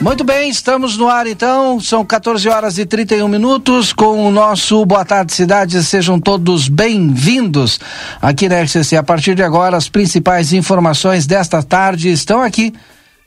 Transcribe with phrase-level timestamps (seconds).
[0.00, 4.82] Muito bem, estamos no ar então, são 14 horas e 31 minutos com o nosso
[4.86, 7.78] Boa Tarde Cidade, sejam todos bem-vindos
[8.20, 8.96] aqui na RCC.
[8.96, 12.72] A partir de agora, as principais informações desta tarde estão aqui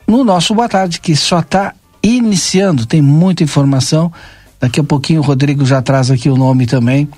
[0.04, 1.72] no nosso Boa Tarde, que só está
[2.02, 4.12] iniciando, tem muita informação.
[4.58, 7.08] Daqui a pouquinho o Rodrigo já traz aqui o nome também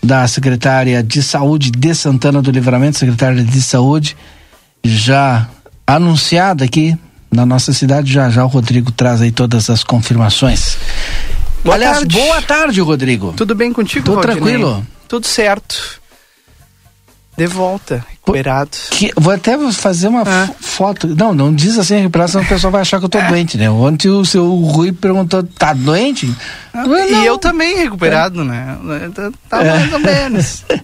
[0.00, 4.16] da secretária de Saúde de Santana do Livramento, secretária de Saúde,
[4.84, 5.48] já
[5.88, 6.96] anunciada aqui
[7.32, 8.12] na nossa cidade.
[8.12, 10.76] Já já o Rodrigo traz aí todas as confirmações.
[11.64, 12.16] Boa Aliás, tarde.
[12.16, 13.32] boa tarde, Rodrigo.
[13.36, 14.40] Tudo bem contigo, Tudo Valdinei?
[14.40, 14.86] tranquilo?
[15.08, 16.00] Tudo certo.
[17.36, 18.70] De volta, recuperado.
[18.90, 20.48] Que, vou até fazer uma Ah.
[20.60, 21.08] fo- foto.
[21.08, 23.70] Não, não diz assim recuperação, senão o pessoal vai achar que eu tô doente, né?
[23.70, 26.30] Ontem o seu Rui perguntou: tá doente?
[26.74, 28.76] Não, e eu também recuperado, né?
[29.48, 29.70] Tava É.
[29.78, 30.64] mais ou menos.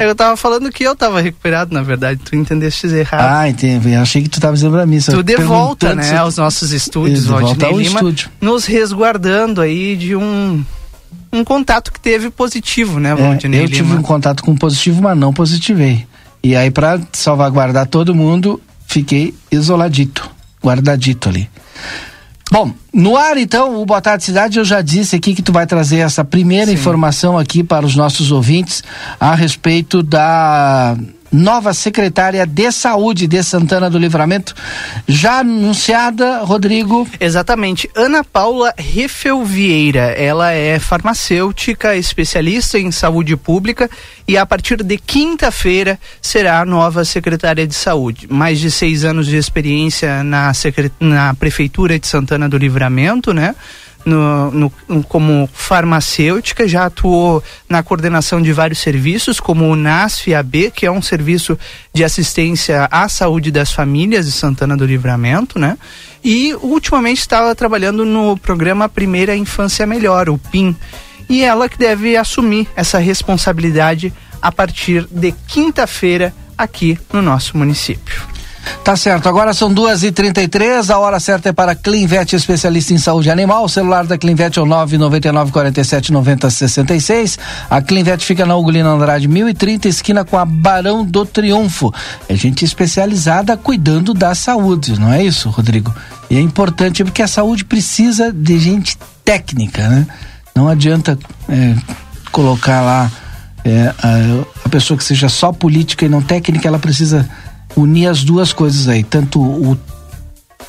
[0.00, 2.18] Eu tava falando que eu tava recuperado, na verdade.
[2.24, 3.20] Tu entendeste errado.
[3.40, 3.92] Ah, entendi.
[3.92, 4.98] Eu achei que tu tava dizendo pra mim.
[4.98, 8.30] tu de volta, né, se- aos nossos estúdios, De volta ao Lima, estúdio.
[8.40, 10.64] nos resguardando aí de um
[11.32, 14.00] um contato que teve positivo, né, É, Valdinei eu tive Lima?
[14.00, 16.06] um contato com positivo, mas não positivei.
[16.42, 20.28] E aí, pra salvaguardar todo mundo, fiquei isoladito,
[20.62, 21.48] guardadito ali.
[22.50, 25.66] Bom, no ar então, o Boa Tarde Cidade, eu já disse aqui que tu vai
[25.66, 26.72] trazer essa primeira Sim.
[26.72, 28.82] informação aqui para os nossos ouvintes
[29.20, 30.96] a respeito da
[31.32, 34.54] nova secretária de saúde de Santana do Livramento,
[35.06, 37.08] já anunciada, Rodrigo.
[37.18, 37.88] Exatamente.
[37.94, 40.12] Ana Paula Refel Vieira.
[40.16, 43.88] Ela é farmacêutica, especialista em saúde pública
[44.26, 48.26] e a partir de quinta-feira será a nova secretária de saúde.
[48.30, 53.54] Mais de seis anos de experiência na, secre- na Prefeitura de Santana do Livramento, né?
[54.04, 54.72] No, no-
[55.04, 61.02] como farmacêutica, já atuou na coordenação de vários serviços, como o NASF-AB, que é um
[61.02, 61.58] serviço
[61.92, 65.76] de assistência à saúde das famílias de Santana do Livramento, né?
[66.24, 70.74] E ultimamente estava trabalhando no programa Primeira Infância Melhor, o PIM.
[71.28, 74.12] E ela que deve assumir essa responsabilidade
[74.42, 78.22] a partir de quinta-feira aqui no nosso município.
[78.84, 82.34] Tá certo, agora são duas e trinta e três, a hora certa é para Clinvet,
[82.34, 85.80] especialista em saúde animal, o celular da Clinvet é o nove noventa e nove quarenta
[85.80, 87.38] e sete noventa sessenta e seis,
[87.68, 91.92] a Clinvet fica na Ugolino Andrade 1030, esquina com a Barão do Triunfo,
[92.28, 95.94] é gente especializada cuidando da saúde, não é isso, Rodrigo?
[96.30, 100.06] E é importante porque a saúde precisa de gente técnica, né?
[100.54, 101.74] Não adianta é,
[102.32, 103.10] colocar lá
[103.64, 107.28] é, a, a pessoa que seja só política e não técnica, ela precisa
[107.76, 109.78] unir as duas coisas aí, tanto o,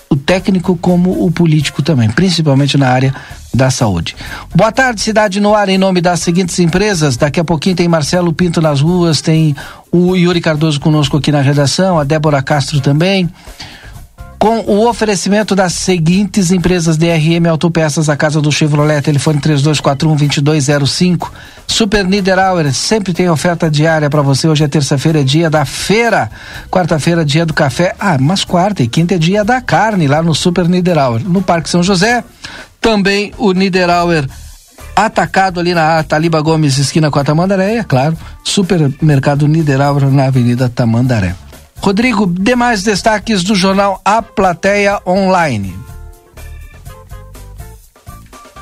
[0.10, 3.14] o técnico como o político também, principalmente na área
[3.54, 4.16] da saúde.
[4.54, 7.18] Boa tarde, Cidade no Ar, em nome das seguintes empresas.
[7.18, 9.56] Daqui a pouquinho tem Marcelo Pinto nas ruas, tem
[9.92, 13.30] o Yuri Cardoso conosco aqui na redação, a Débora Castro também
[14.42, 21.30] com o oferecimento das seguintes empresas DRM Autopeças, a casa do Chevrolet, telefone 3241-2205.
[21.68, 24.48] Super Niederauer, sempre tem oferta diária para você.
[24.48, 26.32] Hoje é terça-feira, é dia da feira.
[26.72, 27.94] Quarta-feira, dia do café.
[28.00, 31.22] Ah, mas quarta e quinta é dia da carne, lá no Super Niederauer.
[31.24, 32.24] No Parque São José,
[32.82, 34.28] também o Niederauer
[34.96, 38.18] atacado ali na Taliba Gomes, esquina com a Tamandaré, é claro.
[38.44, 41.36] Supermercado Niederauer na Avenida Tamandaré.
[41.82, 45.76] Rodrigo, demais destaques do jornal A Plateia Online.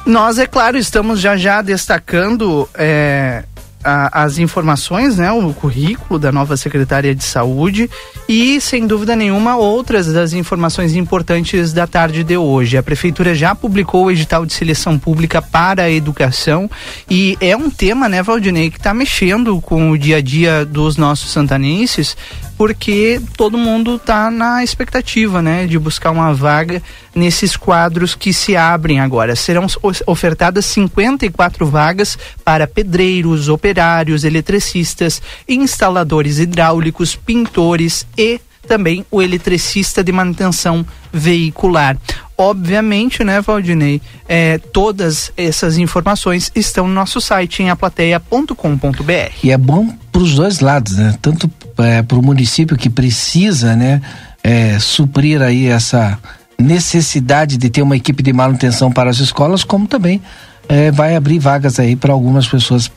[0.06, 3.44] Nós, é claro, estamos já já destacando é,
[3.84, 7.88] a- as informações, né, o currículo da nova secretária de saúde
[8.28, 12.76] e, sem dúvida nenhuma, outras das informações importantes da tarde de hoje.
[12.78, 16.72] A prefeitura já publicou o edital de seleção pública para a educação
[17.08, 20.98] e é um tema, né, Valdinei, que está mexendo com o dia a dia dos
[20.98, 22.18] nossos santanenses,
[22.60, 26.84] porque todo mundo está na expectativa, né, de buscar uma vaga
[27.16, 29.34] nesses quadros que se abrem agora.
[29.34, 29.66] Serão
[30.06, 40.12] ofertadas 54 vagas para pedreiros, operários, eletricistas, instaladores hidráulicos, pintores e também o eletricista de
[40.12, 41.98] manutenção veicular.
[42.38, 49.34] Obviamente, né, Valdinei, eh, todas essas informações estão no nosso site em aplateia.com.br.
[49.44, 51.16] E é bom para os dois lados, né?
[51.20, 54.02] Tanto é, para o município que precisa, né,
[54.44, 56.20] é, suprir aí essa
[56.58, 60.22] necessidade de ter uma equipe de manutenção para as escolas, como também
[60.68, 62.92] é, vai abrir vagas aí para algumas pessoas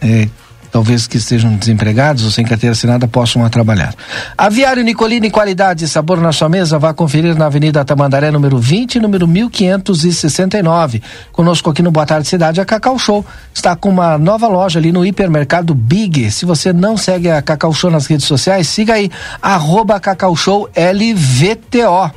[0.00, 0.28] é,
[0.70, 3.94] talvez que estejam desempregados ou sem carteira assinada possam a trabalhar.
[4.36, 9.00] Aviário Nicolini, qualidade e sabor na sua mesa, vá conferir na Avenida Tamandaré, número 20,
[9.00, 11.02] número 1569.
[11.32, 14.92] Conosco aqui no Boa Tarde Cidade, a Cacau Show está com uma nova loja ali
[14.92, 16.30] no hipermercado Big.
[16.30, 19.10] Se você não segue a Cacau Show nas redes sociais, siga aí,
[19.42, 22.12] arroba Cacau Show LVTO.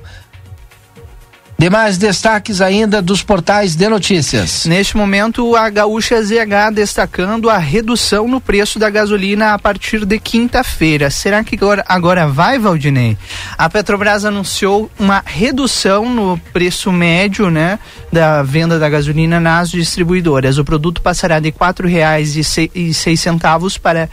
[1.62, 4.66] Demais destaques ainda dos portais de notícias.
[4.66, 10.18] Neste momento, a Gaúcha ZH destacando a redução no preço da gasolina a partir de
[10.18, 11.12] quinta-feira.
[11.12, 11.56] Será que
[11.88, 13.16] agora, vai, Valdinei?
[13.56, 17.78] A Petrobras anunciou uma redução no preço médio, né,
[18.12, 20.58] da venda da gasolina nas distribuidoras.
[20.58, 24.10] O produto passará de quatro reais e seis centavos para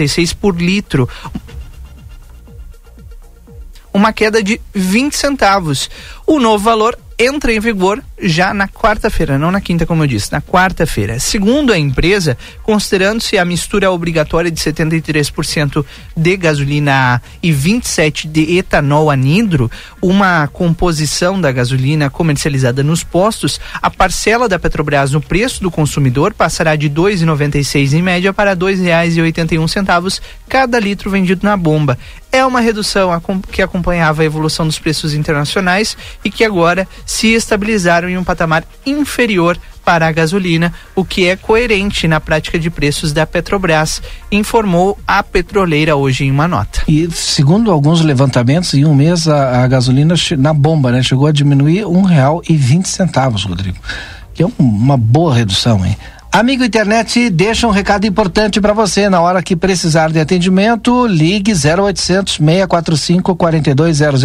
[0.00, 1.08] e seis por litro
[3.94, 5.88] uma queda de 20 centavos.
[6.26, 10.32] O novo valor entra em vigor já na quarta-feira, não na quinta, como eu disse,
[10.32, 11.20] na quarta-feira.
[11.20, 15.84] Segundo a empresa, considerando-se a mistura obrigatória de 73%
[16.16, 19.70] de gasolina e 27% de etanol anidro,
[20.02, 26.34] uma composição da gasolina comercializada nos postos, a parcela da Petrobras no preço do consumidor
[26.34, 31.98] passará de R$ 2,96 em média para R$ 2,81 cada litro vendido na bomba
[32.34, 33.10] é uma redução
[33.52, 38.64] que acompanhava a evolução dos preços internacionais e que agora se estabilizaram em um patamar
[38.84, 44.02] inferior para a gasolina, o que é coerente na prática de preços da Petrobras,
[44.32, 46.82] informou a petroleira hoje em uma nota.
[46.88, 51.32] E segundo alguns levantamentos, em um mês a, a gasolina na bomba, né, chegou a
[51.32, 53.78] diminuir um real e vinte centavos, Rodrigo,
[54.32, 55.96] que é um, uma boa redução, hein?
[56.34, 59.08] Amigo internet, deixa um recado importante para você.
[59.08, 64.22] Na hora que precisar de atendimento, ligue 0800 645 4200.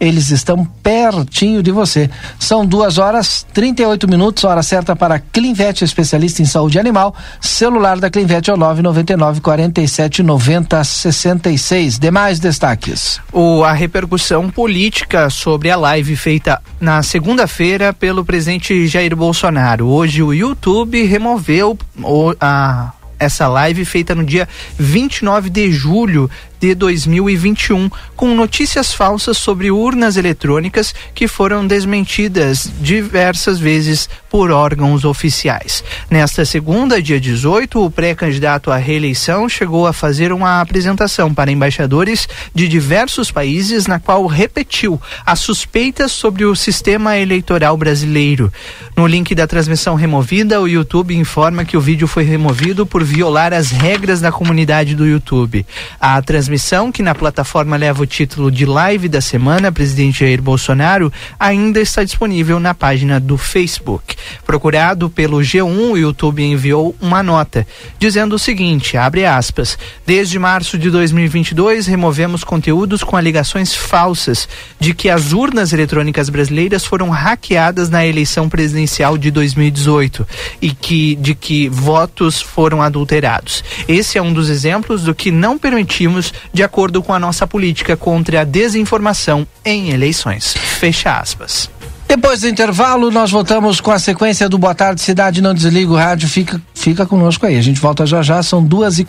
[0.00, 2.08] Eles estão pertinho de você.
[2.38, 7.14] São duas horas 38 minutos, hora certa para Clinvet, especialista em saúde animal.
[7.38, 11.98] Celular da Clinvet é o 999 47 90 66.
[11.98, 13.20] Demais destaques.
[13.30, 19.86] O, a repercussão política sobre a live feita na segunda-feira pelo presidente Jair Bolsonaro.
[19.88, 24.48] Hoje o YouTube removeu promoveu o, a, essa live feita no dia
[24.78, 26.30] 29 de julho
[26.62, 35.04] de 2021, com notícias falsas sobre urnas eletrônicas que foram desmentidas diversas vezes por órgãos
[35.04, 35.82] oficiais.
[36.08, 42.28] Nesta segunda, dia 18, o pré-candidato à reeleição chegou a fazer uma apresentação para embaixadores
[42.54, 48.52] de diversos países, na qual repetiu as suspeitas sobre o sistema eleitoral brasileiro.
[48.96, 53.52] No link da transmissão removida, o YouTube informa que o vídeo foi removido por violar
[53.52, 55.66] as regras da comunidade do YouTube.
[56.00, 60.42] A transmissão transmissão, que na plataforma leva o título de Live da Semana, presidente Jair
[60.42, 61.10] Bolsonaro,
[61.40, 64.16] ainda está disponível na página do Facebook.
[64.44, 67.66] Procurado pelo G1, o YouTube enviou uma nota
[67.98, 69.78] dizendo o seguinte: abre aspas.
[70.06, 76.84] Desde março de 2022, removemos conteúdos com alegações falsas de que as urnas eletrônicas brasileiras
[76.84, 80.26] foram hackeadas na eleição presidencial de 2018
[80.60, 83.64] e que de que votos foram adulterados.
[83.88, 87.96] Esse é um dos exemplos do que não permitimos de acordo com a nossa política
[87.96, 90.54] contra a desinformação em eleições.
[90.54, 91.68] Fecha aspas.
[92.08, 95.40] Depois do intervalo, nós voltamos com a sequência do Boa Tarde Cidade.
[95.40, 97.56] Não desliga o rádio, fica, fica conosco aí.
[97.56, 99.04] A gente volta já já, são duas e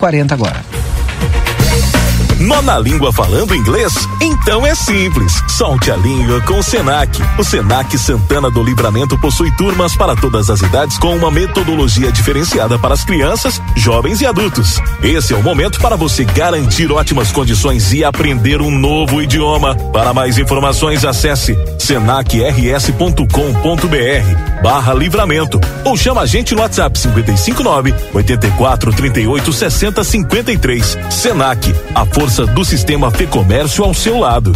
[2.39, 3.93] Nona língua falando inglês?
[4.21, 5.33] Então é simples.
[5.47, 7.21] Solte a língua com o Senac.
[7.37, 12.77] O Senac Santana do Livramento possui turmas para todas as idades com uma metodologia diferenciada
[12.79, 14.79] para as crianças, jovens e adultos.
[15.01, 19.75] Esse é o momento para você garantir ótimas condições e aprender um novo idioma.
[19.91, 28.93] Para mais informações, acesse senacrs.com.br barra livramento ou chama a gente no WhatsApp 559 84
[28.93, 30.97] 38 60 53.
[31.09, 34.53] Senac, a força do sistema Fê Comércio ao seu lado.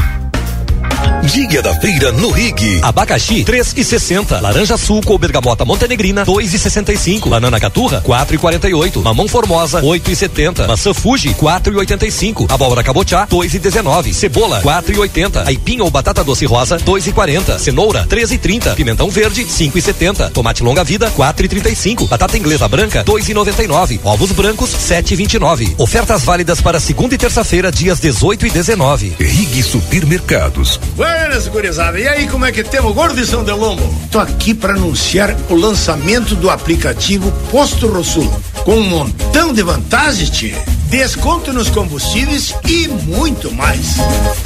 [1.23, 2.79] Dia da feira no Rig.
[2.81, 4.39] Abacaxi, três e sessenta.
[4.39, 7.29] Laranja suco ou bergamota montenegrina, dois e sessenta e cinco.
[7.29, 9.01] Banana caturra, quatro e quarenta e oito.
[9.01, 10.65] Mamão formosa, oito e setenta.
[10.67, 12.47] Maçã Fuji, quatro e oitenta e cinco.
[12.49, 14.13] Abóbora cabotiá, dois e dezenove.
[14.13, 15.43] Cebola, quatro e oitenta.
[15.45, 17.59] Aipim ou batata doce rosa, dois e quarenta.
[17.59, 18.73] Cenoura, três e trinta.
[18.73, 20.29] Pimentão verde, cinco e setenta.
[20.29, 22.07] Tomate longa vida, quatro e trinta e cinco.
[22.07, 23.99] Batata inglesa branca, dois e noventa e nove.
[24.03, 25.75] Ovos brancos, sete e vinte e nove.
[25.77, 29.13] Ofertas válidas para segunda e terça-feira, dias dezoito e dezenove.
[29.19, 30.76] Rig Supermercados.
[30.95, 31.99] Buenas, gurizada.
[31.99, 33.83] E aí, como é que temos, gordo São Delombo?
[34.11, 38.31] Tô aqui para anunciar o lançamento do aplicativo Posto Rosul,
[38.63, 40.53] com um montão de vantagens, tchê.
[40.89, 43.95] Desconto nos combustíveis e muito mais.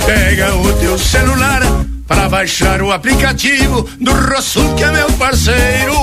[0.06, 1.62] Pega o teu celular
[2.08, 5.96] para baixar o aplicativo do Rosul, que é meu parceiro.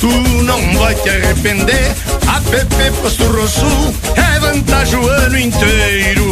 [0.00, 0.08] Tu
[0.44, 1.94] não vai te arrepender.
[2.52, 6.22] App Posto Rosul é vantagem o ano inteiro.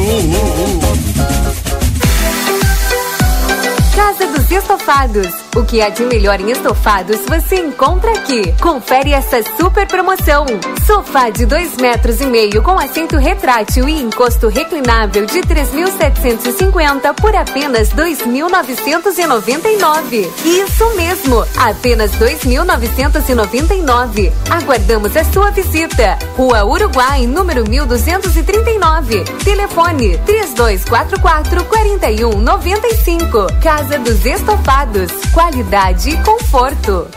[4.51, 8.55] Casa dos Estofados O que há de melhor em estofados você encontra aqui.
[8.61, 10.47] Confere essa super promoção.
[10.87, 17.35] Sofá de 2 metros e meio com assento retrátil e encosto reclinável de 3.750 por
[17.35, 20.31] apenas 2.999.
[20.45, 24.33] Isso mesmo, apenas 2.999.
[24.49, 26.17] Aguardamos a sua visita.
[26.37, 29.25] Rua Uruguai, número 1239.
[29.43, 33.49] Telefone 3244 4195.
[33.61, 35.11] Casa dos Estofados.
[35.41, 37.09] Qualidade e conforto.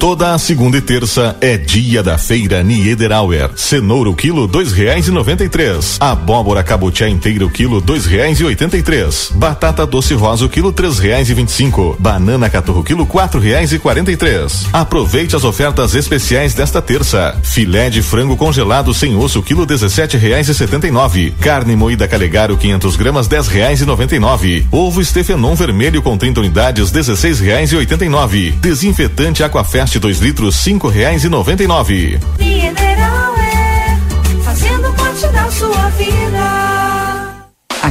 [0.00, 3.50] Toda a segunda e terça é dia da feira Niederauer.
[3.54, 5.98] Cenoura o quilo dois reais e noventa e três.
[6.00, 9.30] Abóbora cabotiá inteira o quilo dois reais e oitenta e três.
[9.34, 11.96] Batata doce rosa o quilo três reais e vinte e cinco.
[11.98, 14.66] Banana caturro quilo quatro reais e quarenta e três.
[14.72, 17.38] Aproveite as ofertas especiais desta terça.
[17.42, 21.34] Filé de frango congelado sem osso quilo dezessete reais e setenta e nove.
[21.42, 24.66] Carne moída calegaro 500 gramas dez reais e noventa e nove.
[24.72, 28.52] Ovo Stefenon vermelho com 30 unidades dezesseis reais e oitenta e nove.
[28.52, 32.18] Desinfetante Aquafest 2 litros cinco reais e noventa e nove.
[32.38, 33.98] Mineral é
[34.44, 36.69] fazendo parte da sua vida.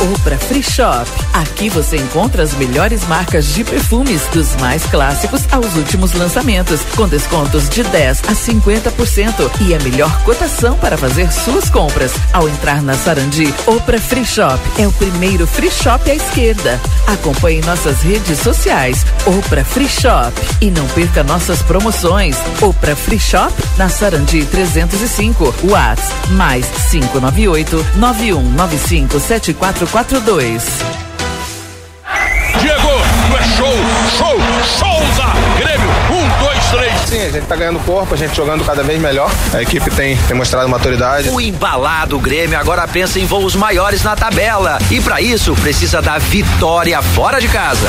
[0.00, 1.10] Opra Free Shop.
[1.32, 7.08] Aqui você encontra as melhores marcas de perfumes, dos mais clássicos aos últimos lançamentos, com
[7.08, 12.12] descontos de 10 a 50% e a melhor cotação para fazer suas compras.
[12.32, 16.80] Ao entrar na Sarandi, Opra Free Shop é o primeiro free shop à esquerda.
[17.08, 22.36] Acompanhe nossas redes sociais, Opra Free Shop e não perca nossas promoções.
[22.60, 29.18] Opra Free Shop na Sarandi 305, Whats mais 598 9195
[29.92, 30.62] 7442.
[32.60, 32.90] Diego,
[33.38, 33.72] é show,
[34.18, 37.08] show, Souza, Grêmio, um, dois, três.
[37.28, 39.30] A gente tá ganhando corpo, a gente jogando cada vez melhor.
[39.52, 41.28] A equipe tem, tem mostrado maturidade.
[41.28, 44.78] O embalado Grêmio agora pensa em voos maiores na tabela.
[44.90, 47.88] E para isso, precisa da vitória fora de casa.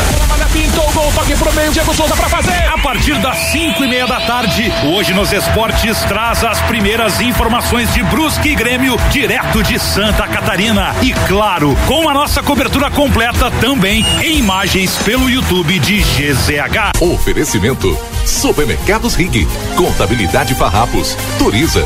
[0.51, 2.67] Pintou o gol, toque pro meio, Diego Souza pra fazer.
[2.73, 7.93] A partir das cinco e meia da tarde, hoje nos esportes traz as primeiras informações
[7.93, 10.95] de Brusque e Grêmio, direto de Santa Catarina.
[11.03, 16.99] E claro, com a nossa cobertura completa também em imagens pelo YouTube de GZH.
[16.99, 19.15] Oferecimento Supermercados
[19.77, 21.85] Contabilidade Farrapos, Turiza.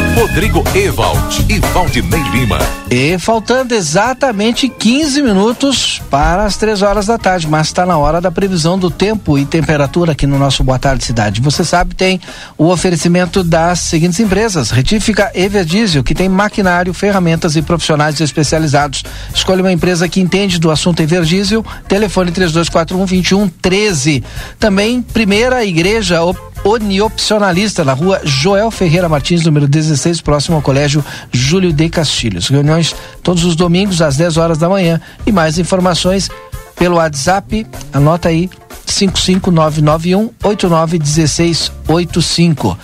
[0.15, 2.59] Rodrigo Ewald e Valdinei Lima.
[2.89, 8.19] E faltando exatamente 15 minutos para as três horas da tarde, mas está na hora
[8.19, 11.39] da previsão do tempo e temperatura aqui no nosso Boa Tarde Cidade.
[11.39, 12.19] Você sabe, tem
[12.57, 19.03] o oferecimento das seguintes empresas: Retífica Everdiesel, que tem maquinário, ferramentas e profissionais especializados.
[19.33, 21.65] Escolha uma empresa que entende do assunto Everdiesel.
[21.87, 24.23] Telefone 3241 2113.
[24.59, 26.21] Também Primeira Igreja
[26.63, 32.49] Uniopcionalista, na rua Joel Ferreira Martins, número 16, próximo ao Colégio Júlio de Castilhos.
[32.49, 35.01] Reuniões todos os domingos às 10 horas da manhã.
[35.25, 36.29] E mais informações
[36.75, 38.47] pelo WhatsApp, anota aí,
[38.85, 42.77] 55991 891685.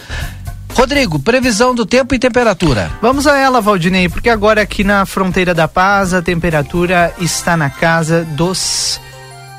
[0.73, 2.91] Rodrigo, previsão do tempo e temperatura.
[3.01, 7.69] Vamos a ela, Valdinei, porque agora aqui na fronteira da Paz a temperatura está na
[7.69, 8.99] casa dos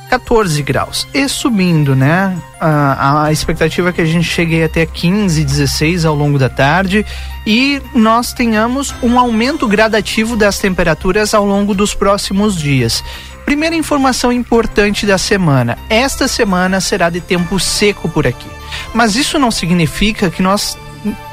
[0.09, 1.07] 14 graus.
[1.13, 2.37] E subindo, né?
[2.61, 7.05] A, a expectativa é que a gente chegue até 15, 16 ao longo da tarde
[7.47, 13.05] e nós tenhamos um aumento gradativo das temperaturas ao longo dos próximos dias.
[13.45, 18.49] Primeira informação importante da semana: esta semana será de tempo seco por aqui.
[18.93, 20.77] Mas isso não significa que nós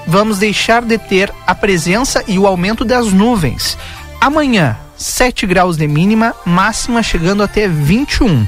[0.07, 3.77] vamos deixar de ter a presença e o aumento das nuvens.
[4.21, 8.47] Amanhã, 7 graus de mínima, máxima chegando até 21.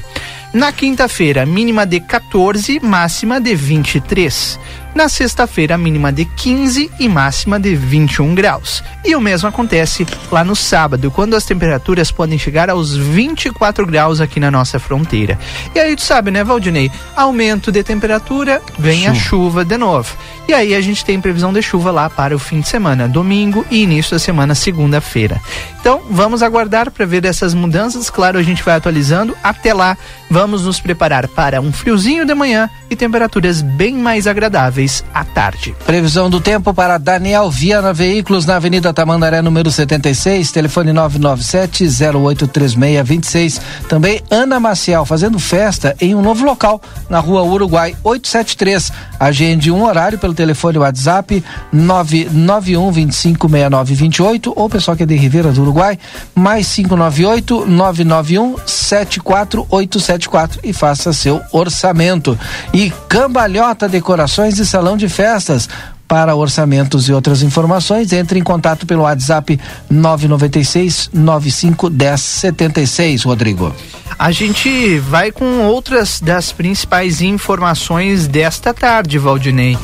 [0.54, 4.60] Na quinta-feira, mínima de 14, máxima de 23.
[4.98, 8.84] Na sexta-feira, mínima de 15 e máxima de 21 graus.
[9.06, 14.20] E o mesmo acontece lá no sábado, quando as temperaturas podem chegar aos 24 graus
[14.20, 15.38] aqui na nossa fronteira.
[15.75, 16.92] E aí tu sabe, né, Valdinei?
[17.16, 19.12] Aumento de temperatura, vem chuva.
[19.12, 20.18] a chuva de novo.
[20.48, 23.63] E aí a gente tem previsão de chuva lá para o fim de semana, domingo
[23.70, 25.39] e início da semana, segunda-feira.
[25.80, 28.10] Então, vamos aguardar para ver essas mudanças.
[28.10, 29.38] Claro, a gente vai atualizando.
[29.44, 29.96] Até lá,
[30.30, 35.75] vamos nos preparar para um friozinho de manhã e temperaturas bem mais agradáveis à tarde.
[35.86, 43.60] Previsão do tempo para Daniel Viana Veículos na Avenida Tamandaré, número 76, telefone 997-083626.
[43.88, 48.91] Também Ana Maciel fazendo festa em um novo local, na rua Uruguai 873.
[49.20, 55.62] Agende um horário pelo telefone WhatsApp 991 256928 ou pessoal que é de Ribeira do
[55.62, 56.00] Uruguai,
[56.36, 62.38] mais 598 991 74874 e faça seu orçamento.
[62.73, 65.68] E Cambalhota Decorações e Salão de Festas
[66.08, 69.60] para orçamentos e outras informações, entre em contato pelo WhatsApp
[69.90, 73.76] 996 95 1076, Rodrigo.
[74.20, 79.76] A gente vai com outras das principais informações desta tarde, Valdinei.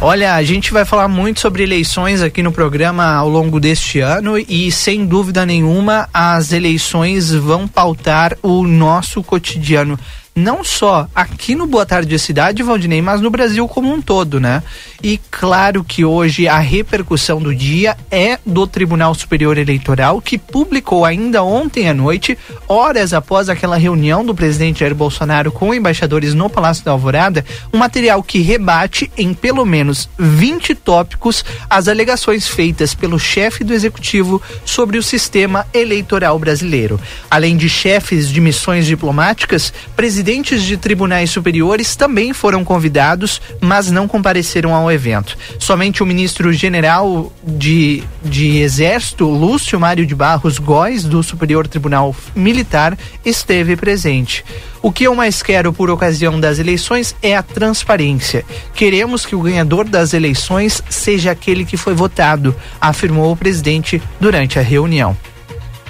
[0.00, 4.38] Olha, a gente vai falar muito sobre eleições aqui no programa ao longo deste ano
[4.38, 9.98] e, sem dúvida nenhuma, as eleições vão pautar o nosso cotidiano
[10.38, 14.62] não só aqui no Boa Tarde Cidade, Valdinei, mas no Brasil como um todo, né?
[15.02, 21.04] E claro que hoje a repercussão do dia é do Tribunal Superior Eleitoral, que publicou
[21.04, 26.50] ainda ontem à noite, horas após aquela reunião do presidente Jair Bolsonaro com embaixadores no
[26.50, 32.94] Palácio da Alvorada, um material que rebate em pelo menos 20 tópicos as alegações feitas
[32.94, 37.00] pelo chefe do executivo sobre o sistema eleitoral brasileiro.
[37.30, 43.90] Além de chefes de missões diplomáticas, presidente presidentes de tribunais superiores também foram convidados, mas
[43.90, 45.36] não compareceram ao evento.
[45.58, 52.14] Somente o ministro general de, de Exército, Lúcio Mário de Barros Góes, do Superior Tribunal
[52.34, 54.44] Militar, esteve presente.
[54.80, 58.44] O que eu mais quero por ocasião das eleições é a transparência.
[58.74, 64.58] Queremos que o ganhador das eleições seja aquele que foi votado, afirmou o presidente durante
[64.58, 65.16] a reunião.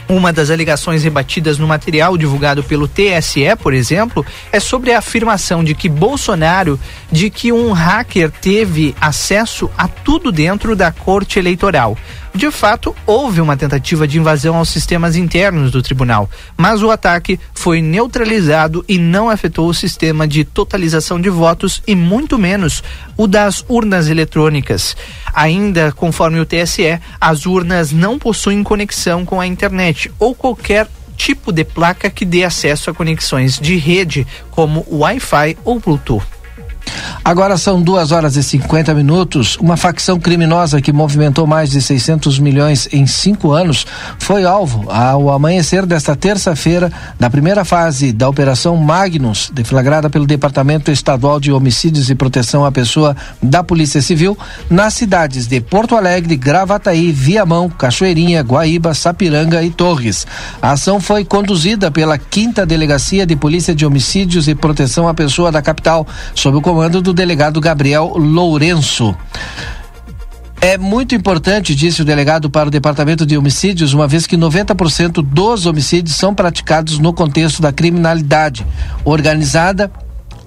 [0.09, 5.63] Uma das alegações rebatidas no material divulgado pelo TSE, por exemplo, é sobre a afirmação
[5.63, 6.81] de que Bolsonaro
[7.13, 11.97] de que um hacker teve acesso a tudo dentro da Corte Eleitoral.
[12.39, 17.41] De fato, houve uma tentativa de invasão aos sistemas internos do tribunal, mas o ataque
[17.53, 22.81] foi neutralizado e não afetou o sistema de totalização de votos e muito menos
[23.17, 24.97] o das urnas eletrônicas.
[25.35, 31.51] Ainda conforme o TSE, as urnas não possuem conexão com a internet ou qualquer tipo
[31.51, 36.38] de placa que dê acesso a conexões de rede, como Wi-Fi ou Bluetooth.
[37.29, 39.59] Agora são duas horas e 50 minutos.
[39.59, 43.87] Uma facção criminosa que movimentou mais de 600 milhões em cinco anos
[44.19, 50.91] foi alvo ao amanhecer desta terça-feira da primeira fase da Operação Magnus, deflagrada pelo Departamento
[50.91, 54.35] Estadual de Homicídios e Proteção à Pessoa da Polícia Civil,
[54.71, 60.27] nas cidades de Porto Alegre, Gravataí, Viamão, Cachoeirinha, Guaíba, Sapiranga e Torres.
[60.63, 65.53] A ação foi conduzida pela quinta Delegacia de Polícia de Homicídios e Proteção à Pessoa
[65.53, 69.13] da capital, sob o comando comando do delegado Gabriel Lourenço.
[70.61, 75.21] É muito importante, disse o delegado para o Departamento de Homicídios, uma vez que 90%
[75.21, 78.65] dos homicídios são praticados no contexto da criminalidade
[79.05, 79.91] organizada,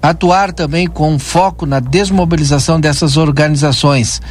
[0.00, 4.22] atuar também com foco na desmobilização dessas organizações.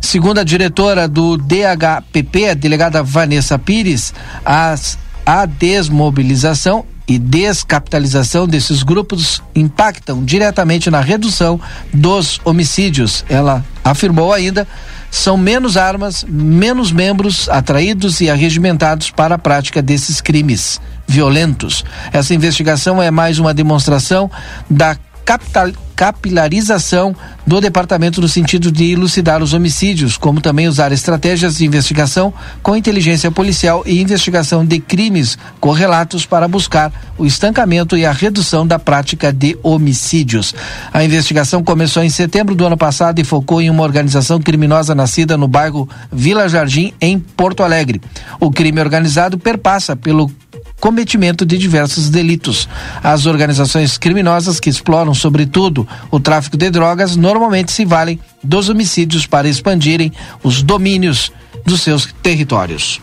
[0.00, 4.14] Segundo a diretora do DHPP, a delegada Vanessa Pires,
[4.46, 11.60] as, a desmobilização e descapitalização desses grupos impactam diretamente na redução
[11.92, 13.24] dos homicídios.
[13.28, 14.64] Ela afirmou ainda
[15.10, 21.84] são menos armas, menos membros atraídos e arregimentados para a prática desses crimes violentos.
[22.12, 24.30] Essa investigação é mais uma demonstração
[24.70, 27.14] da capital, capilarização
[27.46, 32.74] do departamento no sentido de elucidar os homicídios, como também usar estratégias de investigação com
[32.74, 38.78] inteligência policial e investigação de crimes correlatos para buscar o estancamento e a redução da
[38.78, 40.54] prática de homicídios.
[40.90, 45.36] A investigação começou em setembro do ano passado e focou em uma organização criminosa nascida
[45.36, 48.00] no bairro Vila Jardim, em Porto Alegre.
[48.40, 50.30] O crime organizado perpassa pelo
[50.80, 52.68] cometimento de diversos delitos.
[53.02, 59.26] As organizações criminosas que exploram, sobretudo, o tráfico de drogas normalmente se valem dos homicídios
[59.26, 60.12] para expandirem
[60.42, 61.30] os domínios
[61.64, 63.00] dos seus territórios.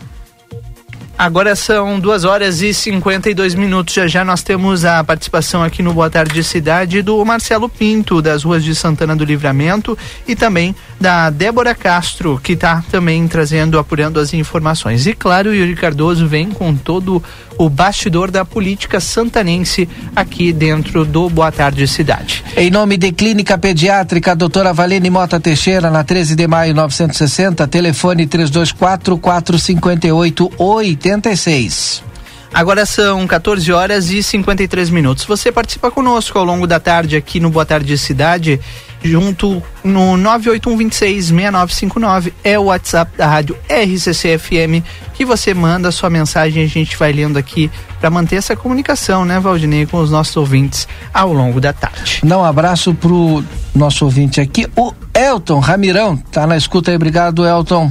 [1.18, 3.92] Agora são duas horas e 52 minutos.
[3.92, 8.44] Já já nós temos a participação aqui no Boa Tarde Cidade do Marcelo Pinto, das
[8.44, 14.18] ruas de Santana do Livramento, e também da Débora Castro, que está também trazendo, apurando
[14.18, 15.06] as informações.
[15.06, 17.22] E claro, o Yuri Cardoso vem com todo
[17.56, 22.44] o bastidor da política santanense aqui dentro do Boa Tarde Cidade.
[22.56, 28.26] Em nome de Clínica Pediátrica, doutora Valene Mota Teixeira, na 13 de maio 960, telefone
[28.26, 32.08] 324 458 86.
[32.52, 35.24] Agora são 14 horas e 53 minutos.
[35.26, 38.58] Você participa conosco ao longo da tarde aqui no Boa Tarde Cidade,
[39.02, 42.32] junto no 981266959.
[42.42, 44.82] É o WhatsApp da rádio RCC-FM
[45.14, 49.40] que você manda sua mensagem a gente vai lendo aqui para manter essa comunicação, né,
[49.40, 52.20] Valdinei, com os nossos ouvintes ao longo da tarde.
[52.22, 53.42] Dá um abraço pro
[53.74, 56.16] nosso ouvinte aqui, o Elton Ramirão.
[56.16, 57.90] Tá na escuta aí, obrigado, Elton.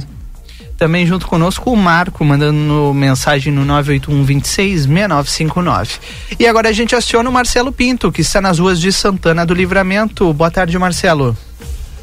[0.78, 5.98] Também junto conosco o Marco, mandando mensagem no 981 26 6959.
[6.38, 9.52] E agora a gente aciona o Marcelo Pinto, que está nas ruas de Santana do
[9.54, 10.32] Livramento.
[10.32, 11.36] Boa tarde, Marcelo.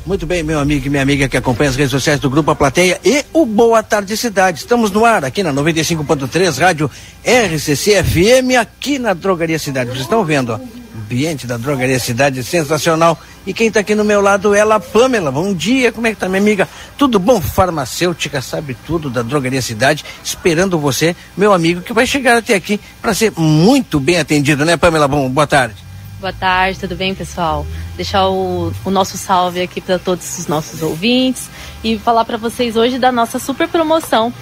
[0.05, 2.55] Muito bem, meu amigo e minha amiga que acompanha as redes sociais do Grupo A
[2.55, 4.59] Plateia e o Boa Tarde Cidade.
[4.59, 6.91] Estamos no ar aqui na 95.3, rádio
[7.23, 9.91] RCC FM, aqui na Drogaria Cidade.
[9.91, 10.59] Vocês estão vendo, ó,
[11.01, 13.17] ambiente da Drogaria Cidade sensacional.
[13.45, 15.31] E quem está aqui no meu lado é ela, Pamela.
[15.31, 16.67] Bom dia, como é que tá, minha amiga?
[16.97, 17.39] Tudo bom?
[17.39, 22.79] Farmacêutica, sabe tudo da Drogaria Cidade, esperando você, meu amigo, que vai chegar até aqui
[23.01, 25.08] para ser muito bem atendido, né, Pamela?
[25.08, 25.75] Bom, boa tarde.
[26.19, 27.67] Boa tarde, tudo bem, pessoal?
[27.95, 31.47] Deixar o, o nosso salve aqui para todos os nossos ouvintes
[31.84, 34.34] e falar para vocês hoje da nossa super promoção.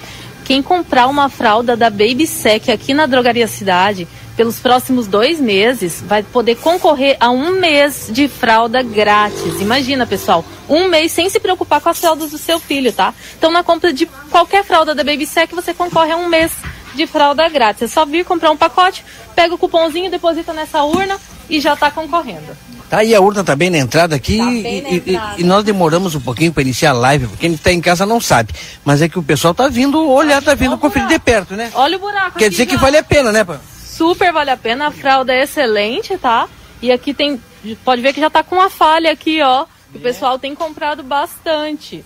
[0.44, 6.02] Quem comprar uma fralda da Baby Sec aqui na Drogaria Cidade, pelos próximos dois meses,
[6.06, 9.60] vai poder concorrer a um mês de fralda grátis.
[9.60, 13.14] Imagina, pessoal, um mês sem se preocupar com as fraldas do seu filho, tá?
[13.38, 16.50] Então, na compra de qualquer fralda da Baby Sec, você concorre a um mês
[16.94, 17.82] de fralda grátis.
[17.82, 21.16] É só vir comprar um pacote, pega o cupomzinho, deposita nessa urna
[21.48, 22.56] e já está concorrendo.
[22.90, 25.34] Tá aí a urna tá bem na entrada aqui Tá e, na e- entrada.
[25.40, 28.20] e nós demoramos um pouquinho para iniciar a live, porque quem está em casa não
[28.20, 28.52] sabe.
[28.84, 31.70] Mas é que o pessoal tá vindo olhar, tá vindo conferir de perto, né?
[31.74, 32.80] Olha o buraco Quer dizer que já.
[32.80, 33.58] vale a pena, né, Pam?
[33.94, 36.48] Super vale a pena, a fralda é excelente, tá?
[36.82, 37.40] E aqui tem,
[37.84, 39.66] pode ver que já tá com uma falha aqui, ó.
[39.94, 42.04] O pessoal tem comprado bastante.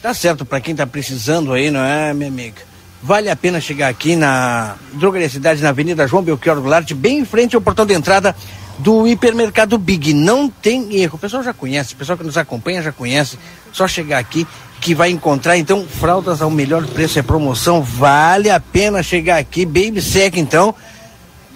[0.00, 2.62] Tá certo, para quem tá precisando aí, não é, minha amiga?
[3.02, 7.24] Vale a pena chegar aqui na Drogaria Cidade, na Avenida João Belchior Goulart, bem em
[7.24, 8.36] frente ao portão de entrada
[8.78, 10.14] do hipermercado Big.
[10.14, 11.16] Não tem erro.
[11.16, 13.36] O pessoal já conhece, o pessoal que nos acompanha já conhece.
[13.72, 14.46] Só chegar aqui
[14.80, 17.82] que vai encontrar, então, fraldas ao melhor preço, é promoção.
[17.82, 19.66] Vale a pena chegar aqui.
[19.66, 20.72] Baby Sec, então.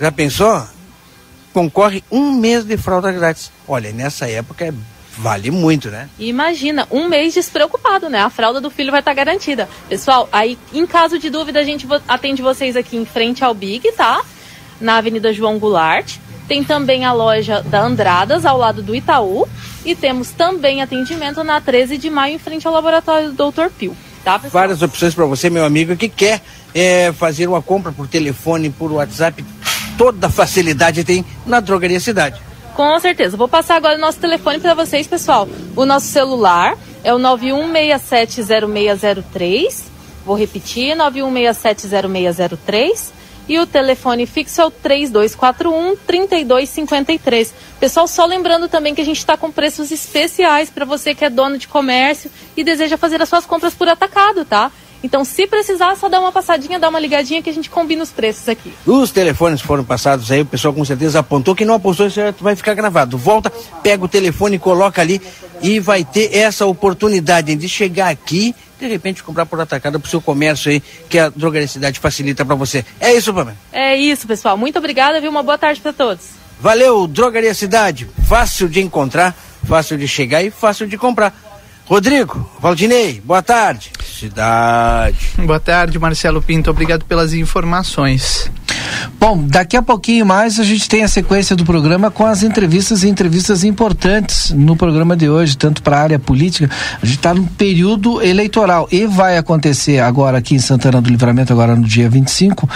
[0.01, 0.67] Já pensou?
[1.53, 3.51] Concorre um mês de fralda grátis.
[3.67, 4.75] Olha, nessa época é-
[5.17, 6.09] vale muito, né?
[6.19, 8.21] Imagina, um mês despreocupado, né?
[8.21, 9.67] A fralda do filho vai estar garantida.
[9.89, 13.91] Pessoal, aí em caso de dúvida, a gente atende vocês aqui em frente ao Big,
[13.93, 14.23] tá?
[14.79, 16.19] Na Avenida João Goulart.
[16.47, 19.49] Tem também a loja da Andradas, ao lado do Itaú.
[19.85, 23.71] E temos também atendimento na 13 de maio, em frente ao laboratório do Dr.
[23.71, 23.97] Pio.
[24.23, 24.63] Tá, pessoal?
[24.63, 26.43] várias opções para você, meu amigo, que quer
[26.75, 29.45] é, fazer uma compra por telefone, por WhatsApp.
[29.97, 32.43] Toda facilidade tem na Drogaria Cidade.
[32.75, 33.37] Com certeza.
[33.37, 35.49] Vou passar agora o nosso telefone para vocês, pessoal.
[35.75, 39.85] O nosso celular é o 91670603.
[40.27, 43.13] Vou repetir, 91670603.
[43.49, 47.55] e o telefone fixo é o 3241 3253.
[47.79, 51.31] Pessoal, só lembrando também que a gente está com preços especiais para você que é
[51.31, 54.73] dono de comércio e deseja fazer as suas compras por atacado, tá?
[55.03, 58.11] Então, se precisar, só dá uma passadinha, dá uma ligadinha que a gente combina os
[58.11, 58.73] preços aqui.
[58.87, 61.55] Os telefones foram passados aí, o pessoal com certeza apontou.
[61.55, 63.17] Quem não apostou, isso vai ficar gravado.
[63.17, 65.21] Volta, pega o telefone, coloca ali
[65.63, 70.21] e vai ter essa oportunidade de chegar aqui, de repente comprar por atacado pro seu
[70.21, 72.85] comércio aí, que a Drogaria Cidade facilita para você.
[73.01, 73.57] É isso, Pamela?
[73.73, 74.57] É isso, pessoal.
[74.57, 75.31] Muito obrigada, viu?
[75.31, 76.25] Uma boa tarde para todos.
[76.61, 78.09] Valeu, Drogaria Cidade.
[78.27, 81.35] Fácil de encontrar, fácil de chegar e fácil de comprar.
[81.87, 83.92] Rodrigo, Valdinei, boa tarde.
[84.05, 85.16] Cidade.
[85.38, 86.68] Boa tarde, Marcelo Pinto.
[86.68, 88.51] Obrigado pelas informações.
[89.20, 93.05] Bom, daqui a pouquinho mais a gente tem a sequência do programa com as entrevistas
[93.05, 96.68] e entrevistas importantes no programa de hoje, tanto para a área política.
[97.01, 101.53] A gente está no período eleitoral e vai acontecer agora aqui em Santana do Livramento,
[101.53, 102.68] agora no dia 25,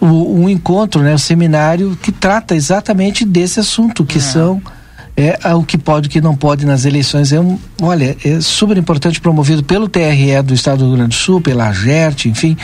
[0.00, 4.22] o, um encontro, né, um seminário que trata exatamente desse assunto, que é.
[4.22, 4.62] são
[5.16, 7.32] é o que pode e o que não pode nas eleições.
[7.32, 11.14] É um, olha, é super importante, promovido pelo TRE do Estado do Rio Grande do
[11.14, 12.56] Sul, pela AGERT, enfim,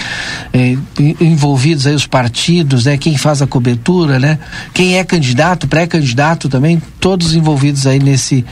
[0.52, 0.76] é,
[1.20, 4.38] envolvidos aí os partidos, né, quem faz a cobertura, né,
[4.74, 8.44] quem é candidato, pré-candidato também, todos envolvidos aí nesse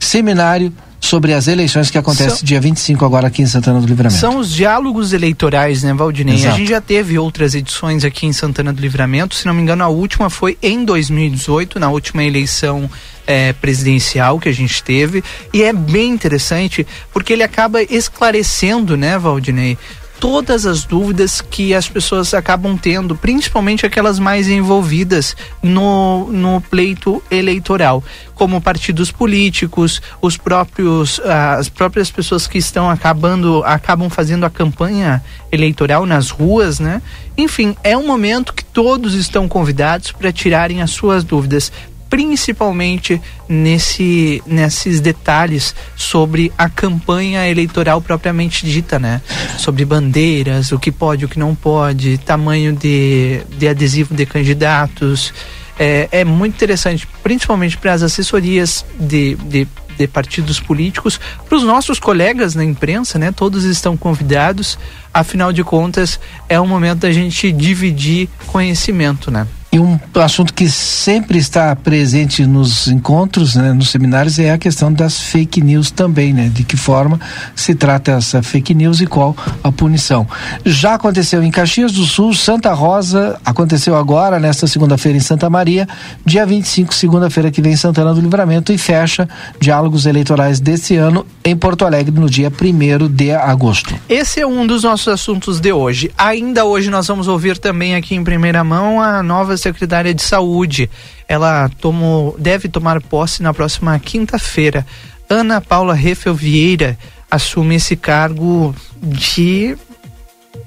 [0.00, 0.72] seminário
[1.04, 4.20] sobre as eleições que acontece são, dia 25 agora aqui em Santana do Livramento.
[4.20, 6.36] São os diálogos eleitorais, né, Valdinei?
[6.36, 6.54] Exato.
[6.54, 9.84] A gente já teve outras edições aqui em Santana do Livramento, se não me engano
[9.84, 12.90] a última foi em 2018, na última eleição
[13.26, 19.18] é, presidencial que a gente teve e é bem interessante porque ele acaba esclarecendo, né,
[19.18, 19.78] Valdinei,
[20.24, 27.22] todas as dúvidas que as pessoas acabam tendo, principalmente aquelas mais envolvidas no, no pleito
[27.30, 28.02] eleitoral,
[28.34, 35.22] como partidos políticos, os próprios as próprias pessoas que estão acabando acabam fazendo a campanha
[35.52, 37.02] eleitoral nas ruas, né?
[37.36, 41.70] Enfim, é um momento que todos estão convidados para tirarem as suas dúvidas
[42.08, 49.20] principalmente nesse, nesses detalhes sobre a campanha eleitoral propriamente dita, né?
[49.58, 55.32] Sobre bandeiras, o que pode, o que não pode, tamanho de, de adesivo de candidatos.
[55.78, 61.62] É, é muito interessante, principalmente para as assessorias de, de de partidos políticos, para os
[61.62, 63.32] nossos colegas na imprensa, né?
[63.32, 64.78] Todos estão convidados.
[65.12, 69.46] Afinal de contas, é o momento da gente dividir conhecimento, né?
[69.74, 74.92] E um assunto que sempre está presente nos encontros, né, nos seminários, é a questão
[74.92, 76.48] das fake news também, né?
[76.48, 77.18] De que forma
[77.56, 80.28] se trata essa fake news e qual a punição.
[80.64, 85.88] Já aconteceu em Caxias do Sul, Santa Rosa, aconteceu agora, nesta segunda-feira, em Santa Maria,
[86.24, 91.26] dia 25, segunda-feira que vem em Santana do Livramento, e fecha diálogos eleitorais desse ano
[91.44, 93.92] em Porto Alegre, no dia 1 de agosto.
[94.08, 96.12] Esse é um dos nossos assuntos de hoje.
[96.16, 100.90] Ainda hoje nós vamos ouvir também aqui em primeira mão a nova secretária de Saúde.
[101.28, 104.86] Ela tomou, deve tomar posse na próxima quinta-feira.
[105.28, 106.98] Ana Paula Refel Vieira
[107.30, 109.76] assume esse cargo de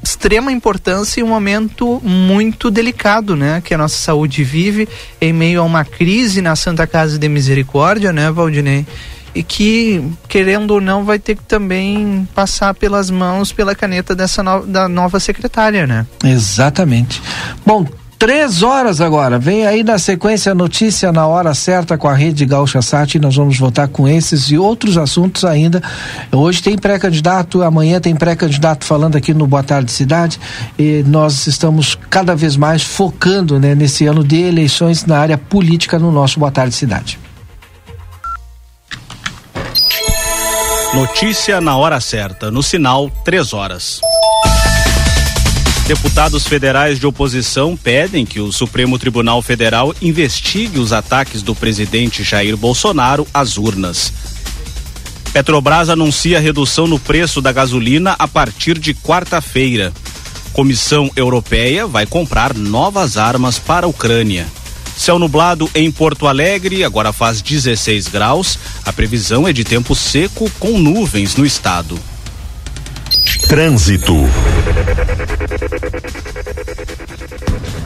[0.04, 4.88] extrema importância em um momento muito delicado, né, que a nossa saúde vive
[5.20, 8.86] em meio a uma crise na Santa Casa de Misericórdia, né, Valdinei?
[9.36, 14.42] E que, querendo ou não, vai ter que também passar pelas mãos, pela caneta dessa
[14.42, 16.08] no, da nova secretária, né?
[16.24, 17.22] Exatamente.
[17.64, 17.86] Bom,
[18.18, 19.38] Três horas agora.
[19.38, 23.20] Vem aí na sequência notícia na hora certa com a rede Gaúcha Sat.
[23.20, 25.84] Nós vamos voltar com esses e outros assuntos ainda.
[26.32, 30.40] Hoje tem pré-candidato, amanhã tem pré-candidato falando aqui no Boa Tarde Cidade.
[30.80, 36.00] E nós estamos cada vez mais focando né, nesse ano de eleições na área política
[36.00, 37.20] no nosso Boa Tarde Cidade.
[40.96, 44.02] Notícia na hora certa, no sinal, três horas.
[45.88, 52.26] Deputados federais de oposição pedem que o Supremo Tribunal Federal investigue os ataques do presidente
[52.26, 54.12] Jair Bolsonaro às urnas.
[55.32, 59.94] Petrobras anuncia redução no preço da gasolina a partir de quarta-feira.
[60.52, 64.46] Comissão Europeia vai comprar novas armas para a Ucrânia.
[64.98, 68.60] Céu nublado em Porto Alegre, agora faz 16 graus.
[68.84, 71.98] A previsão é de tempo seco com nuvens no estado.
[73.36, 74.16] Trânsito.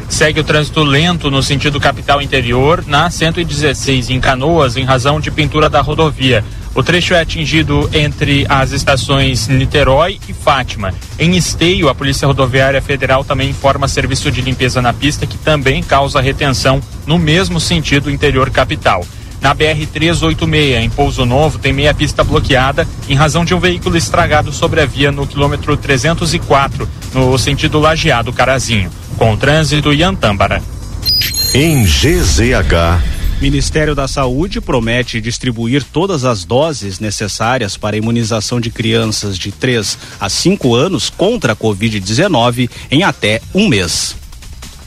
[0.07, 5.31] Segue o trânsito lento no sentido capital interior, na 116 em Canoas, em razão de
[5.31, 6.43] pintura da rodovia.
[6.75, 10.93] O trecho é atingido entre as estações Niterói e Fátima.
[11.17, 15.81] Em Esteio, a Polícia Rodoviária Federal também informa serviço de limpeza na pista que também
[15.81, 19.03] causa retenção no mesmo sentido interior capital.
[19.41, 24.53] Na BR-386, em Pouso Novo, tem meia pista bloqueada em razão de um veículo estragado
[24.53, 28.91] sobre a via no quilômetro 304, no sentido Lajeado Carazinho.
[29.17, 30.61] com o trânsito e Antâmbara.
[31.53, 33.01] Em GZH.
[33.41, 39.51] Ministério da Saúde promete distribuir todas as doses necessárias para a imunização de crianças de
[39.51, 44.20] 3 a 5 anos contra a Covid-19 em até um mês.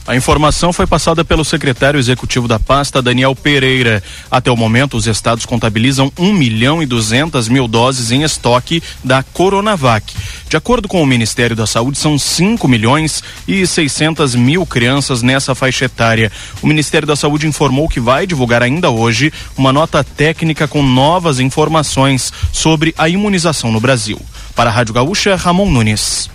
[0.07, 4.03] A informação foi passada pelo secretário executivo da pasta, Daniel Pereira.
[4.29, 9.23] Até o momento, os estados contabilizam 1 milhão e 200 mil doses em estoque da
[9.23, 10.13] Coronavac.
[10.47, 15.55] De acordo com o Ministério da Saúde, são 5 milhões e 600 mil crianças nessa
[15.55, 16.31] faixa etária.
[16.61, 21.39] O Ministério da Saúde informou que vai divulgar ainda hoje uma nota técnica com novas
[21.39, 24.21] informações sobre a imunização no Brasil.
[24.55, 26.29] Para a Rádio Gaúcha, Ramon Nunes.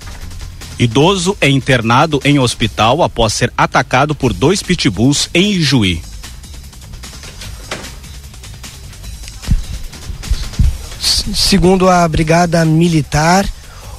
[0.80, 6.00] Idoso é internado em hospital após ser atacado por dois pitbulls em Ijuí.
[11.34, 13.46] Segundo a Brigada Militar,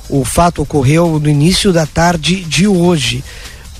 [0.10, 3.24] o fato ocorreu no início da tarde de hoje.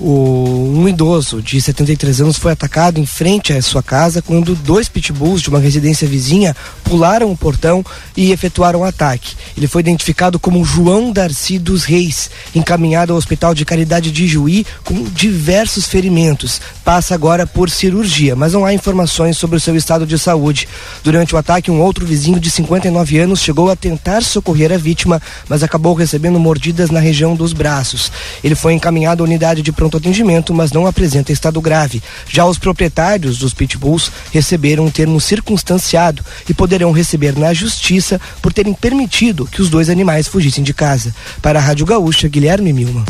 [0.04, 4.88] O, um idoso de 73 anos foi atacado em frente à sua casa quando dois
[4.88, 7.84] pitbulls de uma residência vizinha pularam o portão
[8.16, 9.36] e efetuaram o ataque.
[9.56, 14.66] Ele foi identificado como João Darcy dos Reis, encaminhado ao Hospital de Caridade de Juí
[14.82, 16.60] com diversos ferimentos.
[16.84, 20.68] Passa agora por cirurgia, mas não há informações sobre o seu estado de saúde.
[21.04, 25.22] Durante o ataque, um outro vizinho de 59 anos chegou a tentar socorrer a vítima,
[25.48, 28.10] mas acabou recebendo mordidas na região dos braços.
[28.42, 32.02] Ele foi encaminhado à unidade de pronto atendimento, mas não apresenta estado grave.
[32.28, 38.52] Já os proprietários dos pitbulls receberam um termo circunstanciado e poderão receber na justiça por
[38.52, 41.14] terem permitido que os dois animais fugissem de casa.
[41.40, 43.04] Para a Rádio Gaúcha, Guilherme Milma.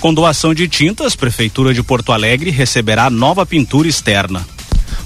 [0.00, 4.46] Com doação de tintas, Prefeitura de Porto Alegre receberá nova pintura externa.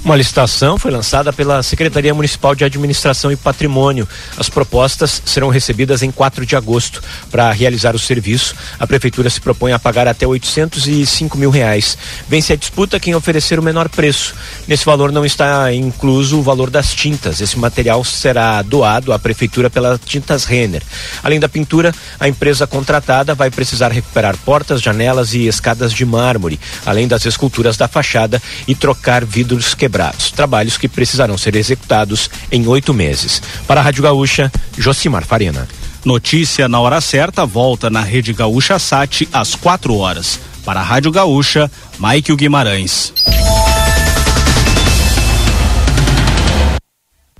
[0.05, 4.09] Uma licitação foi lançada pela Secretaria Municipal de Administração e Patrimônio.
[4.37, 7.03] As propostas serão recebidas em 4 de agosto.
[7.31, 11.99] Para realizar o serviço, a Prefeitura se propõe a pagar até 805 mil reais.
[12.29, 14.35] Vence a disputa quem oferecer o menor preço.
[14.67, 17.41] Nesse valor não está incluso o valor das tintas.
[17.41, 20.83] Esse material será doado à Prefeitura pela Tintas Renner.
[21.23, 26.61] Além da pintura, a empresa contratada vai precisar recuperar portas, janelas e escadas de mármore,
[26.87, 30.31] além das esculturas da fachada e trocar vidros quebrados.
[30.31, 33.41] Trabalhos que precisarão ser executados em oito meses.
[33.67, 35.67] Para a Rádio Gaúcha, Josimar Farina.
[36.05, 40.39] Notícia na hora certa volta na Rede Gaúcha Sat às quatro horas.
[40.65, 43.15] Para a Rádio Gaúcha, Mike Guimarães.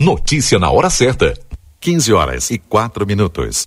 [0.01, 1.35] Notícia na hora certa.
[1.81, 3.67] 15 horas e quatro minutos.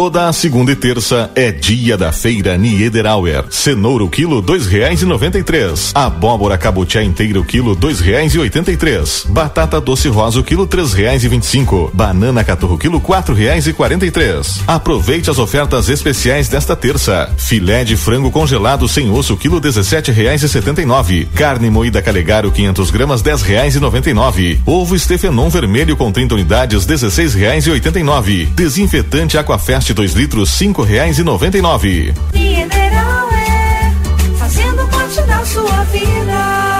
[0.00, 3.44] Toda a segunda e terça é dia da feira Niederauer.
[3.50, 5.90] Cenoura o quilo dois reais e noventa e três.
[5.94, 9.26] Abóbora cabotiá inteira quilo dois reais e oitenta e três.
[9.28, 11.90] Batata doce rosa o quilo três reais e vinte e cinco.
[11.92, 14.62] Banana caturro quilo quatro reais e quarenta e três.
[14.66, 17.30] Aproveite as ofertas especiais desta terça.
[17.36, 21.28] Filé de frango congelado sem osso quilo dezessete reais e setenta e nove.
[21.34, 24.58] Carne moída calegaro 500 gramas dez reais e noventa e nove.
[24.64, 28.46] Ovo Stefenon vermelho com 30 unidades dezesseis reais e oitenta e nove.
[28.46, 32.14] Desinfetante Aquafest 2 litros cinco reais e noventa e nove.
[32.32, 33.92] Mineral é
[34.38, 36.70] fazendo parte da sua vida.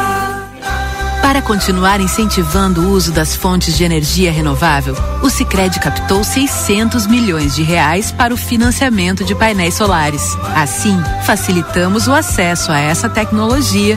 [1.22, 7.54] Para continuar incentivando o uso das fontes de energia renovável, o Sicredi captou 600 milhões
[7.54, 10.36] de reais para o financiamento de painéis solares.
[10.56, 13.96] Assim, facilitamos o acesso a essa tecnologia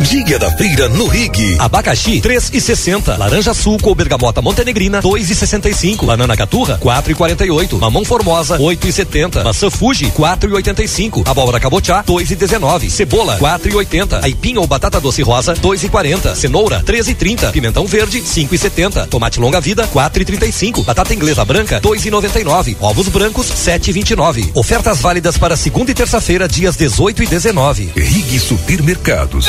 [0.00, 1.56] Dia da feira no Rig.
[1.58, 3.16] Abacaxi, três e sessenta.
[3.16, 6.06] Laranja suco ou bergamota montenegrina, dois e sessenta e cinco.
[6.06, 7.76] Banana caturra, quatro e quarenta e oito.
[7.78, 9.44] Mamão formosa, oito e setenta.
[9.44, 11.22] Maçã Fuji, quatro e oitenta e cinco.
[11.26, 12.90] Abóbora cabotiá, dois e dezenove.
[12.90, 14.20] Cebola, quatro e oitenta.
[14.22, 16.34] Aipim ou batata doce rosa, dois e quarenta.
[16.34, 17.50] Cenoura, três e trinta.
[17.50, 19.06] Pimentão verde, cinco e setenta.
[19.06, 20.82] Tomate longa vida, quatro e trinta e cinco.
[20.84, 22.76] Batata inglesa branca, dois e noventa e nove.
[22.80, 24.50] Ovos brancos, sete e vinte e nove.
[24.54, 27.92] Ofertas válidas para segunda e terça-feira, dias dezoito e dezenove.
[27.94, 29.46] Rig Supermercados.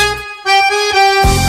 [1.30, 1.49] Thank you.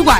[0.01, 0.19] 不管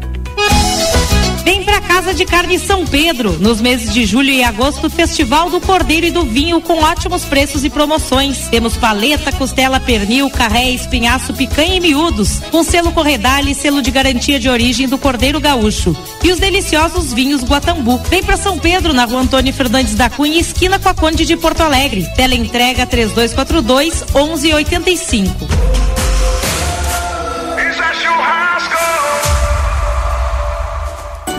[2.21, 3.39] De Carne São Pedro.
[3.39, 7.65] Nos meses de julho e agosto, Festival do Cordeiro e do Vinho com ótimos preços
[7.65, 8.47] e promoções.
[8.47, 12.39] Temos paleta, costela, pernil, carré, espinhaço, picanha e miúdos.
[12.51, 15.97] Com selo Corredale e selo de garantia de origem do Cordeiro Gaúcho.
[16.23, 17.99] E os deliciosos vinhos Guatambu.
[18.07, 21.35] Vem pra São Pedro, na rua Antônio Fernandes da Cunha, esquina com a Conde de
[21.35, 22.07] Porto Alegre.
[22.15, 25.80] Tela entrega 3242 1185.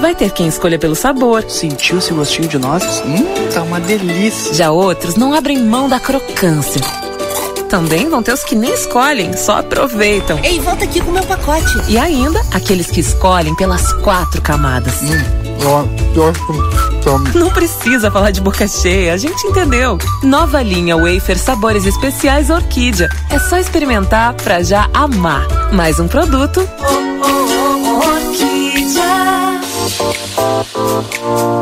[0.02, 1.44] Vai ter quem escolha pelo sabor.
[1.48, 3.00] Sentiu esse gostinho de nozes?
[3.06, 3.24] Hum,
[3.54, 4.52] tá uma delícia.
[4.52, 6.80] Já outros não abrem mão da crocância.
[7.68, 10.40] Também vão ter os que nem escolhem, só aproveitam.
[10.42, 11.88] Ei, volta aqui com o meu pacote.
[11.88, 14.94] E ainda, aqueles que escolhem pelas quatro camadas.
[17.32, 19.98] Não precisa falar de boca cheia, a gente entendeu.
[20.24, 23.08] Nova linha Wafer Sabores Especiais Orquídea.
[23.30, 25.46] É só experimentar pra já amar.
[25.72, 26.68] Mais um produto.
[30.14, 31.61] Thank you.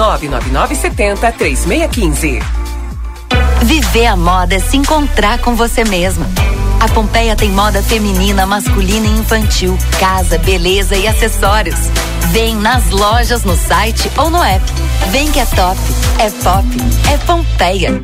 [0.01, 2.39] 99970 3615.
[3.61, 6.25] Viver a moda é se encontrar com você mesma.
[6.79, 11.77] A Pompeia tem moda feminina, masculina e infantil, casa, beleza e acessórios.
[12.31, 14.65] Vem nas lojas, no site ou no app.
[15.11, 15.79] Vem que é top,
[16.17, 16.65] é pop,
[17.13, 18.03] é Pompeia.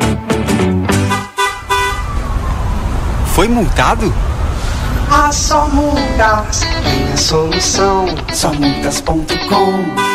[3.33, 4.13] Foi multado?
[5.09, 6.61] Ah, só multas,
[7.15, 8.05] solução.
[8.33, 10.11] Somultas.com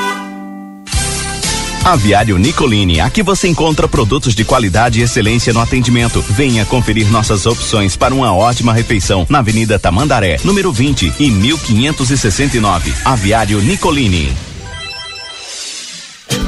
[1.84, 6.20] Aviário Nicolini, aqui você encontra produtos de qualidade e excelência no atendimento.
[6.20, 12.92] Venha conferir nossas opções para uma ótima refeição na Avenida Tamandaré, número 20 e 1569.
[13.04, 14.36] Aviário Nicolini.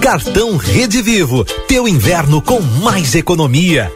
[0.02, 3.90] Cartão Rede Vivo, teu inverno com mais economia.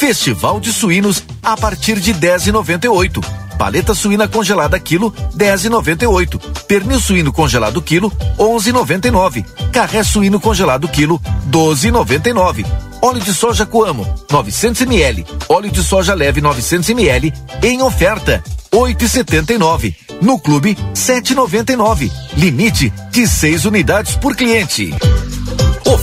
[0.00, 3.22] Festival de suínos a partir de 10,98.
[3.58, 6.40] Paleta suína congelada quilo 10,98.
[6.66, 9.44] Pernil suíno congelado quilo 11,99.
[9.70, 11.20] Carré suíno congelado quilo
[11.50, 12.64] 12,99.
[13.02, 15.26] Óleo de soja Coamo 900 ml.
[15.48, 18.42] Óleo de soja leve 900 ml em oferta
[18.72, 19.94] 8,79.
[20.22, 22.10] No clube 7,99.
[22.38, 24.94] Limite de 6 unidades por cliente.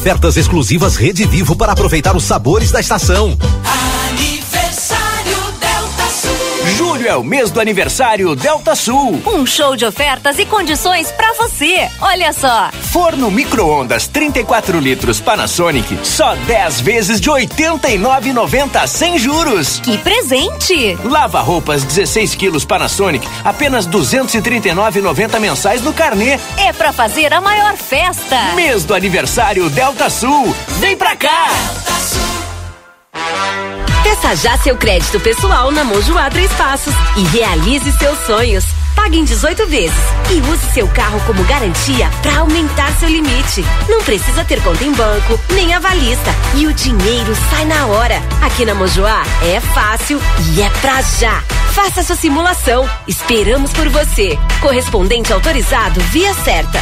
[0.07, 3.37] Ofertas exclusivas Rede Vivo para aproveitar os sabores da estação.
[7.07, 9.21] Julho é o mês do aniversário Delta Sul.
[9.25, 11.89] Um show de ofertas e condições para você.
[12.01, 12.69] Olha só.
[12.91, 19.79] Forno micro-ondas 34 litros Panasonic, só 10 vezes de 89,90 sem juros.
[19.79, 20.97] Que presente!
[21.05, 26.37] Lava roupas 16 quilos Panasonic, apenas 239,90 mensais no carnê.
[26.57, 28.53] É para fazer a maior festa.
[28.55, 30.53] Mês do aniversário Delta Sul.
[30.79, 31.47] Vem pra cá.
[31.47, 32.26] Delta Sul.
[34.03, 38.65] Peça já seu crédito pessoal na Mojoá Três Passos e realize seus sonhos.
[38.95, 39.97] Pague em 18 vezes
[40.31, 43.63] e use seu carro como garantia para aumentar seu limite.
[43.87, 46.31] Não precisa ter conta em banco, nem avalista.
[46.55, 48.21] E o dinheiro sai na hora.
[48.41, 50.19] Aqui na Mojoá é fácil
[50.51, 51.41] e é pra já.
[51.73, 52.89] Faça sua simulação.
[53.07, 54.37] Esperamos por você.
[54.61, 56.79] Correspondente autorizado via certa.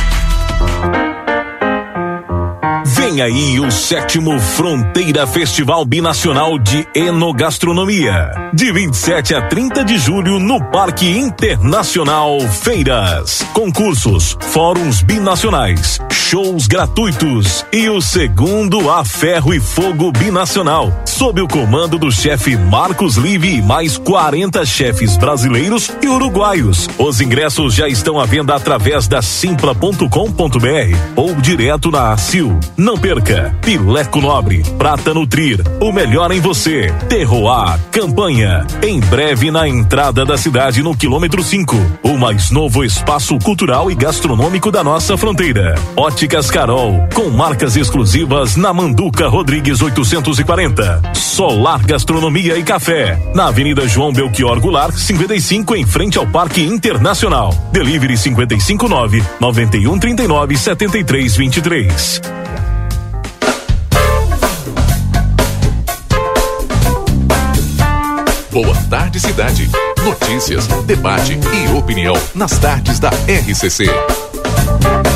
[3.06, 8.32] Vem aí o sétimo Fronteira Festival Binacional de Enogastronomia.
[8.52, 13.46] De 27 a 30 de julho no Parque Internacional Feiras.
[13.54, 20.92] Concursos, fóruns binacionais, shows gratuitos e o segundo A Ferro e Fogo Binacional.
[21.06, 26.90] Sob o comando do chefe Marcos Live e mais 40 chefes brasileiros e uruguaios.
[26.98, 30.08] Os ingressos já estão à venda através da simpla.com.br
[31.16, 32.60] ou direto na ACIL.
[32.76, 33.56] Não perca.
[33.62, 36.92] Pileco Nobre, Prata Nutrir, o melhor em você.
[37.08, 38.66] Terroir, campanha.
[38.82, 41.76] Em breve na entrada da cidade no quilômetro 5.
[42.04, 45.76] O mais novo espaço cultural e gastronômico da nossa fronteira.
[46.16, 51.12] Óticas Carol, com marcas exclusivas na Manduca Rodrigues 840.
[51.14, 57.54] Solar Gastronomia e Café, na Avenida João Belchior Goulart, 55, em frente ao Parque Internacional.
[57.74, 62.22] Delivery 559 9139 7323.
[68.54, 69.70] Boa Tarde Cidade.
[70.02, 73.90] Notícias, debate e opinião nas tardes da RCC.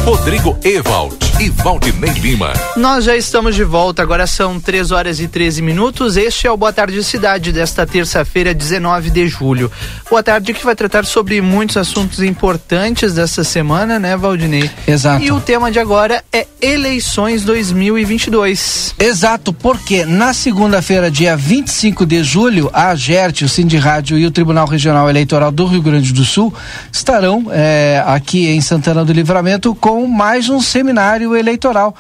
[0.06, 2.52] Rodrigo Ewald e Valdinei Lima.
[2.76, 6.18] Nós já estamos de volta, agora são 3 horas e 13 minutos.
[6.18, 9.72] Este é o Boa Tarde Cidade desta terça-feira, 19 de julho.
[10.10, 14.70] Boa tarde que vai tratar sobre muitos assuntos importantes dessa semana, né, Valdinei?
[14.88, 15.24] Exato.
[15.24, 18.96] E o tema de agora é eleições 2022.
[19.00, 24.68] Exato, porque na segunda-feira, dia 25 de julho, a AGERT, o Sindirádio e o Tribunal
[24.68, 26.54] Regional Eleitoral do Rio Grande do Sul
[26.92, 29.29] estarão é, aqui em Santana do Livramento
[29.76, 31.96] com mais um seminário eleitoral.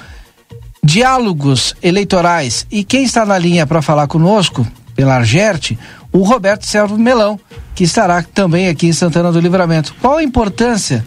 [0.83, 2.65] Diálogos eleitorais.
[2.71, 4.65] E quem está na linha para falar conosco,
[4.95, 5.77] pela Argerte,
[6.11, 7.39] o Roberto Servo Melão,
[7.75, 9.95] que estará também aqui em Santana do Livramento.
[10.01, 11.05] Qual a importância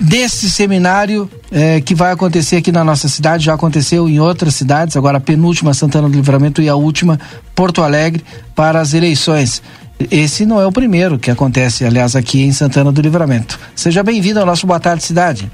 [0.00, 3.44] desse seminário eh, que vai acontecer aqui na nossa cidade?
[3.44, 7.18] Já aconteceu em outras cidades, agora a penúltima Santana do Livramento e a última
[7.54, 9.62] Porto Alegre para as eleições.
[10.08, 13.58] Esse não é o primeiro que acontece, aliás, aqui em Santana do Livramento.
[13.74, 15.50] Seja bem-vindo ao nosso Boa Tarde Cidade.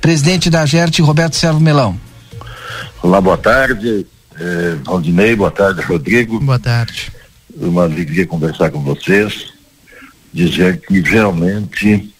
[0.00, 1.98] Presidente da GERT, Roberto Servo Melão.
[3.02, 4.06] Olá, boa tarde.
[4.38, 6.40] Eh, Aldinei, boa tarde, Rodrigo.
[6.40, 7.12] Boa tarde.
[7.54, 9.52] Uma alegria conversar com vocês.
[10.32, 12.14] Dizer que realmente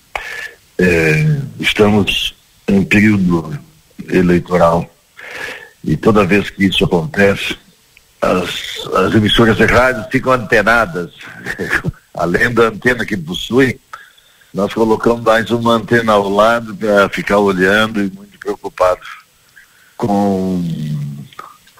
[0.76, 2.35] eh, estamos
[2.68, 3.59] em período
[4.11, 4.89] eleitoral
[5.83, 7.57] e toda vez que isso acontece,
[8.21, 11.11] as, as emissoras de rádio ficam antenadas.
[12.14, 13.81] Além da antena que possui,
[14.53, 19.01] nós colocamos mais uma antena ao lado para ficar olhando e muito preocupado
[19.97, 20.62] com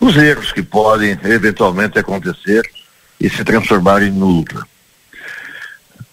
[0.01, 2.62] os erros que podem eventualmente acontecer
[3.20, 4.64] e se transformar em ultra.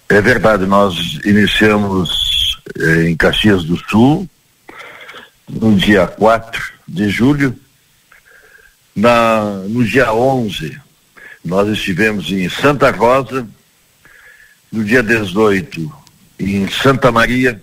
[0.09, 4.27] É verdade, nós iniciamos eh, em Caxias do Sul
[5.49, 7.57] no dia 4 de julho.
[8.97, 10.75] Na, no dia 11,
[11.45, 13.47] nós estivemos em Santa Rosa.
[14.71, 15.93] No dia 18,
[16.39, 17.61] em Santa Maria.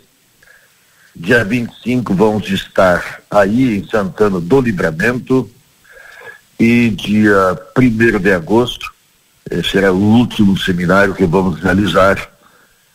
[1.16, 5.50] Dia 25 vamos estar aí em Santana do Livramento.
[6.56, 8.94] E dia 1 de agosto
[9.50, 12.30] eh, será o último seminário que vamos realizar,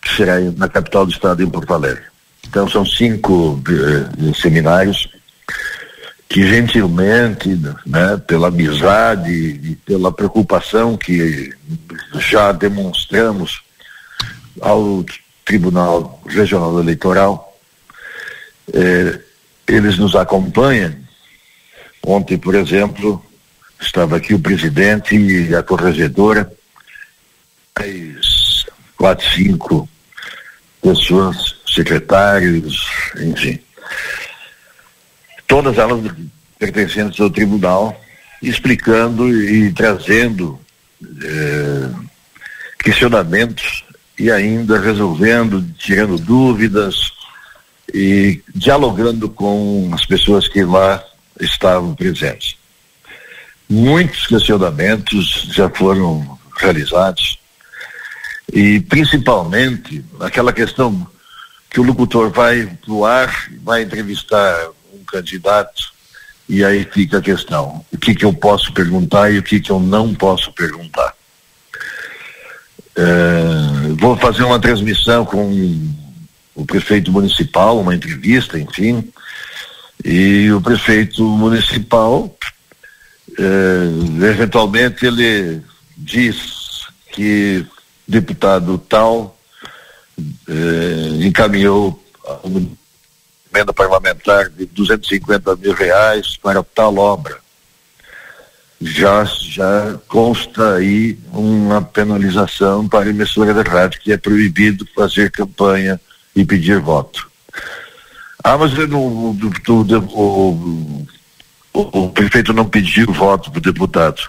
[0.01, 2.05] que será na capital do estado, em Porto Alegre.
[2.47, 5.09] Então são cinco eh, seminários
[6.29, 7.49] que gentilmente,
[7.87, 11.51] né, pela amizade e pela preocupação que
[12.19, 13.63] já demonstramos
[14.61, 15.03] ao
[15.43, 17.59] Tribunal Regional Eleitoral,
[18.71, 19.19] eh,
[19.67, 20.95] eles nos acompanham.
[22.05, 23.25] Ontem, por exemplo,
[23.81, 26.51] estava aqui o presidente e a corregedora,
[27.77, 28.65] mais
[28.95, 29.89] quatro, cinco
[30.79, 32.85] pessoas, secretários,
[33.19, 33.59] enfim
[35.49, 35.99] todas elas
[36.59, 37.99] pertencentes ao tribunal,
[38.41, 40.59] explicando e trazendo
[41.23, 41.89] eh,
[42.77, 43.83] questionamentos
[44.17, 47.11] e ainda resolvendo, tirando dúvidas
[47.91, 51.03] e dialogando com as pessoas que lá
[51.41, 52.55] estavam presentes.
[53.67, 57.39] Muitos questionamentos já foram realizados
[58.53, 61.07] e principalmente aquela questão
[61.71, 64.69] que o locutor vai pro ar, vai entrevistar
[65.11, 65.91] candidato,
[66.47, 69.71] e aí fica a questão: o que, que eu posso perguntar e o que, que
[69.71, 71.13] eu não posso perguntar.
[72.95, 75.49] É, vou fazer uma transmissão com
[76.55, 79.09] o prefeito municipal, uma entrevista, enfim,
[80.03, 82.35] e o prefeito municipal,
[83.37, 85.61] é, eventualmente, ele
[85.97, 87.65] diz que
[88.07, 89.37] deputado tal
[90.47, 92.03] é, encaminhou
[93.53, 97.37] emenda parlamentar de 250 mil reais para tal obra.
[98.81, 105.99] Já, já consta aí uma penalização para emissora de rádio, que é proibido fazer campanha
[106.33, 107.29] e pedir voto.
[108.41, 109.49] Ah, mas eu não, do,
[110.13, 111.05] o,
[111.73, 114.21] o, o prefeito não pediu voto para o deputado,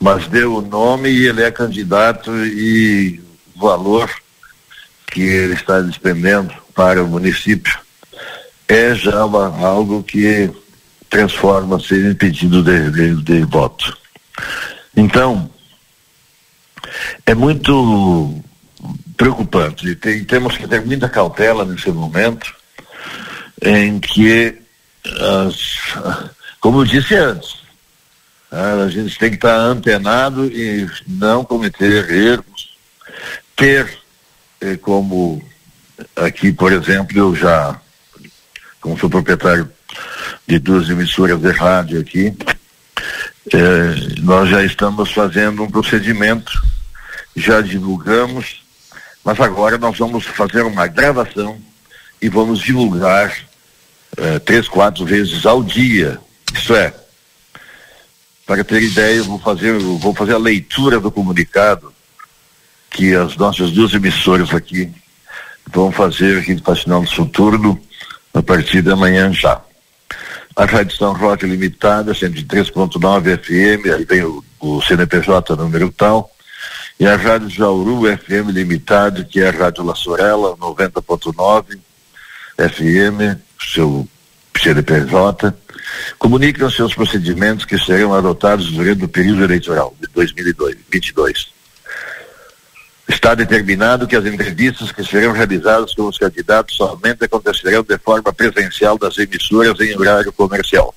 [0.00, 3.22] mas deu o nome e ele é candidato e
[3.54, 4.10] valor
[5.06, 7.78] que ele está despendendo para o município
[8.68, 10.50] é já uma, algo que
[11.08, 13.96] transforma-se em pedido de, de, de voto.
[14.94, 15.50] Então,
[17.24, 18.42] é muito
[19.16, 22.54] preocupante e tem, temos que ter muita cautela nesse momento
[23.62, 24.56] em que,
[25.04, 25.88] as,
[26.60, 27.56] como eu disse antes,
[28.50, 32.76] a gente tem que estar antenado e não cometer erros,
[33.56, 33.98] ter
[34.60, 35.42] eh, como
[36.16, 37.78] aqui, por exemplo, eu já
[38.80, 39.70] como sou proprietário
[40.46, 42.36] de duas emissoras de rádio aqui,
[43.52, 46.52] é, nós já estamos fazendo um procedimento,
[47.34, 48.62] já divulgamos,
[49.24, 51.58] mas agora nós vamos fazer uma gravação
[52.20, 53.34] e vamos divulgar
[54.16, 56.18] é, três, quatro vezes ao dia.
[56.54, 56.94] Isso é,
[58.46, 61.92] para ter ideia, eu vou fazer, eu vou fazer a leitura do comunicado
[62.90, 64.90] que as nossas duas emissoras aqui
[65.70, 67.80] vão fazer aqui no Faxinal do Soturno
[68.38, 69.60] a partir da manhã já.
[70.54, 76.30] A Rádio São Roque Limitada, 103.9 FM, aí vem o, o CNPJ número tal,
[76.98, 81.78] e a Rádio Jauru FM Limitada, que é a Rádio La Sorella, 90.9
[82.56, 83.38] FM,
[83.72, 84.08] seu
[84.56, 85.54] CNPJ,
[86.18, 91.57] comunicam seus procedimentos que serão adotados durante o período eleitoral de 2022.
[93.08, 98.32] Está determinado que as entrevistas que serão realizadas com os candidatos somente acontecerão de forma
[98.32, 100.94] presencial das emissoras em horário comercial.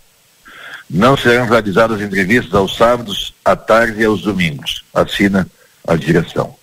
[0.89, 4.83] Não serão realizadas entrevistas aos sábados, à tarde e aos domingos.
[4.93, 5.47] Assina
[5.87, 6.53] a direção.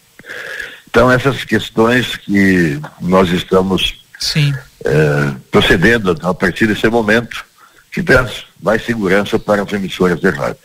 [0.90, 4.04] Então, essas questões que nós estamos
[4.84, 7.44] eh, procedendo a partir desse momento,
[7.90, 10.58] que traz mais segurança para as emissoras de rádio.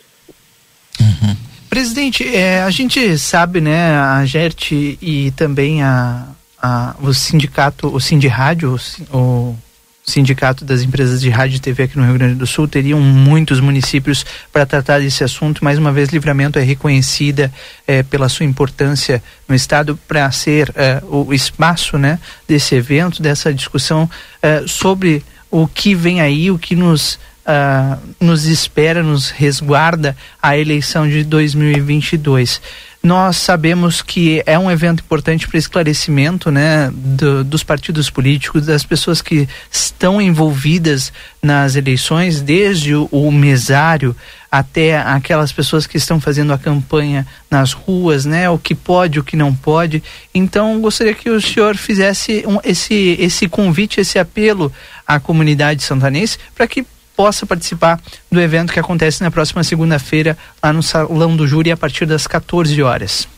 [1.00, 1.36] Uhum.
[1.74, 6.24] Presidente, é, a gente sabe, né, a GERT e também a,
[6.62, 9.58] a, o sindicato, o o, o
[10.06, 13.58] Sindicato das Empresas de Rádio e TV aqui no Rio Grande do Sul teriam muitos
[13.58, 15.64] municípios para tratar desse assunto.
[15.64, 17.52] Mais uma vez, Livramento é reconhecida
[17.88, 23.52] é, pela sua importância no Estado para ser é, o espaço né, desse evento, dessa
[23.52, 24.08] discussão
[24.40, 30.56] é, sobre o que vem aí, o que nos uh, nos espera, nos resguarda a
[30.56, 32.60] eleição de 2022.
[33.02, 38.82] nós sabemos que é um evento importante para esclarecimento né, do, dos partidos políticos, das
[38.82, 44.16] pessoas que estão envolvidas nas eleições, desde o, o mesário
[44.54, 48.48] até aquelas pessoas que estão fazendo a campanha nas ruas, né?
[48.48, 50.00] O que pode, o que não pode.
[50.32, 54.72] Então, gostaria que o senhor fizesse um, esse, esse convite, esse apelo
[55.04, 56.86] à comunidade santanense para que
[57.16, 58.00] possa participar
[58.30, 62.26] do evento que acontece na próxima segunda-feira lá no Salão do Júri a partir das
[62.26, 63.28] 14 horas.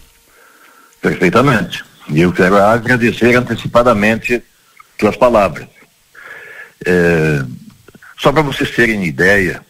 [1.00, 1.84] Perfeitamente.
[2.08, 4.42] E eu quero agradecer antecipadamente
[4.98, 5.66] suas palavras.
[6.84, 7.44] É,
[8.18, 9.60] só para vocês terem ideia,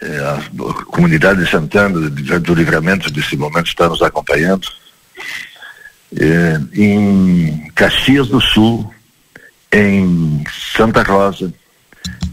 [0.00, 4.68] é, a comunidade de Santana do Livramento desse momento está nos acompanhando.
[6.16, 8.92] É, em Caxias do Sul,
[9.72, 10.42] em
[10.76, 11.52] Santa Rosa,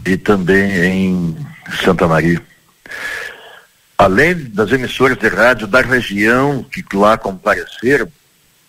[0.04, 1.36] e também em
[1.82, 2.40] Santa Maria.
[3.98, 8.08] Além das emissoras de rádio da região que lá compareceram,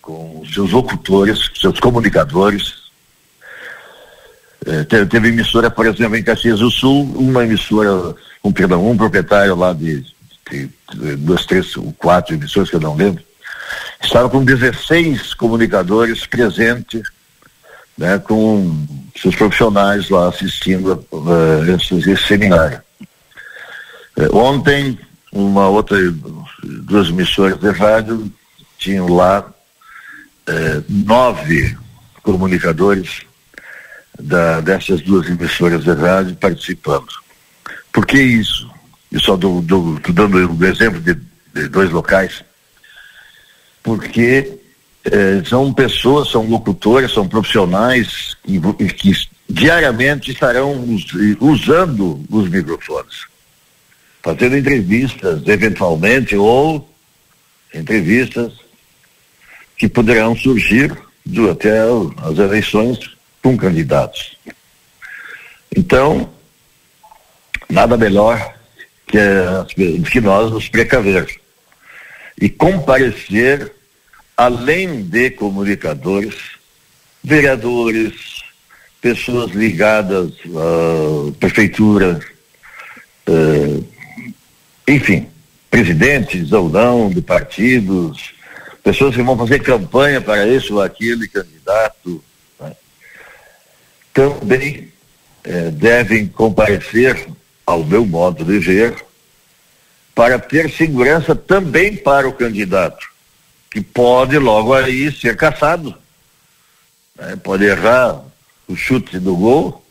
[0.01, 2.75] com seus locutores, seus comunicadores,
[4.87, 9.55] teve, teve, emissora, por exemplo, em Caxias do Sul, uma emissora, um, perdão, um proprietário
[9.55, 10.05] lá de,
[10.49, 13.21] de, de duas, três, quatro emissoras que eu não lembro,
[14.01, 17.03] estava com 16 comunicadores presentes
[17.97, 18.85] né, com
[19.15, 22.81] seus profissionais lá assistindo uh, esse, esse, seminário.
[24.17, 24.97] Uh, ontem,
[25.31, 25.97] uma outra,
[26.63, 28.31] duas emissoras de rádio
[28.77, 31.75] tinham lá uh, nove
[32.21, 33.21] comunicadores
[34.19, 37.07] da, dessas duas emissoras de rádio participando.
[37.91, 38.69] Por que isso?
[39.11, 41.15] Eu só dou, dando o exemplo de,
[41.53, 42.43] de dois locais,
[43.81, 44.59] porque
[45.11, 48.59] eh, são pessoas, são locutores, são profissionais que,
[48.93, 49.11] que
[49.49, 51.05] diariamente estarão us,
[51.39, 53.25] usando os microfones,
[54.21, 56.89] fazendo entrevistas, eventualmente, ou
[57.73, 58.53] entrevistas
[59.77, 60.95] que poderão surgir
[61.25, 61.67] durante
[62.23, 62.99] as eleições
[63.41, 64.37] com candidatos.
[65.75, 66.29] Então,
[67.69, 68.55] nada melhor
[69.05, 69.19] que,
[70.11, 71.39] que nós nos precaver
[72.41, 73.76] e comparecer
[74.37, 76.35] além de comunicadores,
[77.23, 78.43] vereadores,
[79.01, 82.19] pessoas ligadas à prefeitura,
[83.27, 83.87] uh,
[84.87, 85.27] enfim,
[85.71, 88.35] presidentes ou não de partidos,
[88.83, 92.23] pessoas que vão fazer campanha para esse ou aquele candidato,
[92.59, 92.75] né?
[94.13, 94.93] também
[95.43, 97.27] eh, devem comparecer,
[97.65, 98.95] ao meu modo de ver,
[100.15, 103.16] para ter segurança também para o candidato
[103.77, 105.93] que pode logo aí ser caçado.
[107.15, 107.35] Né?
[107.35, 108.23] Pode errar
[108.67, 109.85] o chute do gol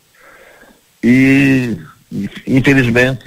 [1.01, 1.77] e,
[2.45, 3.23] infelizmente,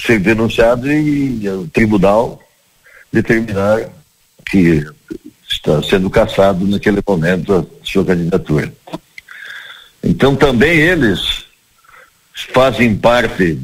[0.00, 2.42] ser denunciado e, o tribunal
[3.12, 3.88] determinar
[4.44, 4.84] que
[5.48, 8.72] está sendo caçado naquele momento a sua candidatura.
[10.02, 11.44] Então também eles
[12.52, 13.56] fazem parte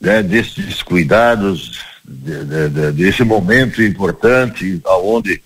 [0.00, 5.42] né, desses cuidados de, de, desse momento importante, aonde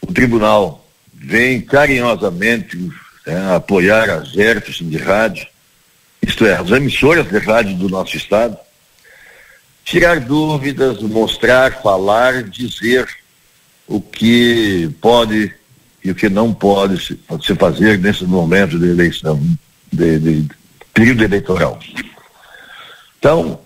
[0.00, 2.76] o tribunal vem carinhosamente
[3.26, 5.46] né, apoiar as ERFs de rádio,
[6.22, 8.56] isto é, as emissoras de rádio do nosso estado,
[9.84, 13.06] tirar dúvidas, mostrar, falar, dizer
[13.86, 15.52] o que pode
[16.02, 19.40] e o que não pode se, se fazer nesse momento de eleição,
[19.92, 20.48] de, de
[20.92, 21.78] período eleitoral.
[23.18, 23.60] Então,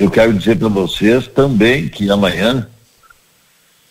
[0.00, 2.66] eu quero dizer para vocês também que amanhã,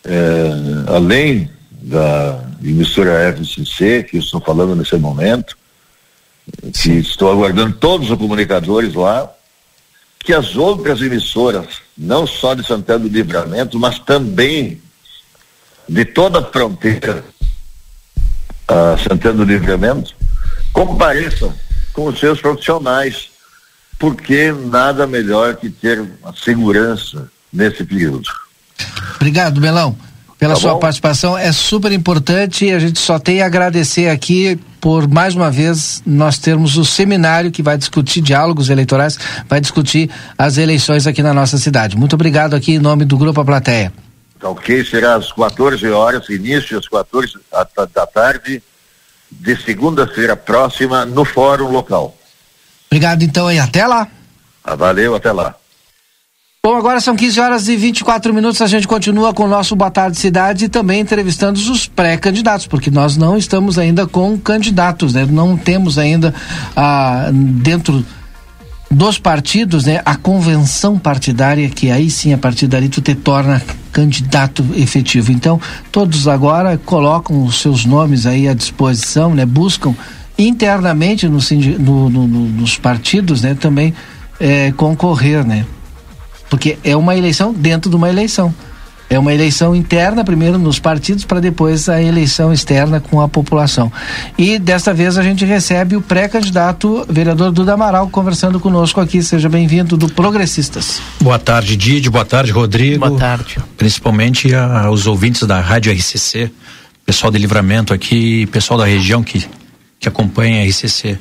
[0.04, 0.50] é,
[0.88, 5.56] além da emissora FCC, que estou falando nesse momento,
[6.74, 9.32] que estou aguardando todos os comunicadores lá,
[10.18, 14.82] que as outras emissoras, não só de Santana do Livramento, mas também
[15.88, 17.24] de toda a fronteira
[18.66, 20.14] a Santana do Livramento,
[20.72, 21.54] compareçam
[21.92, 23.29] com os seus profissionais
[24.00, 26.02] porque nada melhor que ter
[26.42, 28.22] segurança nesse período.
[29.16, 29.94] Obrigado, Belão,
[30.38, 30.80] pela tá sua bom?
[30.80, 31.36] participação.
[31.36, 36.02] É super importante e a gente só tem a agradecer aqui por mais uma vez
[36.06, 41.34] nós termos o seminário que vai discutir diálogos eleitorais, vai discutir as eleições aqui na
[41.34, 41.94] nossa cidade.
[41.94, 43.92] Muito obrigado aqui em nome do Grupo A Plateia.
[44.40, 47.34] Tá ok, será às 14 horas, início às 14
[47.92, 48.62] da tarde
[49.30, 52.16] de segunda-feira próxima no fórum local.
[52.90, 54.08] Obrigado então e até lá.
[54.64, 55.54] Ah, valeu, até lá.
[56.62, 58.60] Bom, agora são 15 horas e 24 minutos.
[58.60, 62.90] A gente continua com o nosso Boa Tarde Cidade e também entrevistando os pré-candidatos, porque
[62.90, 65.24] nós não estamos ainda com candidatos, né?
[65.24, 66.34] Não temos ainda
[66.76, 68.04] ah, dentro
[68.90, 73.62] dos partidos, né, a convenção partidária, que aí sim a partir dali tu te torna
[73.92, 75.30] candidato efetivo.
[75.30, 75.60] Então,
[75.92, 79.94] todos agora colocam os seus nomes aí à disposição, né, buscam
[80.48, 81.38] internamente no,
[81.78, 83.94] no, no, nos partidos, né, também
[84.38, 85.66] é, concorrer, né,
[86.48, 88.52] porque é uma eleição dentro de uma eleição.
[89.12, 93.92] É uma eleição interna, primeiro nos partidos, para depois a eleição externa com a população.
[94.38, 99.20] E desta vez a gente recebe o pré-candidato, vereador Duda Amaral, conversando conosco aqui.
[99.20, 101.02] Seja bem-vindo do Progressistas.
[101.20, 102.08] Boa tarde, Didi.
[102.08, 103.04] Boa tarde, Rodrigo.
[103.04, 103.56] Boa tarde.
[103.76, 106.48] Principalmente aos ouvintes da Rádio RCC,
[107.04, 109.44] pessoal de livramento aqui, pessoal da região que,
[110.00, 111.18] que acompanha a RCC.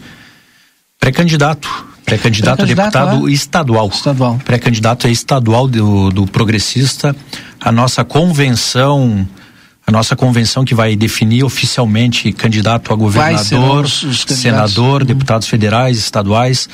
[0.99, 1.69] Pré-candidato,
[2.05, 3.32] Pré-candidato a deputado é?
[3.32, 3.89] estadual.
[3.89, 4.39] Estadual.
[4.43, 7.15] Pré-candidato é estadual do, do progressista.
[7.59, 9.27] A nossa convenção,
[9.86, 15.07] a nossa convenção que vai definir oficialmente candidato a governador, senador, uhum.
[15.07, 16.67] deputados federais, estaduais,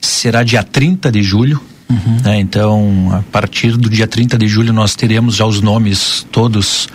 [0.00, 1.60] será dia 30 de julho.
[1.88, 2.18] Uhum.
[2.22, 2.40] Né?
[2.40, 6.88] Então, a partir do dia 30 de julho, nós teremos já os nomes todos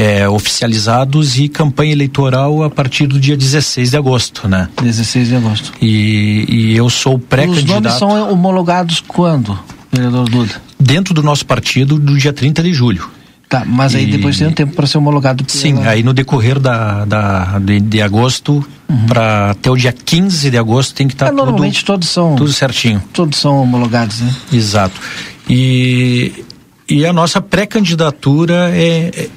[0.00, 4.66] é, oficializados e campanha eleitoral a partir do dia 16 de agosto, né?
[4.80, 5.72] 16 de agosto.
[5.82, 7.66] E, e eu sou pré-candidato.
[7.66, 9.58] Os nomes são homologados quando,
[9.92, 10.54] vereador Duda?
[10.78, 13.10] Dentro do nosso partido, do dia 30 de julho.
[13.46, 14.12] Tá, mas aí e...
[14.12, 15.44] depois tem um tempo para ser homologado.
[15.44, 15.58] Pela...
[15.58, 19.06] Sim, aí no decorrer da, da de, de agosto uhum.
[19.06, 22.08] para até o dia 15 de agosto tem que estar tá é, tudo, normalmente todos
[22.08, 23.02] são tudo certinho.
[23.12, 24.34] Todos são homologados, né?
[24.50, 24.98] Exato.
[25.46, 26.44] E
[26.88, 29.28] e a nossa pré-candidatura é,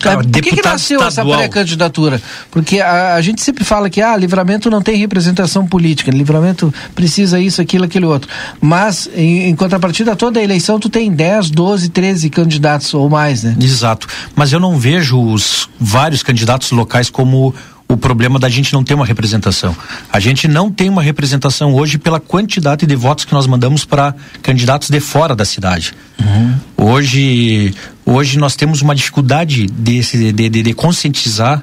[0.00, 1.34] é, por que, que nasceu estadual.
[1.34, 2.20] essa pré-candidatura?
[2.50, 7.38] Porque a, a, gente sempre fala que ah, livramento não tem representação política, livramento precisa
[7.38, 8.28] isso, aquilo, aquele outro.
[8.60, 13.42] Mas, em, em contrapartida, toda a eleição tu tem 10, 12, 13 candidatos ou mais,
[13.42, 13.54] né?
[13.60, 14.06] Exato.
[14.34, 17.54] Mas eu não vejo os vários candidatos locais como
[17.92, 19.76] o problema da gente não ter uma representação.
[20.10, 24.14] A gente não tem uma representação hoje pela quantidade de votos que nós mandamos para
[24.42, 25.92] candidatos de fora da cidade.
[26.18, 26.54] Uhum.
[26.76, 27.74] Hoje,
[28.06, 31.62] hoje nós temos uma dificuldade de, de, de, de conscientizar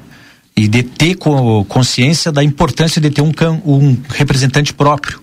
[0.55, 1.15] e de ter
[1.67, 3.31] consciência da importância de ter um,
[3.65, 5.19] um representante próprio.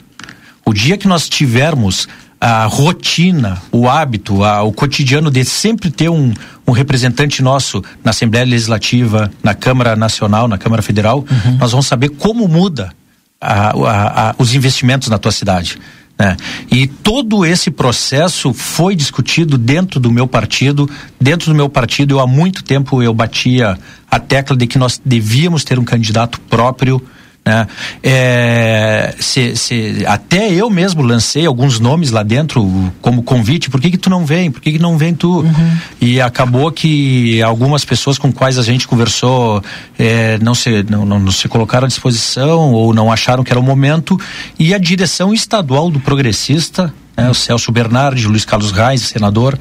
[0.65, 2.09] O dia que nós tivermos
[2.41, 6.33] a rotina, o hábito, a, o cotidiano de sempre ter um,
[6.67, 11.57] um representante nosso na Assembleia Legislativa, na Câmara Nacional, na Câmara Federal, uhum.
[11.59, 12.93] nós vamos saber como muda
[13.41, 15.79] a, a, os investimentos na tua cidade.
[16.19, 16.37] Né?
[16.71, 20.89] E todo esse processo foi discutido dentro do meu partido.
[21.21, 23.79] Dentro do meu partido, eu há muito tempo eu batia
[24.11, 27.03] a tecla de que nós devíamos ter um candidato próprio
[27.47, 27.69] né?
[28.03, 33.93] É, se, se, até eu mesmo lancei alguns nomes lá dentro como convite, por que
[33.93, 34.51] que tu não vem?
[34.51, 35.43] Por que que não vem tu?
[35.43, 35.79] Uhum.
[36.01, 39.63] E acabou que algumas pessoas com quais a gente conversou
[39.97, 43.63] é, não, se, não, não, se colocaram à disposição ou não acharam que era o
[43.63, 44.19] momento
[44.59, 49.57] e a direção estadual do progressista, né, o Celso Bernardi, o Luiz Carlos Reis, senador,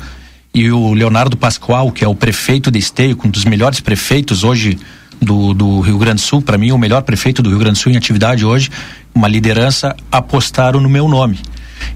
[0.52, 4.80] e o Leonardo Pascoal, que é o prefeito de Esteio, um dos melhores prefeitos hoje
[5.26, 7.82] do, do Rio Grande do Sul, para mim, o melhor prefeito do Rio Grande do
[7.82, 8.70] Sul em atividade hoje,
[9.14, 11.40] uma liderança, apostaram no meu nome.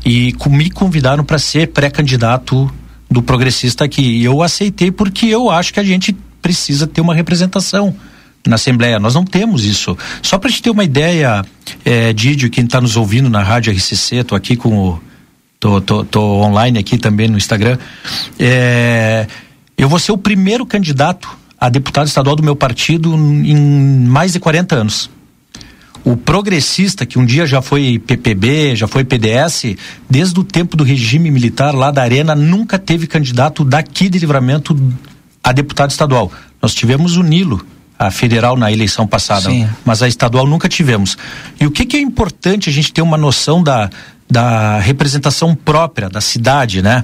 [0.05, 2.69] E me convidaram para ser pré-candidato
[3.09, 4.01] do progressista aqui.
[4.01, 7.95] E eu aceitei porque eu acho que a gente precisa ter uma representação
[8.47, 8.99] na Assembleia.
[8.99, 9.97] Nós não temos isso.
[10.21, 11.45] Só para te ter uma ideia,
[11.85, 14.99] é, Didio, quem está nos ouvindo na Rádio RCC, estou aqui com o.
[15.59, 17.77] Tô, tô, tô, online aqui também no Instagram.
[18.39, 19.27] É,
[19.77, 23.55] eu vou ser o primeiro candidato a deputado estadual do meu partido em
[24.05, 25.09] mais de 40 anos.
[26.03, 29.75] O progressista, que um dia já foi PPB, já foi PDS,
[30.09, 34.77] desde o tempo do regime militar lá da Arena, nunca teve candidato daqui de livramento
[35.43, 36.31] a deputado estadual.
[36.61, 37.65] Nós tivemos o Nilo,
[37.97, 39.67] a federal na eleição passada, Sim.
[39.83, 41.17] mas a estadual nunca tivemos.
[41.59, 43.89] E o que, que é importante a gente ter uma noção da,
[44.29, 47.03] da representação própria da cidade, né?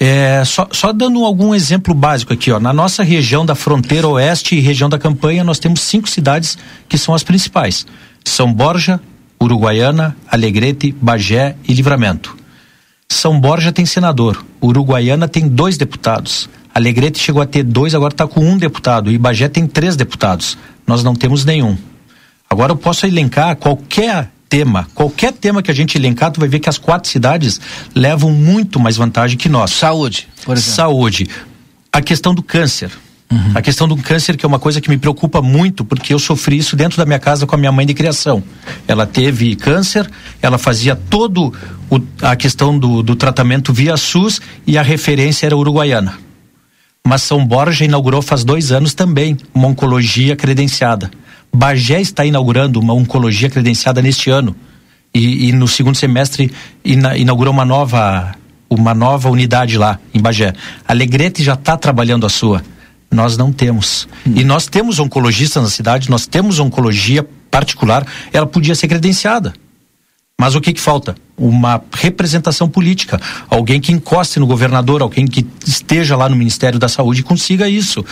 [0.00, 4.56] É, só, só dando algum exemplo básico aqui, ó, na nossa região da fronteira oeste
[4.56, 6.58] e região da campanha, nós temos cinco cidades
[6.88, 7.86] que são as principais:
[8.24, 9.00] São Borja,
[9.40, 12.36] Uruguaiana, Alegrete, Bagé e Livramento.
[13.08, 18.26] São Borja tem senador, Uruguaiana tem dois deputados, Alegrete chegou a ter dois, agora está
[18.26, 20.58] com um deputado, e Bagé tem três deputados.
[20.86, 21.74] Nós não temos nenhum.
[22.50, 26.60] Agora eu posso elencar qualquer tema, qualquer tema que a gente elencar, tu vai ver
[26.60, 27.60] que as quatro cidades
[27.94, 29.72] levam muito mais vantagem que nós.
[29.72, 30.74] Saúde, por exemplo.
[30.74, 31.28] Saúde.
[31.92, 32.90] A questão do câncer.
[33.30, 33.52] Uhum.
[33.56, 36.58] A questão do câncer, que é uma coisa que me preocupa muito, porque eu sofri
[36.58, 38.42] isso dentro da minha casa com a minha mãe de criação.
[38.86, 40.08] Ela teve câncer,
[40.40, 41.52] ela fazia todo
[41.90, 46.18] o, a questão do, do tratamento via SUS e a referência era uruguaiana.
[47.04, 51.10] Mas São Borja inaugurou faz dois anos também uma oncologia credenciada.
[51.56, 54.54] Bagé está inaugurando uma oncologia credenciada neste ano.
[55.12, 56.52] e, e no segundo semestre
[56.84, 58.34] ina, inaugurou uma nova
[58.68, 60.52] uma nova unidade lá em Bagé.
[60.86, 62.62] Alegrete já está trabalhando a sua.
[63.10, 64.08] Nós não temos.
[64.26, 64.32] Hum.
[64.34, 69.54] E nós temos oncologistas na cidade, nós temos oncologia particular, ela podia ser credenciada.
[70.38, 71.14] Mas o que, que falta?
[71.36, 73.18] Uma representação política.
[73.48, 77.66] Alguém que encoste no governador, alguém que esteja lá no Ministério da Saúde e consiga
[77.68, 78.04] isso.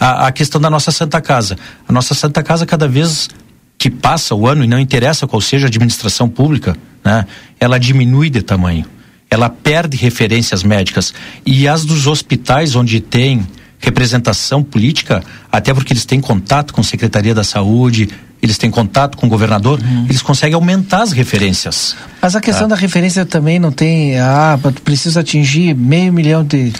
[0.00, 1.58] A, a questão da nossa Santa Casa.
[1.86, 3.28] A nossa Santa Casa, cada vez
[3.76, 6.74] que passa o ano, e não interessa qual seja a administração pública,
[7.04, 7.26] né,
[7.60, 8.86] ela diminui de tamanho.
[9.28, 11.12] Ela perde referências médicas.
[11.44, 13.46] E as dos hospitais onde tem
[13.78, 15.22] representação política,
[15.52, 18.08] até porque eles têm contato com a Secretaria da Saúde,
[18.42, 20.04] eles têm contato com o governador, uhum.
[20.08, 21.96] eles conseguem aumentar as referências.
[22.20, 22.74] Mas a questão tá?
[22.74, 26.72] da referência também não tem, ah, precisa atingir meio milhão de,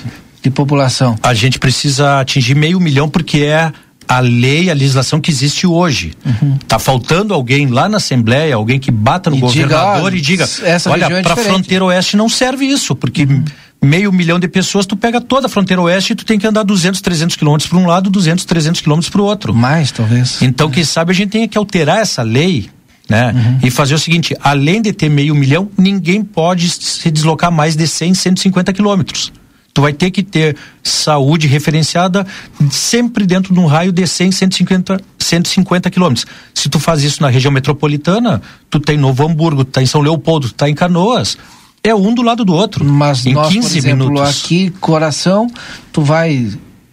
[0.43, 1.17] de população.
[1.23, 3.73] A gente precisa atingir meio milhão porque é
[4.09, 6.13] a lei, a legislação que existe hoje.
[6.25, 6.59] Uhum.
[6.69, 10.91] Tá faltando alguém lá na Assembleia, alguém que bata no e governador diga, e diga,
[10.91, 13.45] olha, é para a fronteira oeste não serve isso, porque uhum
[13.87, 16.63] meio milhão de pessoas, tu pega toda a fronteira oeste e tu tem que andar
[16.63, 19.55] 200, 300 quilômetros para um lado, 200, 300 quilômetros para o outro.
[19.55, 20.43] Mais, talvez.
[20.43, 22.69] Então, quem sabe a gente tenha que alterar essa lei,
[23.09, 23.33] né?
[23.33, 23.59] Uhum.
[23.63, 27.87] E fazer o seguinte, além de ter meio milhão, ninguém pode se deslocar mais de
[27.87, 29.33] 100, 150 quilômetros.
[29.73, 32.27] Tu vai ter que ter saúde referenciada
[32.71, 36.27] sempre dentro de um raio de 100, 150, 150 quilômetros.
[36.55, 40.01] Se tu faz isso na região metropolitana, tu tem Novo Hamburgo, tu tá em São
[40.01, 41.37] Leopoldo, tu tá em Canoas,
[41.89, 42.85] é um do lado do outro.
[42.85, 44.45] Mas em nós, 15 por exemplo, minutos.
[44.45, 45.49] aqui, coração,
[45.93, 46.49] tu vai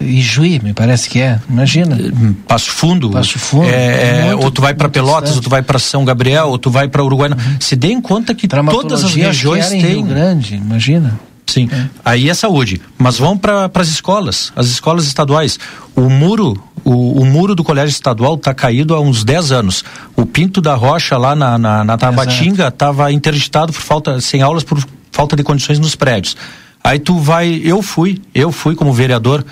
[0.05, 1.39] Juí, me parece que é.
[1.49, 1.95] Imagina.
[1.95, 3.09] Eh, Passo Fundo.
[3.09, 3.69] Passo Fundo.
[3.69, 5.37] É, é, ou tu vai para Pelotas, distante.
[5.37, 7.29] ou tu vai para São Gabriel, ou tu vai para Uruguai.
[7.29, 7.37] Uhum.
[7.59, 9.81] Se dê em conta que todas as regiões têm.
[9.81, 11.19] Rio Grande, imagina.
[11.45, 11.69] Sim.
[11.71, 11.87] É.
[12.03, 12.81] Aí é saúde.
[12.97, 15.59] Mas vão para as escolas, as escolas estaduais.
[15.95, 19.83] O muro, o, o muro do colégio estadual está caído há uns 10 anos.
[20.15, 24.63] O Pinto da Rocha lá na, na, na Tabatinga estava interditado por falta, sem aulas
[24.63, 26.35] por falta de condições nos prédios.
[26.83, 29.45] Aí tu vai, eu fui, eu fui como vereador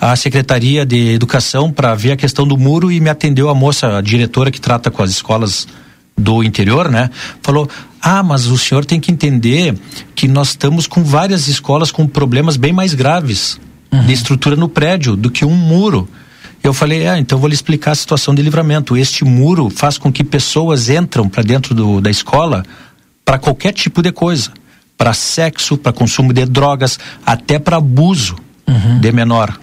[0.00, 3.98] à Secretaria de Educação para ver a questão do muro e me atendeu a moça,
[3.98, 5.66] a diretora que trata com as escolas
[6.16, 7.10] do interior, né?
[7.42, 7.68] Falou:
[8.00, 9.76] "Ah, mas o senhor tem que entender
[10.14, 13.60] que nós estamos com várias escolas com problemas bem mais graves
[13.92, 14.06] uhum.
[14.06, 16.08] de estrutura no prédio do que um muro."
[16.68, 18.96] Eu falei: "Ah, então vou lhe explicar a situação de livramento.
[18.96, 22.64] Este muro faz com que pessoas entram para dentro do, da escola
[23.24, 24.50] para qualquer tipo de coisa,
[24.96, 28.36] para sexo, para consumo de drogas, até para abuso
[28.66, 29.00] uhum.
[29.00, 29.58] de menor."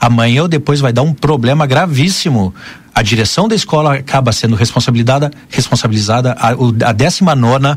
[0.00, 2.54] Amanhã ou depois vai dar um problema gravíssimo
[2.94, 6.50] a direção da escola acaba sendo responsabilizada, responsabilizada a,
[6.88, 7.76] a 19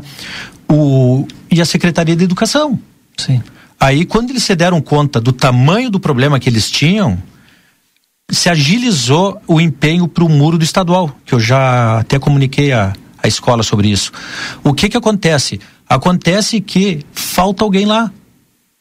[0.68, 2.78] o, e a Secretaria de Educação.
[3.16, 3.42] Sim.
[3.80, 7.18] Aí, quando eles se deram conta do tamanho do problema que eles tinham,
[8.30, 12.92] se agilizou o empenho para o muro do estadual, que eu já até comuniquei a,
[13.22, 14.12] a escola sobre isso.
[14.62, 15.60] O que que acontece?
[15.88, 18.12] Acontece que falta alguém lá.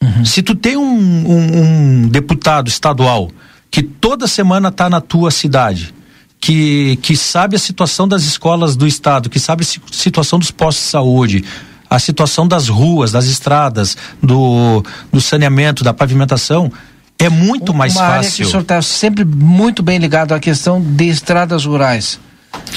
[0.04, 0.26] Uhum.
[0.26, 1.62] Se tu tem um, um,
[2.04, 3.32] um deputado estadual
[3.72, 5.94] que toda semana está na tua cidade,
[6.40, 10.84] que, que sabe a situação das escolas do estado, que sabe a situação dos postos
[10.86, 11.46] de saúde,
[11.90, 16.72] a situação das ruas, das estradas, do, do saneamento, da pavimentação,
[17.20, 18.18] é muito mais Uma fácil.
[18.18, 22.20] Área que o senhor está sempre muito bem ligado à questão de estradas rurais.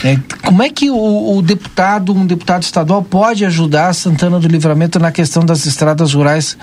[0.04, 4.98] É, como é que o, o, deputado, um deputado estadual, pode ajudar Santana do Livramento
[4.98, 6.56] na questão das estradas rurais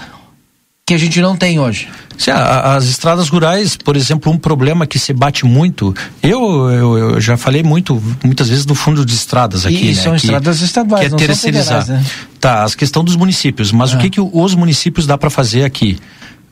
[0.85, 1.89] que a gente não tem hoje.
[2.17, 5.93] Sim, as estradas rurais, por exemplo, um problema que se bate muito.
[6.23, 9.87] Eu, eu, eu já falei muito, muitas vezes do fundo de estradas aqui.
[9.87, 11.85] E né, são estradas estaduais, que é não terceirizar.
[11.85, 12.11] São federais, né?
[12.39, 13.73] Tá, as questão dos municípios.
[13.73, 13.97] Mas ah.
[13.97, 15.99] o que que os municípios dá para fazer aqui?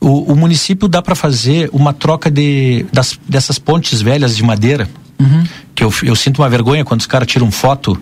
[0.00, 4.88] O, o município dá para fazer uma troca de das, dessas pontes velhas de madeira.
[5.18, 5.44] Uhum.
[5.74, 8.00] Que eu, eu sinto uma vergonha quando os caras tiram foto.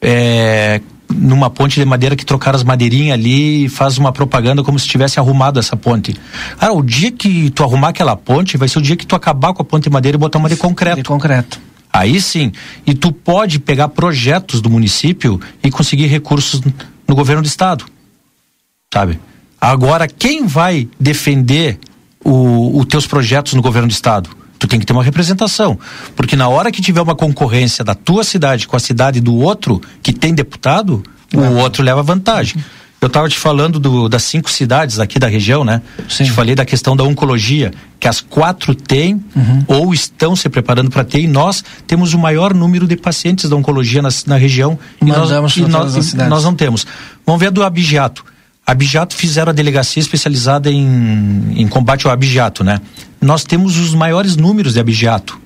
[0.00, 0.80] É,
[1.12, 4.86] numa ponte de madeira que trocaram as madeirinhas ali e faz uma propaganda como se
[4.88, 6.16] tivesse arrumado essa ponte.
[6.58, 9.52] Ah, o dia que tu arrumar aquela ponte vai ser o dia que tu acabar
[9.52, 10.96] com a ponte de madeira e botar uma de concreto.
[10.96, 11.60] De concreto.
[11.92, 12.52] Aí sim.
[12.86, 16.62] E tu pode pegar projetos do município e conseguir recursos
[17.06, 17.84] no governo do estado.
[18.92, 19.20] Sabe?
[19.62, 21.78] Agora, quem vai defender
[22.24, 24.28] os teus projetos no governo do estado?
[24.58, 25.76] tu tem que ter uma representação.
[26.14, 29.82] Porque na hora que tiver uma concorrência da tua cidade com a cidade do outro
[30.00, 31.02] que tem deputado,
[31.34, 32.64] o outro leva vantagem.
[33.00, 35.82] Eu estava te falando do, das cinco cidades aqui da região, né?
[36.08, 36.22] Sim.
[36.22, 39.64] Te falei da questão da oncologia, que as quatro têm uhum.
[39.66, 43.56] ou estão se preparando para ter, e nós temos o maior número de pacientes da
[43.56, 44.78] oncologia na, na região.
[45.00, 46.86] E, nós, e, nós, e nós não temos.
[47.26, 48.24] Vamos ver a do abigeato.
[48.66, 52.80] Abijato fizeram a delegacia especializada em, em combate ao abijato, né?
[53.20, 55.40] Nós temos os maiores números de abijato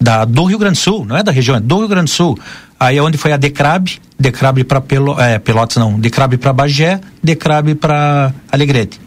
[0.00, 2.14] da, do Rio Grande do Sul, não é da região, é do Rio Grande do
[2.14, 2.38] Sul.
[2.80, 7.00] Aí é onde foi a Decrab, Decrab para Pelo, é, Pelotas não, Decrab para Bagé,
[7.22, 9.00] Decrab para Alegrete,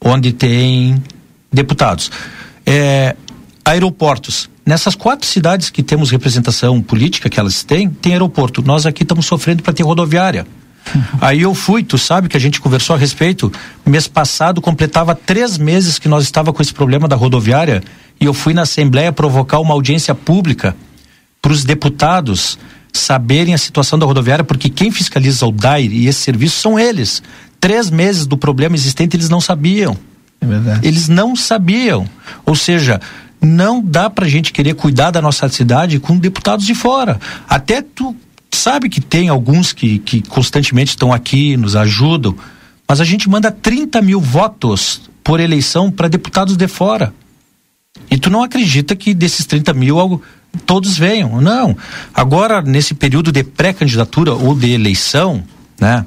[0.00, 1.02] onde tem
[1.52, 2.10] deputados.
[2.64, 3.16] É,
[3.64, 4.48] aeroportos.
[4.64, 8.62] Nessas quatro cidades que temos representação política que elas têm, tem aeroporto.
[8.62, 10.46] Nós aqui estamos sofrendo para ter rodoviária.
[11.20, 13.52] Aí eu fui, tu sabe que a gente conversou a respeito.
[13.84, 17.82] Mês passado completava três meses que nós estava com esse problema da rodoviária
[18.20, 20.76] e eu fui na Assembleia provocar uma audiência pública
[21.42, 22.58] para os deputados
[22.92, 27.22] saberem a situação da rodoviária, porque quem fiscaliza o DAIR e esse serviço são eles.
[27.60, 29.96] Três meses do problema existente eles não sabiam.
[30.40, 30.86] É verdade.
[30.86, 32.08] Eles não sabiam.
[32.44, 33.00] Ou seja,
[33.40, 37.18] não dá pra gente querer cuidar da nossa cidade com deputados de fora.
[37.48, 38.16] Até tu
[38.66, 42.36] sabe que tem alguns que, que constantemente estão aqui, nos ajudam,
[42.88, 47.14] mas a gente manda 30 mil votos por eleição para deputados de fora.
[48.10, 50.20] E tu não acredita que desses 30 mil
[50.66, 51.40] todos venham.
[51.40, 51.76] Não.
[52.12, 55.44] Agora, nesse período de pré-candidatura ou de eleição,
[55.80, 56.04] né?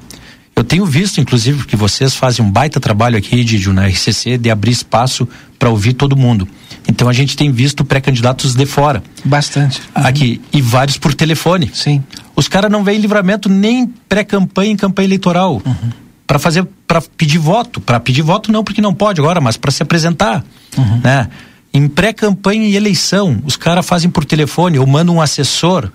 [0.60, 4.50] Eu tenho visto, inclusive, que vocês fazem um baita trabalho aqui, Didio, na RCC, de
[4.50, 5.26] abrir espaço
[5.58, 6.46] para ouvir todo mundo.
[6.86, 9.02] Então a gente tem visto pré-candidatos de fora.
[9.24, 9.80] Bastante.
[9.94, 10.38] Aqui.
[10.52, 11.70] E vários por telefone.
[11.72, 12.04] Sim.
[12.36, 15.62] Os caras não veem livramento nem pré-campanha em campanha eleitoral.
[15.64, 15.90] Uhum.
[16.26, 17.80] Para fazer, para pedir voto.
[17.80, 20.44] Para pedir voto não porque não pode agora, mas para se apresentar.
[20.76, 21.00] Uhum.
[21.02, 21.26] Né?
[21.72, 25.90] Em pré-campanha e eleição, os caras fazem por telefone ou mandam um assessor.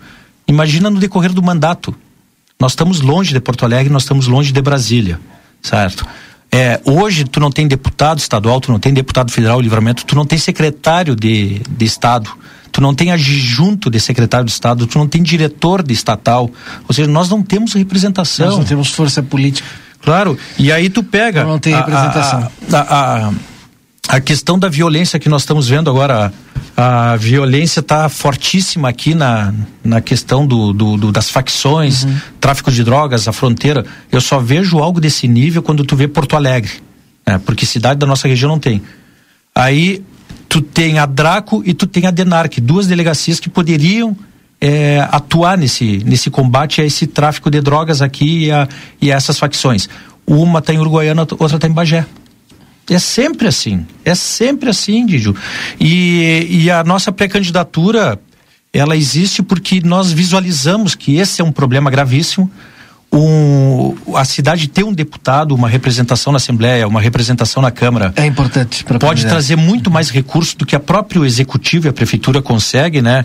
[0.47, 1.95] Imagina no decorrer do mandato.
[2.59, 5.19] Nós estamos longe de Porto Alegre, nós estamos longe de Brasília,
[5.61, 6.05] certo?
[6.51, 10.25] É, hoje tu não tem deputado estadual, tu não tem deputado federal, livramento, tu não
[10.25, 12.29] tem secretário de, de estado,
[12.71, 16.49] tu não tem adjunto de secretário de estado, tu não tem diretor de estatal,
[16.87, 18.47] ou seja, nós não temos representação.
[18.47, 19.67] Nós não temos força política.
[20.01, 21.43] Claro, e aí tu pega.
[21.43, 22.49] Não, tem representação.
[22.71, 23.33] A, a, a, a,
[24.21, 26.31] questão da violência que nós estamos vendo agora,
[26.77, 29.53] a violência está fortíssima aqui na,
[29.83, 32.17] na questão do, do, do das facções, uhum.
[32.39, 33.85] tráfico de drogas, a fronteira.
[34.11, 36.71] Eu só vejo algo desse nível quando tu vê Porto Alegre,
[37.25, 37.39] né?
[37.45, 38.81] porque cidade da nossa região não tem.
[39.53, 40.03] Aí
[40.47, 44.15] tu tem a Draco e tu tem a Denarc, duas delegacias que poderiam
[44.59, 48.67] é, atuar nesse, nesse combate a esse tráfico de drogas aqui e a,
[49.01, 49.89] e a essas facções.
[50.27, 52.05] Uma está em Uruguaiana, outra está em Bagé.
[52.89, 53.85] É sempre assim.
[54.03, 55.35] É sempre assim, Didio.
[55.79, 58.19] E, e a nossa pré-candidatura,
[58.71, 62.49] ela existe porque nós visualizamos que esse é um problema gravíssimo.
[63.11, 68.13] Um, a cidade ter um deputado, uma representação na Assembleia, uma representação na Câmara.
[68.17, 68.83] É importante.
[68.99, 73.23] Pode trazer muito mais recursos do que a próprio Executivo e a Prefeitura consegue, né?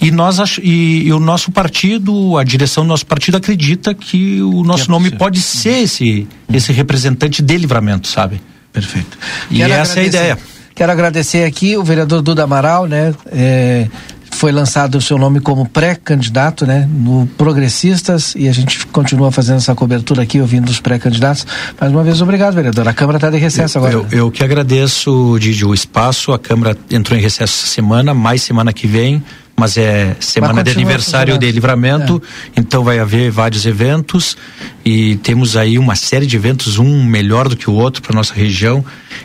[0.00, 4.62] E, nós, e, e o nosso partido, a direção do nosso partido acredita que o
[4.62, 8.40] nosso que é nome pode ser esse, esse representante de livramento, sabe?
[8.76, 9.16] Perfeito.
[9.50, 10.38] E Quero essa é a ideia.
[10.74, 13.14] Quero agradecer aqui o vereador Duda Amaral, né?
[13.32, 13.88] É,
[14.32, 16.86] foi lançado o seu nome como pré-candidato, né?
[16.92, 21.46] No Progressistas e a gente continua fazendo essa cobertura aqui, ouvindo os pré-candidatos.
[21.80, 22.86] Mais uma vez, obrigado, vereador.
[22.86, 23.94] A Câmara está de recesso eu, agora.
[23.94, 24.08] Eu, né?
[24.12, 26.34] eu que agradeço, Didi, o espaço.
[26.34, 29.24] A Câmara entrou em recesso essa semana, mais semana que vem
[29.58, 32.22] mas é semana de aniversário de livramento,
[32.54, 32.60] é.
[32.60, 34.36] então vai haver vários eventos
[34.84, 38.34] e temos aí uma série de eventos, um melhor do que o outro para nossa
[38.34, 38.84] região.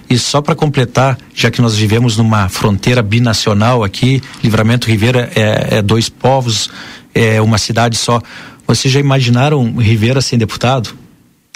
[0.10, 5.78] E só para completar, já que nós vivemos numa fronteira binacional aqui, Livramento Ribeira é,
[5.78, 6.70] é dois povos,
[7.14, 8.22] é uma cidade só.
[8.66, 10.96] Vocês já imaginaram Rivera sem deputado?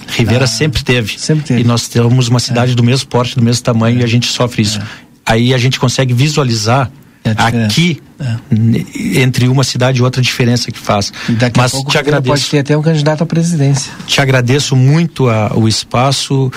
[0.08, 1.18] Rivera ah, sempre, teve.
[1.18, 1.62] sempre teve.
[1.62, 2.76] E nós temos uma cidade é.
[2.76, 4.02] do mesmo porte, do mesmo tamanho, é.
[4.02, 4.80] e a gente sofre isso.
[4.80, 4.84] É.
[5.26, 6.92] Aí a gente consegue visualizar
[7.26, 7.32] é
[7.66, 9.20] aqui é.
[9.22, 11.12] entre uma cidade e outra a diferença que faz.
[11.30, 12.32] Daqui Mas a pouco te agradeço.
[12.32, 13.92] pode ter até um candidato à presidência.
[14.06, 16.52] Te agradeço muito a, o espaço.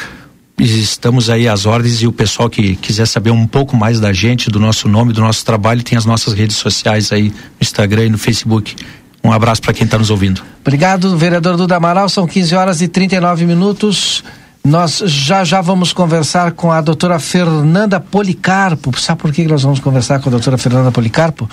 [0.59, 4.51] Estamos aí às ordens e o pessoal que quiser saber um pouco mais da gente,
[4.51, 8.09] do nosso nome, do nosso trabalho, tem as nossas redes sociais aí no Instagram e
[8.11, 8.77] no Facebook.
[9.23, 10.43] Um abraço para quem está nos ouvindo.
[10.61, 12.09] Obrigado, vereador Duda Amaral.
[12.09, 14.23] São 15 horas e 39 minutos.
[14.65, 18.99] Nós já já vamos conversar com a doutora Fernanda Policarpo.
[18.99, 21.49] Sabe por que nós vamos conversar com a doutora Fernanda Policarpo?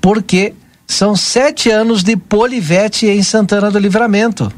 [0.00, 0.54] Porque
[0.86, 4.52] são sete anos de Polivete em Santana do Livramento.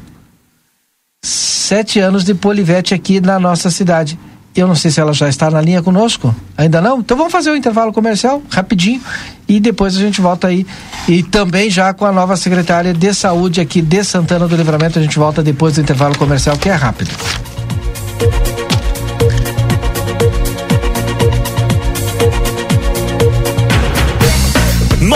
[1.23, 4.19] Sete anos de Polivete aqui na nossa cidade.
[4.55, 6.35] Eu não sei se ela já está na linha conosco.
[6.57, 6.99] Ainda não?
[6.99, 9.01] Então vamos fazer o um intervalo comercial rapidinho
[9.47, 10.65] e depois a gente volta aí.
[11.07, 14.99] E também já com a nova secretária de saúde aqui de Santana do Livramento.
[14.99, 17.11] A gente volta depois do intervalo comercial, que é rápido.
[18.23, 18.62] Thank you.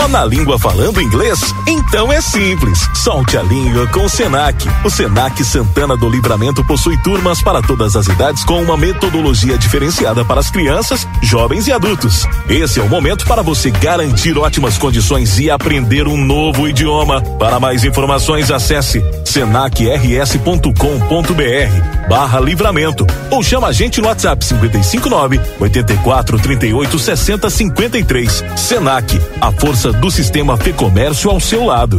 [0.06, 1.38] Na língua falando inglês?
[1.66, 2.78] Então é simples.
[2.94, 4.66] Solte a língua com o Senac.
[4.84, 10.24] O Senac Santana do Livramento possui turmas para todas as idades com uma metodologia diferenciada
[10.24, 12.26] para as crianças, jovens e adultos.
[12.48, 17.20] Esse é o momento para você garantir ótimas condições e aprender um novo idioma.
[17.38, 26.38] Para mais informações, acesse senacrs.com.br barra livramento ou chama a gente no WhatsApp 559 84
[26.38, 28.44] 38 60 53.
[28.56, 31.98] Senac, a força do sistema Fê Comércio ao seu lado.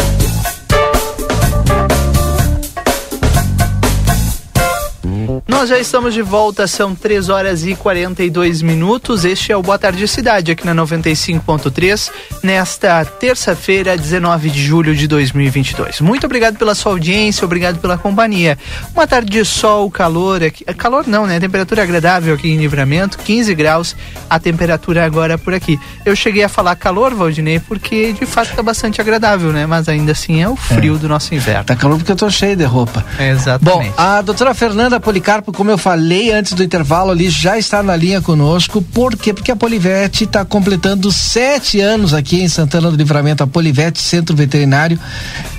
[5.61, 9.23] Nós já estamos de volta, são 3 horas e 42 minutos.
[9.23, 12.09] Este é o Boa Tarde Cidade, aqui na 95.3,
[12.41, 16.01] nesta terça-feira, 19 de julho de 2022.
[16.01, 18.57] Muito obrigado pela sua audiência, obrigado pela companhia.
[18.91, 21.39] Uma tarde de sol, calor, aqui, calor não, né?
[21.39, 23.95] Temperatura agradável aqui em Livramento, 15 graus
[24.27, 25.79] a temperatura agora por aqui.
[26.03, 29.67] Eu cheguei a falar calor, Valdinei, porque de fato está bastante agradável, né?
[29.67, 30.97] Mas ainda assim é o frio é.
[30.97, 31.65] do nosso inverno.
[31.65, 33.05] Tá calor porque eu tô cheio de roupa.
[33.19, 33.89] É, exatamente.
[33.89, 37.95] Bom, a doutora Fernanda Policarpo, como eu falei antes do intervalo ali, já está na
[37.95, 38.81] linha conosco.
[38.81, 39.33] Por quê?
[39.33, 44.35] Porque a Polivete está completando sete anos aqui em Santana do Livramento, a Polivete Centro
[44.35, 44.99] Veterinário,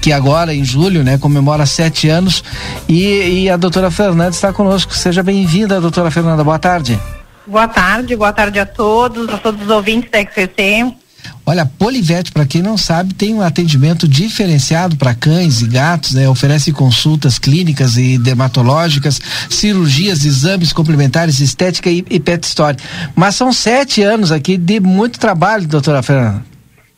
[0.01, 2.43] que agora em julho, né, comemora sete anos.
[2.89, 4.95] E, e a doutora Fernanda está conosco.
[4.95, 6.43] Seja bem-vinda, doutora Fernanda.
[6.43, 6.99] Boa tarde.
[7.47, 11.02] Boa tarde, boa tarde a todos, a todos os ouvintes da XCC.
[11.45, 16.29] Olha, Polivete, para quem não sabe, tem um atendimento diferenciado para cães e gatos, né?
[16.29, 19.21] Oferece consultas clínicas e dermatológicas,
[19.51, 22.77] cirurgias, exames complementares, estética e, e pet story.
[23.17, 26.45] Mas são sete anos aqui de muito trabalho, doutora Fernanda.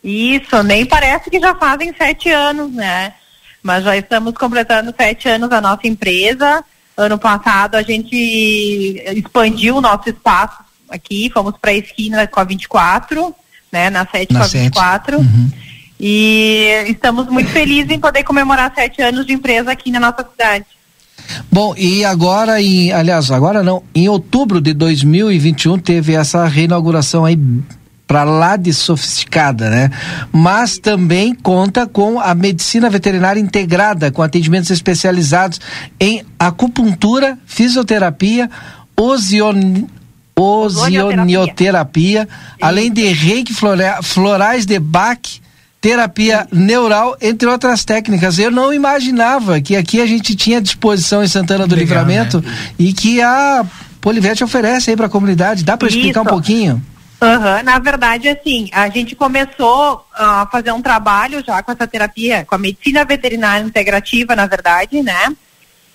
[0.03, 3.15] Isso, nem parece que já fazem sete anos, né?
[3.63, 6.63] Mas já estamos completando sete anos a nossa empresa.
[6.95, 8.15] Ano passado a gente
[9.17, 10.59] expandiu o nosso espaço
[10.91, 13.35] aqui, fomos para a esquina com a 24,
[13.75, 15.19] né, na 7 na com a 24.
[15.19, 15.51] Uhum.
[15.99, 20.65] E estamos muito felizes em poder comemorar sete anos de empresa aqui na nossa cidade.
[21.51, 27.39] Bom, e agora, em, aliás, agora não, em outubro de 2021 teve essa reinauguração aí
[28.07, 29.91] para lá de sofisticada, né?
[30.31, 35.59] Mas também conta com a medicina veterinária integrada, com atendimentos especializados
[35.99, 38.51] em acupuntura, fisioterapia,
[38.95, 39.85] ozion,
[40.37, 42.29] ozonioterapia,
[42.61, 43.53] além de reiki
[44.03, 45.21] florais de Bach,
[45.81, 48.39] terapia neural, entre outras técnicas.
[48.39, 52.53] Eu não imaginava que aqui a gente tinha disposição em Santana do Legal, Livramento né?
[52.79, 53.65] e que a
[54.01, 55.63] Polivete oferece aí para a comunidade.
[55.63, 56.83] Dá para explicar um pouquinho?
[57.23, 57.63] Uhum.
[57.65, 62.55] Na verdade, assim, a gente começou a fazer um trabalho já com essa terapia, com
[62.55, 65.35] a medicina veterinária integrativa, na verdade, né?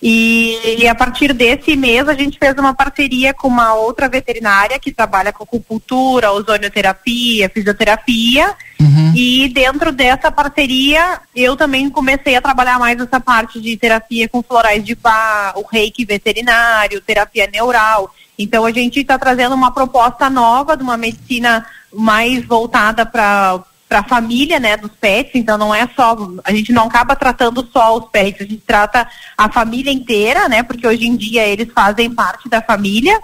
[0.02, 4.78] E, e, a partir desse mês a gente fez uma parceria com uma outra veterinária
[4.78, 8.54] que trabalha com acupuntura, ozonioterapia, fisioterapia.
[8.80, 9.12] Uhum.
[9.14, 14.42] E dentro dessa parceria eu também comecei a trabalhar mais essa parte de terapia com
[14.42, 18.10] florais de pá, o reiki veterinário, terapia neural.
[18.38, 23.98] Então a gente está trazendo uma proposta nova de uma medicina mais voltada para para
[23.98, 27.98] a família, né, dos pets, então não é só, a gente não acaba tratando só
[27.98, 29.04] os pets, a gente trata
[29.36, 33.18] a família inteira, né, porque hoje em dia eles fazem parte da família,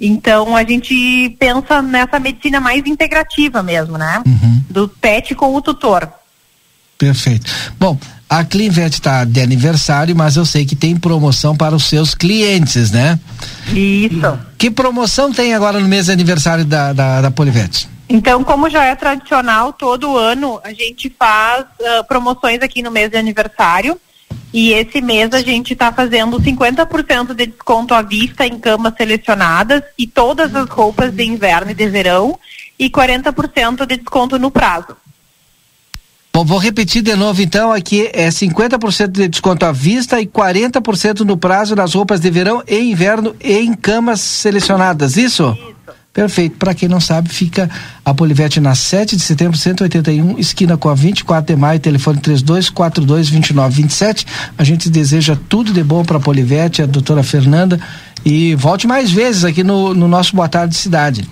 [0.00, 4.62] então a gente pensa nessa medicina mais integrativa mesmo, né, Uhum.
[4.70, 6.08] do pet com o tutor.
[6.96, 7.52] Perfeito.
[7.78, 7.98] Bom,
[8.30, 12.90] a Clinvet está de aniversário, mas eu sei que tem promoção para os seus clientes,
[12.90, 13.20] né?
[13.72, 14.38] Isso.
[14.56, 17.88] Que promoção tem agora no mês de aniversário da, da, da Polivete?
[18.08, 23.10] Então, como já é tradicional, todo ano a gente faz ah, promoções aqui no mês
[23.10, 24.00] de aniversário.
[24.52, 29.82] E esse mês a gente está fazendo 50% de desconto à vista em camas selecionadas
[29.98, 32.38] e todas as roupas de inverno e de verão
[32.78, 34.96] e 40% de desconto no prazo.
[36.32, 41.20] Bom, vou repetir de novo então, aqui é 50% de desconto à vista e 40%
[41.20, 45.56] no prazo nas roupas de verão e inverno e em camas selecionadas, isso?
[46.18, 46.56] Perfeito.
[46.56, 47.70] Para quem não sabe, fica
[48.04, 54.26] a Polivete na 7 de setembro, 181, esquina com a 24 de maio, telefone 32422927.
[54.58, 57.78] A gente deseja tudo de bom para a Polivete, a doutora Fernanda,
[58.24, 61.24] e volte mais vezes aqui no, no nosso Boa Tarde Cidade.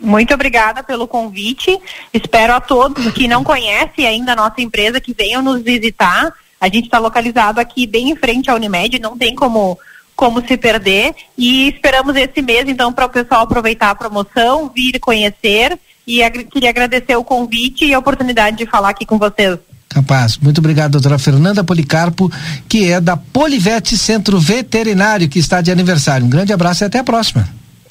[0.00, 1.76] Muito obrigada pelo convite.
[2.14, 6.32] Espero a todos que não conhecem ainda a nossa empresa que venham nos visitar.
[6.60, 9.76] A gente está localizado aqui bem em frente à Unimed, não tem como
[10.22, 15.00] como se perder e esperamos esse mês então para o pessoal aproveitar a promoção, vir
[15.00, 15.76] conhecer
[16.06, 19.58] e ag queria agradecer o convite e a oportunidade de falar aqui com vocês.
[19.88, 20.38] Capaz.
[20.38, 22.30] Muito obrigado, doutora Fernanda Policarpo,
[22.68, 26.24] que é da Polivete Centro Veterinário, que está de aniversário.
[26.24, 27.48] Um grande abraço e até a próxima.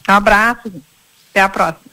[0.07, 0.71] Um abraço.
[1.31, 1.91] Até a próxima.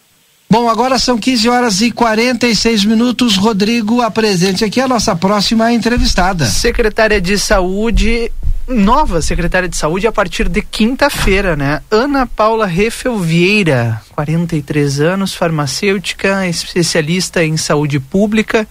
[0.48, 3.34] Bom, agora são 15 horas e 46 minutos.
[3.36, 6.46] Rodrigo, apresente aqui a nossa próxima entrevistada.
[6.46, 8.30] Secretária de Saúde,
[8.68, 11.80] nova secretária de Saúde a partir de quinta-feira, né?
[11.90, 18.66] Ana Paula Refel Vieira, 43 anos, farmacêutica, especialista em saúde pública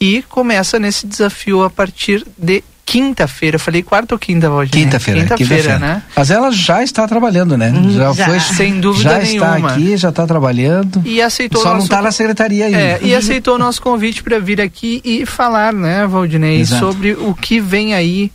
[0.00, 3.58] e começa nesse desafio a partir de quinta-feira.
[3.58, 4.84] Falei quarta ou quinta, Valdinei?
[4.84, 5.20] Quinta-feira.
[5.20, 6.02] Quinta-feira, né?
[6.14, 7.70] Mas ela já está trabalhando, né?
[7.70, 8.26] Hum, já, já.
[8.26, 8.40] foi.
[8.40, 9.56] Sem dúvida já nenhuma.
[9.56, 11.02] está aqui, já está trabalhando.
[11.04, 12.78] E aceitou Só o não nosso está na secretaria ainda.
[12.78, 16.84] É, e aceitou o nosso convite para vir aqui e falar, né, Valdinei, Exato.
[16.84, 18.30] sobre o que vem aí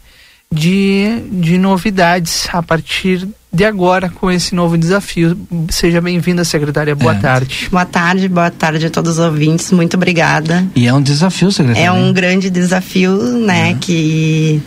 [0.53, 5.37] de, de novidades a partir de agora com esse novo desafio.
[5.69, 6.95] Seja bem-vinda, secretária.
[6.95, 7.19] Boa É.
[7.19, 7.67] tarde.
[7.71, 9.71] Boa tarde, boa tarde a todos os ouvintes.
[9.71, 10.65] Muito obrigada.
[10.75, 11.87] E é um desafio, secretária.
[11.87, 14.61] É um grande desafio, né, que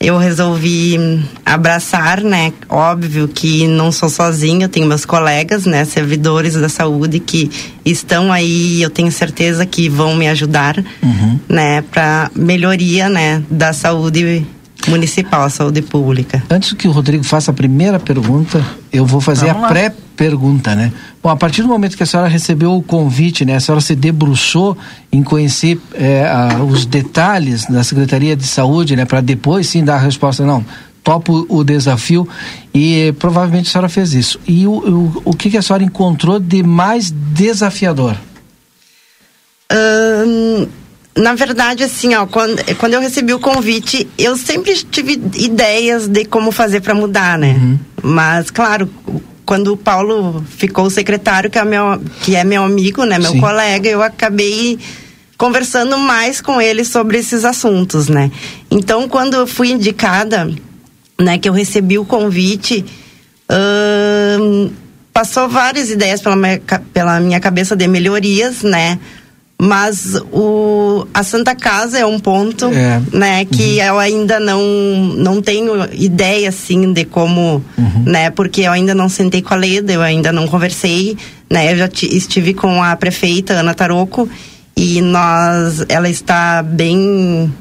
[0.00, 0.96] eu resolvi
[1.44, 2.52] abraçar, né?
[2.68, 7.50] Óbvio que não sou sozinha, eu tenho meus colegas, né, servidores da saúde que
[7.84, 11.40] estão aí, eu tenho certeza que vão me ajudar, Uhum.
[11.48, 14.46] né, para melhoria, né, da saúde
[14.86, 16.42] municipal, a saúde pública.
[16.48, 20.92] Antes que o Rodrigo faça a primeira pergunta, eu vou fazer Vamos a pré-pergunta, né?
[21.22, 23.56] Bom, a partir do momento que a senhora recebeu o convite, né?
[23.56, 24.76] A senhora se debruçou
[25.12, 29.04] em conhecer eh, a- os detalhes da Secretaria de Saúde, né?
[29.04, 30.64] Para depois sim dar a resposta, não,
[31.02, 32.28] topo o desafio
[32.72, 34.38] e provavelmente a senhora fez isso.
[34.46, 38.16] E o, o, o que, que a senhora encontrou de mais desafiador?
[39.70, 40.66] Ahn,
[41.18, 46.24] na verdade, assim, ó, quando, quando eu recebi o convite, eu sempre tive ideias de
[46.24, 47.78] como fazer para mudar, né?
[48.02, 48.88] Mas, claro,
[49.44, 53.40] quando o Paulo ficou secretário, que é meu, que é meu amigo, né, meu Sim.
[53.40, 54.78] colega, eu acabei
[55.36, 58.30] conversando mais com ele sobre esses assuntos, né?
[58.70, 60.48] Então, quando eu fui indicada,
[61.20, 62.84] né, que eu recebi o convite,
[63.48, 64.70] ahn,
[65.12, 66.60] passou várias ideias pela minha,
[66.92, 69.00] pela minha cabeça de melhorias, né?
[69.60, 73.00] Mas o, a Santa Casa é um ponto, É.
[73.12, 74.62] né, que eu ainda não,
[75.16, 77.60] não tenho ideia, assim, de como,
[78.06, 81.16] né, porque eu ainda não sentei com a Leda, eu ainda não conversei,
[81.50, 84.28] né, eu já ti- estive com a prefeita Ana Taroco
[84.76, 87.52] e nós, ela está bem,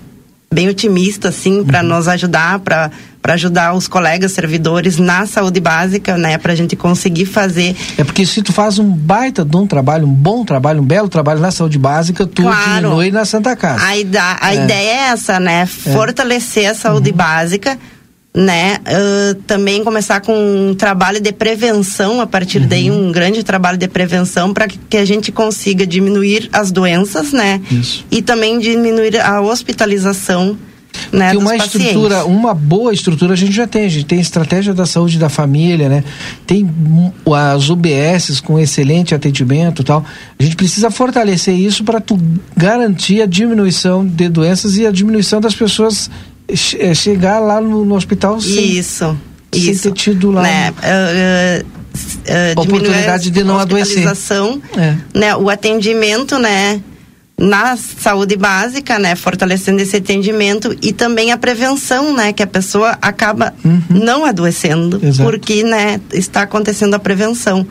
[0.51, 2.89] bem otimista, assim, para nos ajudar, para
[3.21, 8.03] para ajudar os colegas servidores na saúde básica, né, para a gente conseguir fazer É
[8.05, 11.41] porque se tu faz um baita de um trabalho, um bom trabalho, um belo trabalho
[11.41, 12.75] na saúde básica, tu Claro.
[12.75, 13.85] diminui na Santa Casa.
[13.85, 14.63] A, ida- a É.
[14.63, 15.65] ideia é essa, né?
[15.65, 17.77] Fortalecer a saúde básica,
[18.35, 18.77] né?
[18.85, 23.87] Ah, também começar com um trabalho de prevenção, a partir daí um grande trabalho de
[23.87, 27.61] prevenção para que, que a gente consiga diminuir as doenças, né?
[27.71, 28.05] Isso.
[28.11, 30.57] E também diminuir a hospitalização,
[31.11, 31.31] né?
[31.31, 31.87] Porque uma pacientes.
[31.87, 33.85] estrutura, uma boa estrutura a gente já tem.
[33.85, 36.03] A gente tem estratégia da saúde da família, né?
[36.45, 36.69] Tem
[37.33, 40.05] as UBSs com excelente atendimento e tal.
[40.37, 42.01] A gente precisa fortalecer isso para
[42.55, 46.09] garantir a diminuição de doenças e a diminuição das pessoas
[46.47, 49.17] eh, chegar lá no, no hospital sem, Isso,
[49.53, 49.83] sem isso.
[49.83, 50.73] ter tido lá né?
[50.81, 51.63] Ah, ah,
[52.53, 54.05] diminuir Oportunidade de não adoecer.
[54.77, 54.95] É.
[55.17, 55.35] né?
[55.35, 56.81] O atendimento, né?
[57.39, 62.97] na saúde básica, né, fortalecendo esse atendimento e também a prevenção, né, que a pessoa
[62.99, 63.53] acaba
[63.89, 65.07] não adoecendo, Uhum.
[65.07, 65.29] Exato.
[65.29, 67.65] porque, né, está acontecendo a prevenção.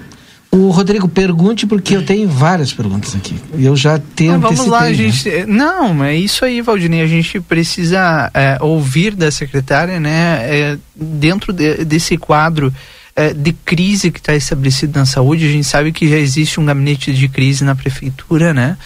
[0.57, 3.39] O Rodrigo, pergunte porque eu tenho várias perguntas aqui.
[3.59, 4.95] Eu já tenho vamos lá, a né?
[4.95, 5.45] gente.
[5.47, 7.03] Não, é isso aí, Valdinei.
[7.03, 10.39] A gente precisa é, ouvir da secretária, né?
[10.43, 12.73] é, dentro de- desse quadro
[13.15, 16.65] é, de crise que está estabelecido na saúde, a gente sabe que já existe um
[16.65, 18.79] gabinete de crise na prefeitura, né?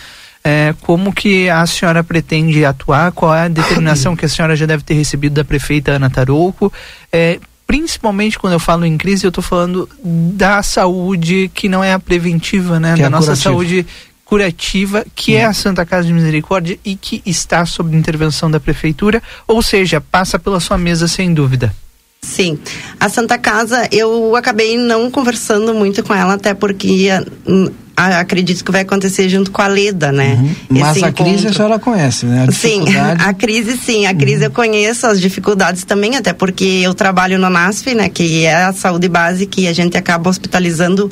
[0.42, 3.12] É, como que a senhora pretende atuar?
[3.12, 6.72] Qual é a determinação que a senhora já deve ter recebido da prefeita Ana Tarouco?
[7.12, 7.38] É,
[7.70, 12.01] principalmente quando eu falo em crise, eu estou falando da saúde que não é a
[12.01, 12.94] preventiva, né?
[12.97, 13.48] Que é da a nossa curativa.
[13.48, 13.86] saúde
[14.24, 19.22] curativa, que é a Santa Casa de Misericórdia e que está sob intervenção da prefeitura,
[19.47, 21.72] ou seja, passa pela sua mesa sem dúvida.
[22.20, 22.59] Sim.
[22.98, 27.09] A Santa Casa, eu acabei não conversando muito com ela, até porque
[27.47, 27.70] hum,
[28.06, 30.39] acredito que vai acontecer junto com a Leda, né?
[30.68, 32.47] Mas Esse a crise a senhora conhece, né?
[32.48, 32.85] A Sim,
[33.18, 37.51] a crise sim, a crise eu conheço, as dificuldades também, até porque eu trabalho no
[37.51, 41.10] NASF, né, que é a saúde básica e a gente acaba hospitalizando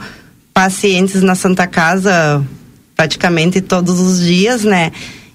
[0.53, 2.43] pacientes na Santa Casa
[2.97, 4.91] praticamente todos os dias, né?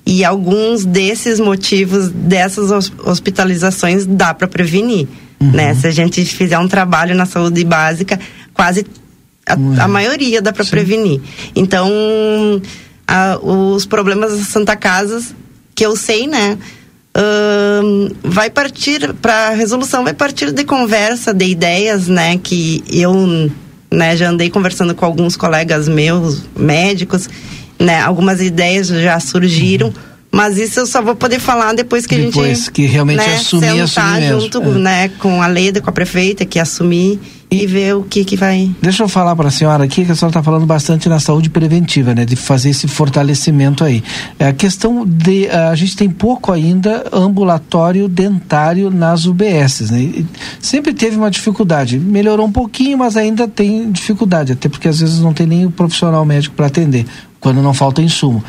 [0.06, 5.08] E alguns desses motivos dessas hos- hospitalizações dá para prevenir,
[5.40, 5.74] né?
[5.76, 8.20] Se a gente fizer um trabalho na saúde básica,
[8.54, 8.86] quase
[9.48, 11.20] a, a maioria dá para prevenir.
[11.56, 11.90] Então,
[13.08, 15.22] a- os problemas da Santa Casa,
[15.76, 16.58] que eu sei, né?
[17.16, 23.52] ahn, vai partir para resolução vai partir de conversa de ideias né que eu
[23.92, 27.30] né já andei conversando com alguns colegas meus médicos
[27.80, 29.94] né algumas ideias já surgiram
[30.32, 33.36] mas isso eu só vou poder falar depois que a Depois gente que realmente né,
[33.36, 34.66] assumir, sentar assumir junto É.
[34.80, 37.20] né com a Leda com a prefeita que assumir
[37.56, 40.16] e, ver o que que vai Deixa eu falar para a senhora aqui que a
[40.16, 42.26] senhora está falando bastante na saúde preventiva, né?
[42.26, 44.04] De fazer esse fortalecimento aí.
[44.40, 50.02] É a questão de a gente tem pouco ainda ambulatório dentário nas UBSs, né?
[50.02, 50.26] E
[50.60, 52.00] sempre teve uma dificuldade.
[52.00, 55.72] Melhorou um pouquinho, mas ainda tem dificuldade, até porque às vezes não tem nem o
[55.72, 57.06] profissional médico para atender.
[57.44, 58.42] Quando não falta insumo.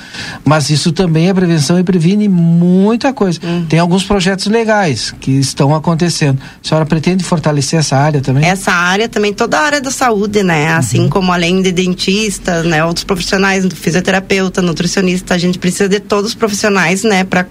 [0.45, 3.41] Mas isso também é prevenção e previne muita coisa.
[3.69, 6.39] Tem alguns projetos legais que estão acontecendo.
[6.65, 8.45] A senhora pretende fortalecer essa área também?
[8.45, 12.85] essa área também toda a área da saúde né assim como além de dentistas né
[12.85, 17.47] outros profissionais fisioterapeuta nutricionista a gente precisa de todos os profissionais né para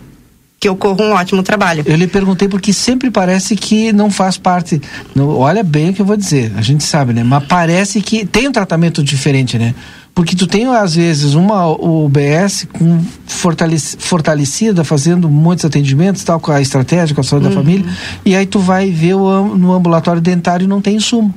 [0.59, 4.81] que ocorra um ótimo trabalho Eu lhe perguntei porque sempre parece que não faz parte.
[5.13, 7.21] Não, olha bem o que eu vou dizer, a gente sabe, né?
[7.21, 9.75] Mas parece que tem um tratamento diferente, né?
[10.15, 16.51] Porque tu tem, às vezes, uma UBS com fortalec- fortalecida, fazendo muitos atendimentos, tal, com
[16.51, 17.85] a estratégia, com a saúde da família,
[18.23, 21.33] e aí tu vai ver o, no ambulatório dentário e não tem insumo.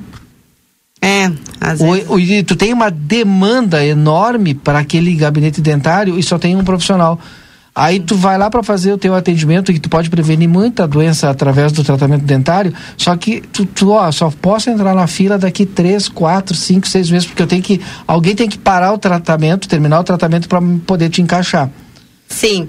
[1.01, 6.21] É, às Ou, ou- e tu tem uma demanda enorme para aquele gabinete dentário e
[6.23, 7.19] só tem um profissional.
[7.79, 11.29] Aí tu vai lá para fazer o teu atendimento e tu pode prevenir muita doença
[11.29, 15.63] através do tratamento dentário, só que tu, tu ó, só posso entrar na fila daqui
[15.63, 17.79] três, quatro, cinco, seis meses, porque eu tenho que.
[18.07, 21.69] Alguém tem que parar o tratamento, terminar o tratamento para poder te encaixar.
[22.27, 22.67] Sim.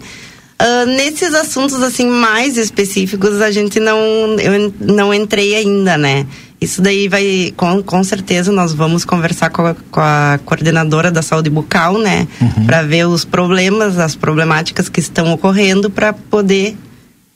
[0.59, 3.99] Ah, nesses assuntos assim mais específicos a gente não
[4.39, 6.27] eu não entrei ainda, né?
[6.61, 11.23] Isso daí vai com, com certeza nós vamos conversar com a, com a coordenadora da
[11.23, 12.27] saúde bucal, né?
[12.67, 16.77] Para ver os problemas, as problemáticas que estão ocorrendo para poder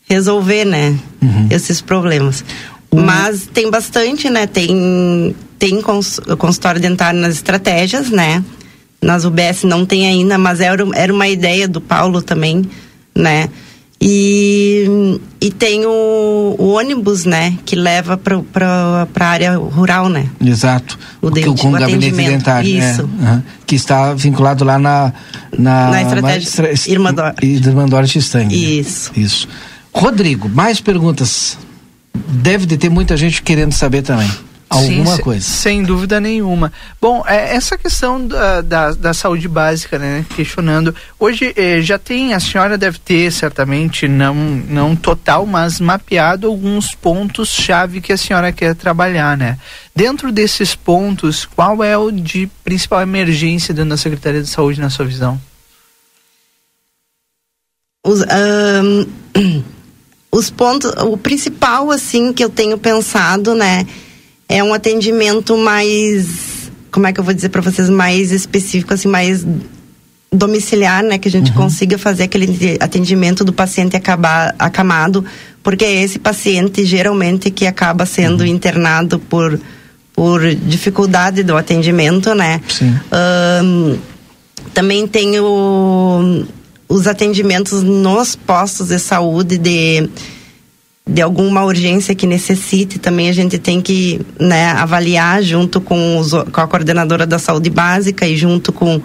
[0.09, 0.99] resolver, né?
[1.51, 2.45] Esses problemas.
[2.93, 4.47] Mas tem bastante, né?
[4.47, 8.43] Tem tem cons, consultório dentário nas estratégias, né?
[9.01, 12.69] Nas UBS não tem ainda, mas era, era uma ideia do Paulo também,
[13.15, 13.49] né?
[14.05, 17.57] E, e tem o, o ônibus, né?
[17.65, 20.27] Que leva para a área rural, né?
[20.45, 20.99] Exato.
[21.19, 22.75] O Porque dente- com o o gabinete dentário.
[22.79, 22.91] né?
[22.91, 23.09] Isso.
[23.21, 23.43] Aham.
[23.65, 25.13] Que está vinculado lá na.
[25.57, 27.35] Na, Na estratégia Irmã Dora.
[27.43, 28.55] Irmã Stang, né?
[28.55, 29.13] Isso.
[29.17, 29.49] Isso.
[29.95, 31.57] Rodrigo, mais perguntas.
[32.29, 34.29] Deve de ter muita gente querendo saber também.
[34.73, 35.45] Alguma Sim, coisa.
[35.45, 36.73] Sem dúvida nenhuma.
[36.99, 40.25] Bom, é, essa questão da, da, da saúde básica, né?
[40.35, 40.95] Questionando.
[41.21, 46.95] Hoje eh, já tem, a senhora deve ter certamente, não, não total, mas mapeado alguns
[46.95, 49.59] pontos-chave que a senhora quer trabalhar, né?
[49.95, 54.89] Dentro desses pontos, qual é o de principal emergência dentro da Secretaria de Saúde, na
[54.89, 55.39] sua visão?
[58.07, 59.07] Os, ahn,
[60.33, 63.87] os pontos, o principal assim que eu tenho pensado, né,
[64.53, 69.09] é um atendimento mais, como é que eu vou dizer para vocês, mais específico, assim,
[69.09, 69.47] mais
[70.31, 75.25] domiciliar, né, que a gente consiga fazer aquele atendimento do paciente acabar, acamado,
[75.63, 79.59] porque é esse paciente geralmente que acaba sendo internado por
[80.15, 82.61] por dificuldade do atendimento, né?
[82.69, 82.95] Sim.
[83.11, 83.97] Ahn,
[84.75, 86.45] também tem o,
[86.87, 90.11] os atendimentos nos postos de saúde de
[91.07, 96.31] de alguma urgência que necessite, também a gente tem que né, avaliar junto com, os,
[96.31, 99.01] com a coordenadora da saúde básica e junto com,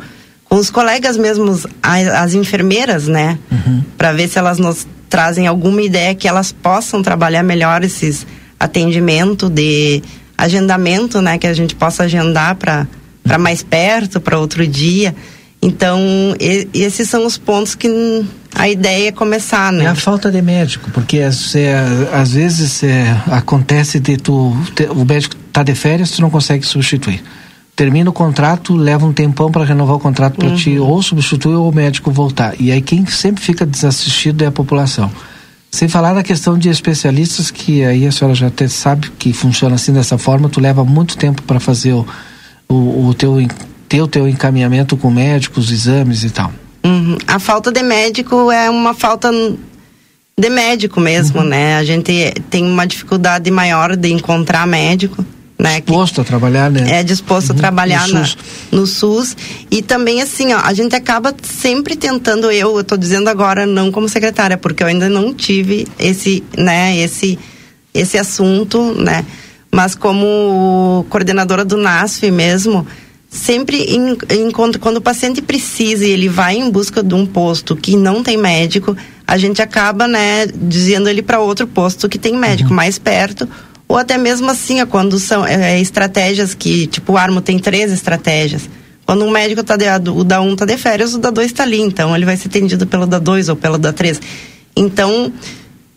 [0.45, 3.39] com os colegas mesmos, as, as enfermeiras, né?
[3.51, 3.83] Uhum.
[3.97, 8.27] Para ver se elas nos trazem alguma ideia que elas possam trabalhar melhor esses
[8.59, 10.03] atendimentos de
[10.37, 11.37] agendamento, né?
[11.37, 12.87] Que a gente possa agendar para
[13.27, 15.13] para mais perto, para outro dia.
[15.61, 15.99] Então,
[16.39, 19.85] e, esses são os pontos que a ideia é começar, né?
[19.85, 21.27] É a falta de médico, porque é,
[22.13, 26.65] às vezes é, acontece de tu, te, o médico tá de férias, tu não consegue
[26.65, 27.23] substituir.
[27.75, 30.55] Termina o contrato, leva um tempão para renovar o contrato para uhum.
[30.55, 32.55] ti, ou substituir ou o médico voltar.
[32.59, 35.11] E aí quem sempre fica desassistido é a população.
[35.69, 39.75] Sem falar na questão de especialistas, que aí a senhora já até sabe que funciona
[39.75, 42.07] assim dessa forma, tu leva muito tempo para fazer o,
[42.67, 43.37] o, o teu
[43.87, 46.51] ter o teu encaminhamento com médicos, exames e tal.
[46.83, 47.17] Uhum.
[47.27, 49.31] A falta de médico é uma falta
[50.39, 51.47] de médico mesmo, uhum.
[51.47, 51.77] né?
[51.77, 55.25] A gente tem uma dificuldade maior de encontrar médico.
[55.59, 56.99] Né, disposto a trabalhar, né?
[56.99, 58.37] É disposto uhum, a trabalhar no, na, SUS.
[58.71, 59.37] no SUS.
[59.71, 63.91] E também, assim, ó, a gente acaba sempre tentando, eu, eu tô dizendo agora não
[63.91, 67.39] como secretária, porque eu ainda não tive esse, né, esse,
[67.91, 69.25] esse assunto, né?
[69.71, 72.85] Mas como coordenadora do NASF mesmo,
[73.37, 77.75] sempre em, em, quando o paciente precisa e ele vai em busca de um posto
[77.75, 82.35] que não tem médico, a gente acaba, né, dizendo ele para outro posto que tem
[82.35, 82.75] médico uhum.
[82.75, 83.47] mais perto,
[83.87, 88.69] ou até mesmo assim, quando são é, estratégias que, tipo, o Armo tem três estratégias.
[89.05, 91.63] Quando um médico tá de, o da um tá de férias, o da dois tá
[91.63, 94.19] ali, então ele vai ser atendido pelo da dois ou pelo da três.
[94.75, 95.31] Então,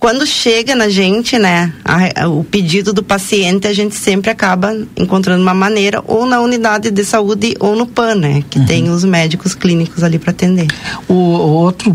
[0.00, 4.74] quando chega na gente, né, a, a, o pedido do paciente, a gente sempre acaba
[4.96, 8.64] encontrando uma maneira, ou na unidade de saúde, ou no PAN, né, que uhum.
[8.64, 10.68] tem os médicos clínicos ali para atender.
[11.06, 11.94] O, o, outro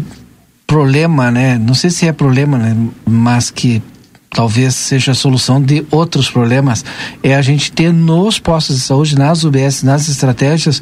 [0.68, 3.82] problema, né, não sei se é problema, né, mas que
[4.30, 6.86] talvez seja a solução de outros problemas,
[7.24, 10.80] é a gente ter nos postos de saúde, nas UBS, nas estratégias,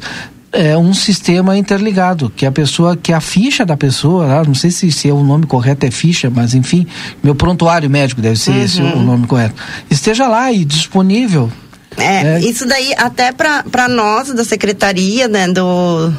[0.54, 4.70] é um sistema interligado, que a pessoa, que a ficha da pessoa, lá, não sei
[4.70, 6.86] se, se é o nome correto é ficha, mas enfim,
[7.22, 8.62] meu prontuário médico deve ser uhum.
[8.62, 9.54] esse o, o nome correto,
[9.90, 11.50] esteja lá e disponível.
[11.96, 12.40] É, é.
[12.40, 16.12] isso daí até para nós da secretaria, né, do,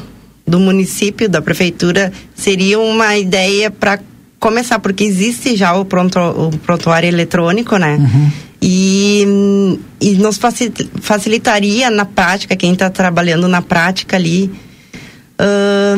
[0.46, 3.98] do município, da prefeitura, seria uma ideia para
[4.38, 7.96] começar, porque existe já o, pronto, o prontuário eletrônico, né?
[7.96, 8.30] Uhum.
[8.60, 10.38] E, e nos
[11.00, 14.50] facilitaria na prática, quem está trabalhando na prática ali,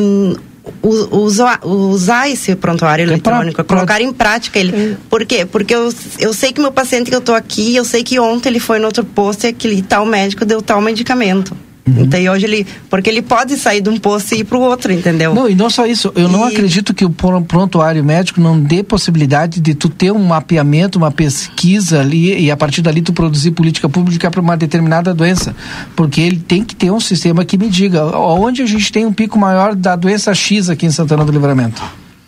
[0.01, 0.35] um,
[0.81, 4.75] usar, usar esse prontuário eletrônico, é pra, colocar em prática ele.
[4.75, 4.97] É.
[5.09, 5.45] Por quê?
[5.45, 8.49] Porque eu, eu sei que meu paciente que eu estou aqui, eu sei que ontem
[8.49, 11.55] ele foi no outro posto e aquele tal médico deu tal medicamento.
[11.97, 12.03] Uhum.
[12.05, 12.67] Então, hoje ele.
[12.89, 15.33] Porque ele pode sair de um posto e ir para o outro, entendeu?
[15.33, 16.11] Não, e não só isso.
[16.15, 16.31] Eu e...
[16.31, 21.11] não acredito que o prontuário médico não dê possibilidade de tu ter um mapeamento, uma
[21.11, 25.55] pesquisa ali e a partir dali tu produzir política pública para uma determinada doença.
[25.95, 29.13] Porque ele tem que ter um sistema que me diga onde a gente tem um
[29.13, 31.81] pico maior da doença X aqui em Santana do Livramento.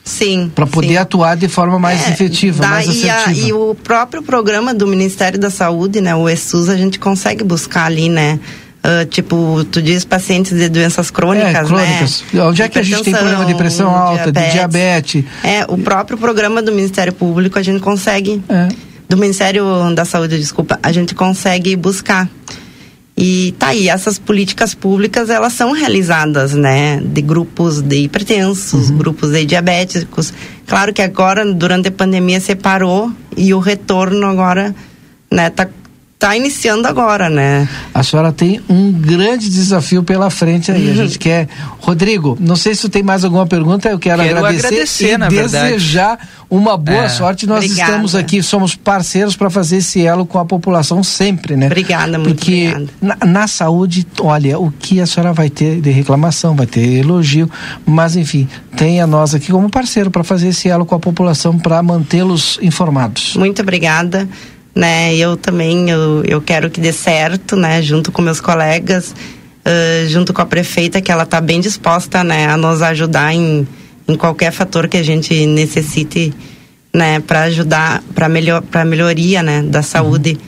[0.04, 0.52] Sim.
[0.54, 0.98] Para poder sim.
[0.98, 3.30] atuar de forma mais é, efetiva, mais assertiva.
[3.30, 7.44] A, e o próprio programa do Ministério da Saúde, né, o ESUS, a gente consegue
[7.44, 8.40] buscar ali, né?
[8.84, 12.24] Uh, tipo, tu diz pacientes de doenças crônicas, é, crônicas.
[12.34, 12.44] né?
[12.44, 14.48] Onde é que a gente tem problema de pressão alta, diabetes.
[14.48, 15.26] de diabetes?
[15.44, 18.70] É, o próprio programa do Ministério Público a gente consegue, é.
[19.08, 19.64] do Ministério
[19.94, 22.28] da Saúde, desculpa, a gente consegue buscar.
[23.16, 27.00] E tá aí, essas políticas públicas, elas são realizadas, né?
[27.06, 28.98] De grupos de hipertensos, uhum.
[28.98, 30.34] grupos de diabéticos.
[30.66, 34.74] Claro que agora, durante a pandemia, separou e o retorno agora,
[35.30, 35.68] né, tá
[36.22, 37.68] está iniciando agora, né?
[37.92, 40.92] A senhora tem um grande desafio pela frente aí.
[40.92, 41.48] A gente quer.
[41.80, 45.28] Rodrigo, não sei se tu tem mais alguma pergunta, eu quero, quero agradecer, agradecer, e
[45.30, 46.30] desejar verdade.
[46.48, 47.10] uma boa é.
[47.10, 47.48] sorte.
[47.48, 47.90] Nós Obrigada.
[47.90, 51.66] estamos aqui, somos parceiros para fazer esse elo com a população sempre, né?
[51.66, 52.92] Obrigada, muito Porque obrigada.
[53.02, 57.50] Na, na saúde, olha, o que a senhora vai ter de reclamação, vai ter elogio,
[57.84, 61.82] mas enfim, tenha nós aqui como parceiro para fazer esse elo com a população para
[61.82, 63.36] mantê-los informados.
[63.36, 64.30] Muito obrigada
[64.76, 65.16] né?
[65.16, 67.82] Eu também eu, eu quero que dê certo, né?
[67.82, 69.14] Junto com meus colegas,
[69.66, 72.48] uh, junto com a prefeita, que ela está bem disposta, né?
[72.48, 73.68] A nos ajudar em,
[74.08, 76.34] em qualquer fator que a gente necessite,
[76.94, 77.20] né?
[77.20, 79.62] Para ajudar, para melhor, para melhoria, né?
[79.62, 80.32] Da saúde.
[80.32, 80.40] Uhum.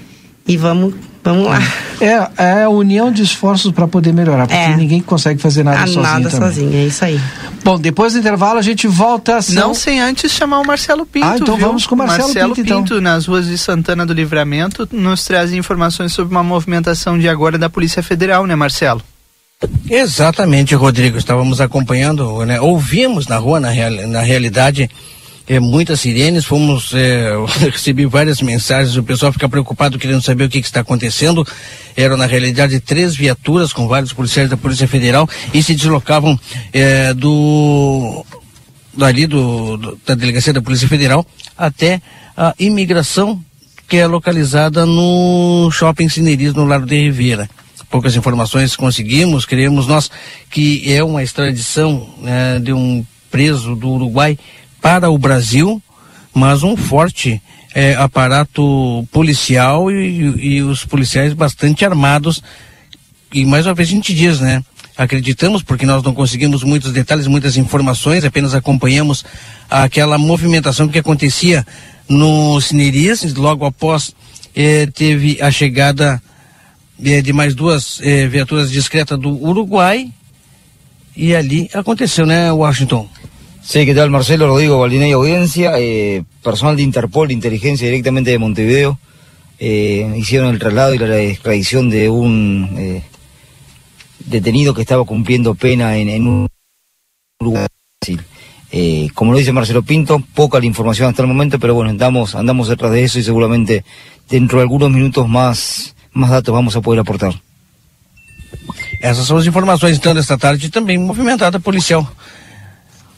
[0.48, 0.94] E vamos
[1.24, 1.60] Vamos lá.
[2.02, 4.76] É, é a união de esforços para poder melhorar, porque é.
[4.76, 6.04] ninguém consegue fazer nada ah, sozinho.
[6.04, 6.48] Nada também.
[6.50, 7.20] sozinho, é isso aí.
[7.64, 9.41] Bom, depois do intervalo a gente volta.
[9.41, 9.56] São...
[9.56, 11.26] Não sem antes chamar o Marcelo Pinto.
[11.26, 11.68] Ah, então viu?
[11.68, 12.68] vamos com o Marcelo, Marcelo Pinto.
[12.68, 13.02] Pinto, então.
[13.02, 17.70] nas ruas de Santana do Livramento, nos traz informações sobre uma movimentação de agora da
[17.70, 19.02] Polícia Federal, né, Marcelo?
[19.90, 21.18] Exatamente, Rodrigo.
[21.18, 22.60] Estávamos acompanhando, né?
[22.60, 24.90] ouvimos na rua, na, real, na realidade,
[25.48, 27.32] é, muitas sirenes, fomos, é,
[28.10, 31.45] várias mensagens, o pessoal fica preocupado querendo saber o que, que, está acontecendo.
[31.95, 36.40] Eram, na realidade, três viaturas com vários policiais da Polícia Federal e se deslocavam
[36.72, 38.26] é, do
[38.95, 41.26] dali do, do, da delegacia da Polícia Federal
[41.57, 41.99] até
[42.38, 43.44] a imigração
[43.88, 47.49] que é localizada no Shopping Cineris, no Largo de Ribeira
[47.94, 50.10] poucas informações conseguimos, queremos nós
[50.49, 54.36] que é uma extradição né, de um preso do Uruguai
[54.84, 55.81] para o Brasil,
[56.34, 57.41] mas um forte
[57.73, 62.43] é, aparato policial e, e, os policiais bastante armados.
[63.34, 64.61] E mais uma vez a gente diz, né?
[64.97, 69.23] Acreditamos, porque nós não conseguimos muitos detalhes, muitas informações, apenas acompanhamos
[69.69, 71.65] aquela movimentação que acontecia
[72.10, 74.14] no Cineris, logo após
[74.53, 76.22] eh, teve a chegada
[77.03, 80.11] eh, de mais duas eh, viaturas discretas do Uruguai
[81.15, 83.07] e ali aconteceu, né, Washington?
[83.65, 84.48] Sí, ¿qué tal Marcelo?
[84.48, 88.99] Rodrigo Valdinei Audiencia, eh, personal de Interpol, inteligencia directamente de Montevideo,
[89.57, 93.03] eh, hicieron el traslado y la extradición de un eh,
[94.19, 96.48] detenido que estaba cumpliendo pena en, un.
[98.69, 102.35] Eh, como lo dice Marcelo Pinto, poca la información hasta el momento, pero bueno, andamos,
[102.35, 103.85] andamos detrás de eso y seguramente
[104.30, 107.34] dentro de algunos minutos más, más datos vamos a poder aportar.
[109.02, 112.10] Essas são as informações então desta tarde também movimentada policial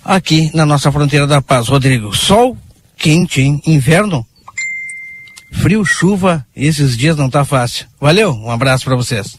[0.05, 1.67] aqui na nossa fronteira da paz.
[1.67, 2.55] Rodrigo, sol
[2.95, 3.61] quente, hein?
[3.65, 4.25] Inverno,
[5.51, 7.87] frio, chuva, esses dias não tá fácil.
[7.99, 9.37] Valeu, um abraço para vocês.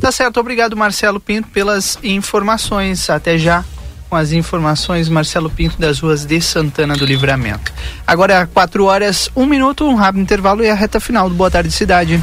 [0.00, 3.10] Tá certo, obrigado Marcelo Pinto pelas informações.
[3.10, 3.64] Até já
[4.08, 7.72] com as informações, Marcelo Pinto das ruas de Santana do Livramento.
[8.06, 11.34] Agora é 4 horas, 1 um minuto, um rápido intervalo e a reta final do
[11.34, 12.22] Boa Tarde Cidade.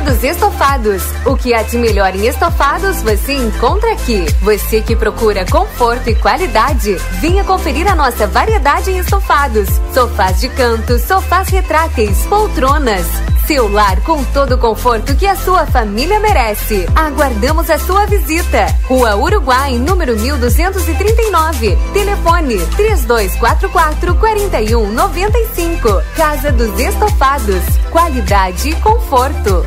[0.00, 1.02] Casa dos Estofados.
[1.26, 4.24] O que há de melhor em estofados você encontra aqui.
[4.42, 9.68] Você que procura conforto e qualidade, venha conferir a nossa variedade em estofados.
[9.92, 13.06] Sofás de canto, sofás retráteis, poltronas.
[13.46, 16.86] Seu lar com todo o conforto que a sua família merece.
[16.94, 18.66] Aguardamos a sua visita.
[18.84, 21.76] Rua Uruguai, número 1239.
[21.92, 26.02] Telefone 3244 4195.
[26.16, 27.64] Casa dos Estofados.
[27.90, 29.66] Qualidade e conforto.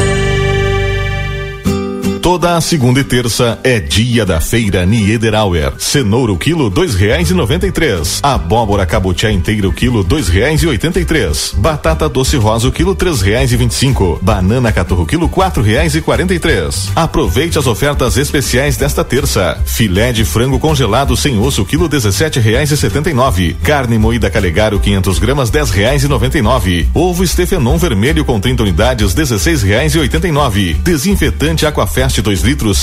[2.21, 5.73] Toda a segunda e terça é dia da feira Niederauer.
[5.79, 8.19] Cenoura o quilo dois reais e noventa e três.
[8.21, 11.51] Abóbora cabotiá inteira o quilo dois reais e oitenta e três.
[11.57, 14.19] Batata doce rosa o quilo três reais e vinte e cinco.
[14.21, 16.91] Banana caturro quilo quatro reais e quarenta e três.
[16.95, 19.59] Aproveite as ofertas especiais desta terça.
[19.65, 23.55] Filé de frango congelado sem osso quilo dezessete reais e setenta e nove.
[23.63, 26.87] Carne moída calegaro 500 gramas dez reais e noventa e nove.
[26.93, 30.75] Ovo Stefenon vermelho com 30 unidades dezesseis reais e oitenta e nove.
[30.75, 32.79] Desinfetante Aquafest 2 litros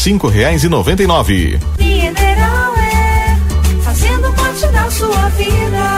[0.64, 0.68] e
[1.02, 1.58] e nove.
[1.78, 3.36] Mineral é
[3.82, 5.97] fazendo parte da sua vida.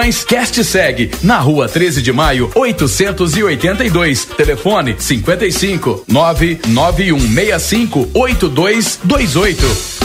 [0.00, 4.24] Informações, Cast segue na rua 13 de maio, 882.
[4.24, 10.00] Telefone 55 99165 8228.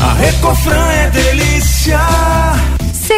[0.00, 1.47] A Recofran é delícia.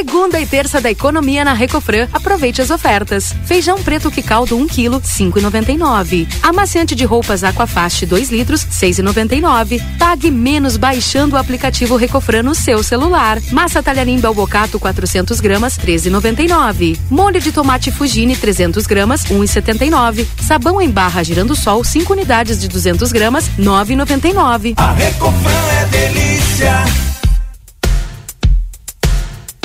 [0.00, 2.08] Segunda e terça da economia na Recofran.
[2.10, 3.34] Aproveite as ofertas.
[3.44, 6.26] Feijão preto que caldo 1 kg, 5,99.
[6.42, 9.78] Amaciante de roupas Aquafast 2 litros, 6,99.
[9.98, 13.42] Pague menos baixando o aplicativo Recofran no seu celular.
[13.52, 16.98] Massa talharim Belbocato 400 gramas, 13,99.
[17.10, 20.26] Molho de tomate Fugini 300 gramas, 1,79.
[20.40, 24.72] Sabão em barra Girando Sol 5 unidades de 200 gramas, 9,99.
[24.78, 27.19] A Recofran é delícia.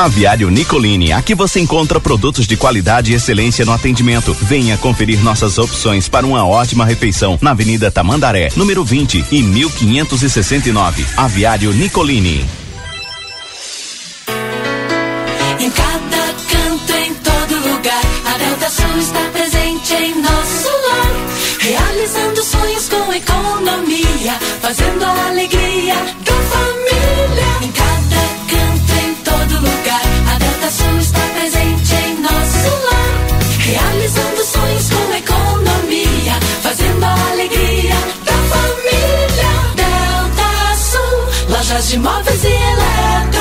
[0.00, 4.32] Aviário Nicolini, aqui você encontra produtos de qualidade e excelência no atendimento.
[4.32, 11.04] Venha conferir nossas opções para uma ótima refeição na Avenida Tamandaré, número 20 e 1569.
[11.18, 12.46] Aviário Nicolini.
[15.58, 21.12] Em cada canto, em todo lugar, a Delta Sul está presente em nosso lar.
[21.60, 24.32] Realizando sonhos com economia,
[24.62, 25.94] fazendo a alegria
[26.24, 26.89] da família.
[33.70, 37.94] Realizando sonhos com economia, fazendo a alegria
[38.24, 39.50] da família.
[39.76, 43.39] Delta Sul, lojas de móveis e eletro.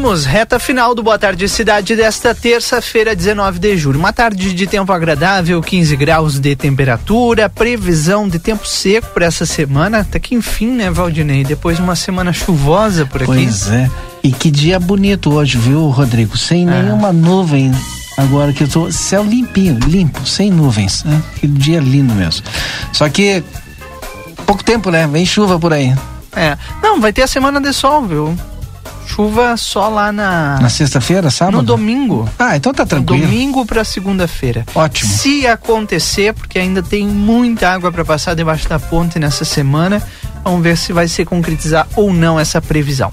[0.00, 3.98] Voltamos, reta final do Boa Tarde Cidade desta terça-feira, 19 de julho.
[3.98, 9.44] Uma tarde de tempo agradável, 15 graus de temperatura, previsão de tempo seco para essa
[9.44, 9.98] semana.
[9.98, 11.44] Até que enfim, né, Valdinei?
[11.44, 13.26] Depois de uma semana chuvosa por aqui.
[13.44, 13.90] Pois é.
[14.22, 16.34] E que dia bonito hoje, viu, Rodrigo?
[16.34, 16.82] Sem É.
[16.82, 17.70] nenhuma nuvem.
[18.16, 21.04] Agora que eu tô céu limpinho, limpo, sem nuvens.
[21.04, 21.22] Né?
[21.38, 22.42] Que dia lindo mesmo.
[22.90, 23.44] Só que
[24.46, 25.06] pouco tempo, né?
[25.06, 25.94] Vem chuva por aí.
[26.34, 26.56] É.
[26.82, 28.34] Não, vai ter a semana de sol, viu?
[29.10, 30.60] Chuva só lá na.
[30.60, 31.56] Na sexta-feira, sábado?
[31.56, 32.28] No domingo.
[32.38, 33.26] Ah, então tá tranquilo.
[33.26, 34.64] Domingo para segunda-feira.
[34.72, 35.10] Ótimo.
[35.10, 40.00] Se acontecer, porque ainda tem muita água para passar debaixo da ponte nessa semana,
[40.44, 43.10] vamos ver se vai se concretizar ou não essa previsão.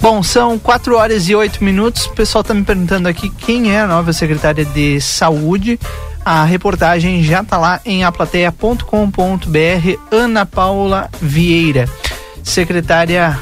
[0.00, 2.06] Bom, são 4 horas e 8 minutos.
[2.06, 5.80] O pessoal tá me perguntando aqui quem é a nova secretária de saúde.
[6.24, 9.98] A reportagem já tá lá em aplateia.com.br.
[10.12, 11.88] Ana Paula Vieira,
[12.44, 13.36] secretária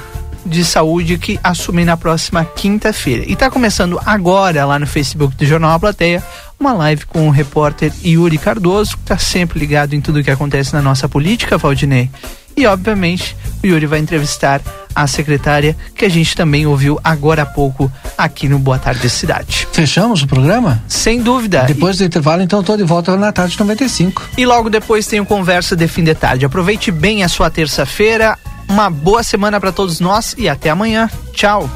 [0.44, 3.24] de saúde que assume na próxima quinta-feira.
[3.26, 6.22] E tá começando agora lá no Facebook do Jornal A Plateia
[6.58, 10.72] uma live com o repórter Yuri Cardoso, que tá sempre ligado em tudo que acontece
[10.72, 12.08] na nossa política, Valdinei.
[12.56, 14.62] E obviamente o Yuri vai entrevistar
[14.94, 19.66] a secretária que a gente também ouviu agora há pouco aqui no Boa Tarde Cidade.
[19.72, 20.82] Fechamos o programa?
[20.86, 21.64] Sem dúvida.
[21.64, 24.22] Depois do intervalo, então, eu tô de volta na tarde 95.
[24.38, 26.46] E logo depois tem o Conversa de Fim de Tarde.
[26.46, 28.38] Aproveite bem a sua terça-feira.
[28.68, 31.08] Uma boa semana para todos nós e até amanhã.
[31.32, 31.68] Tchau.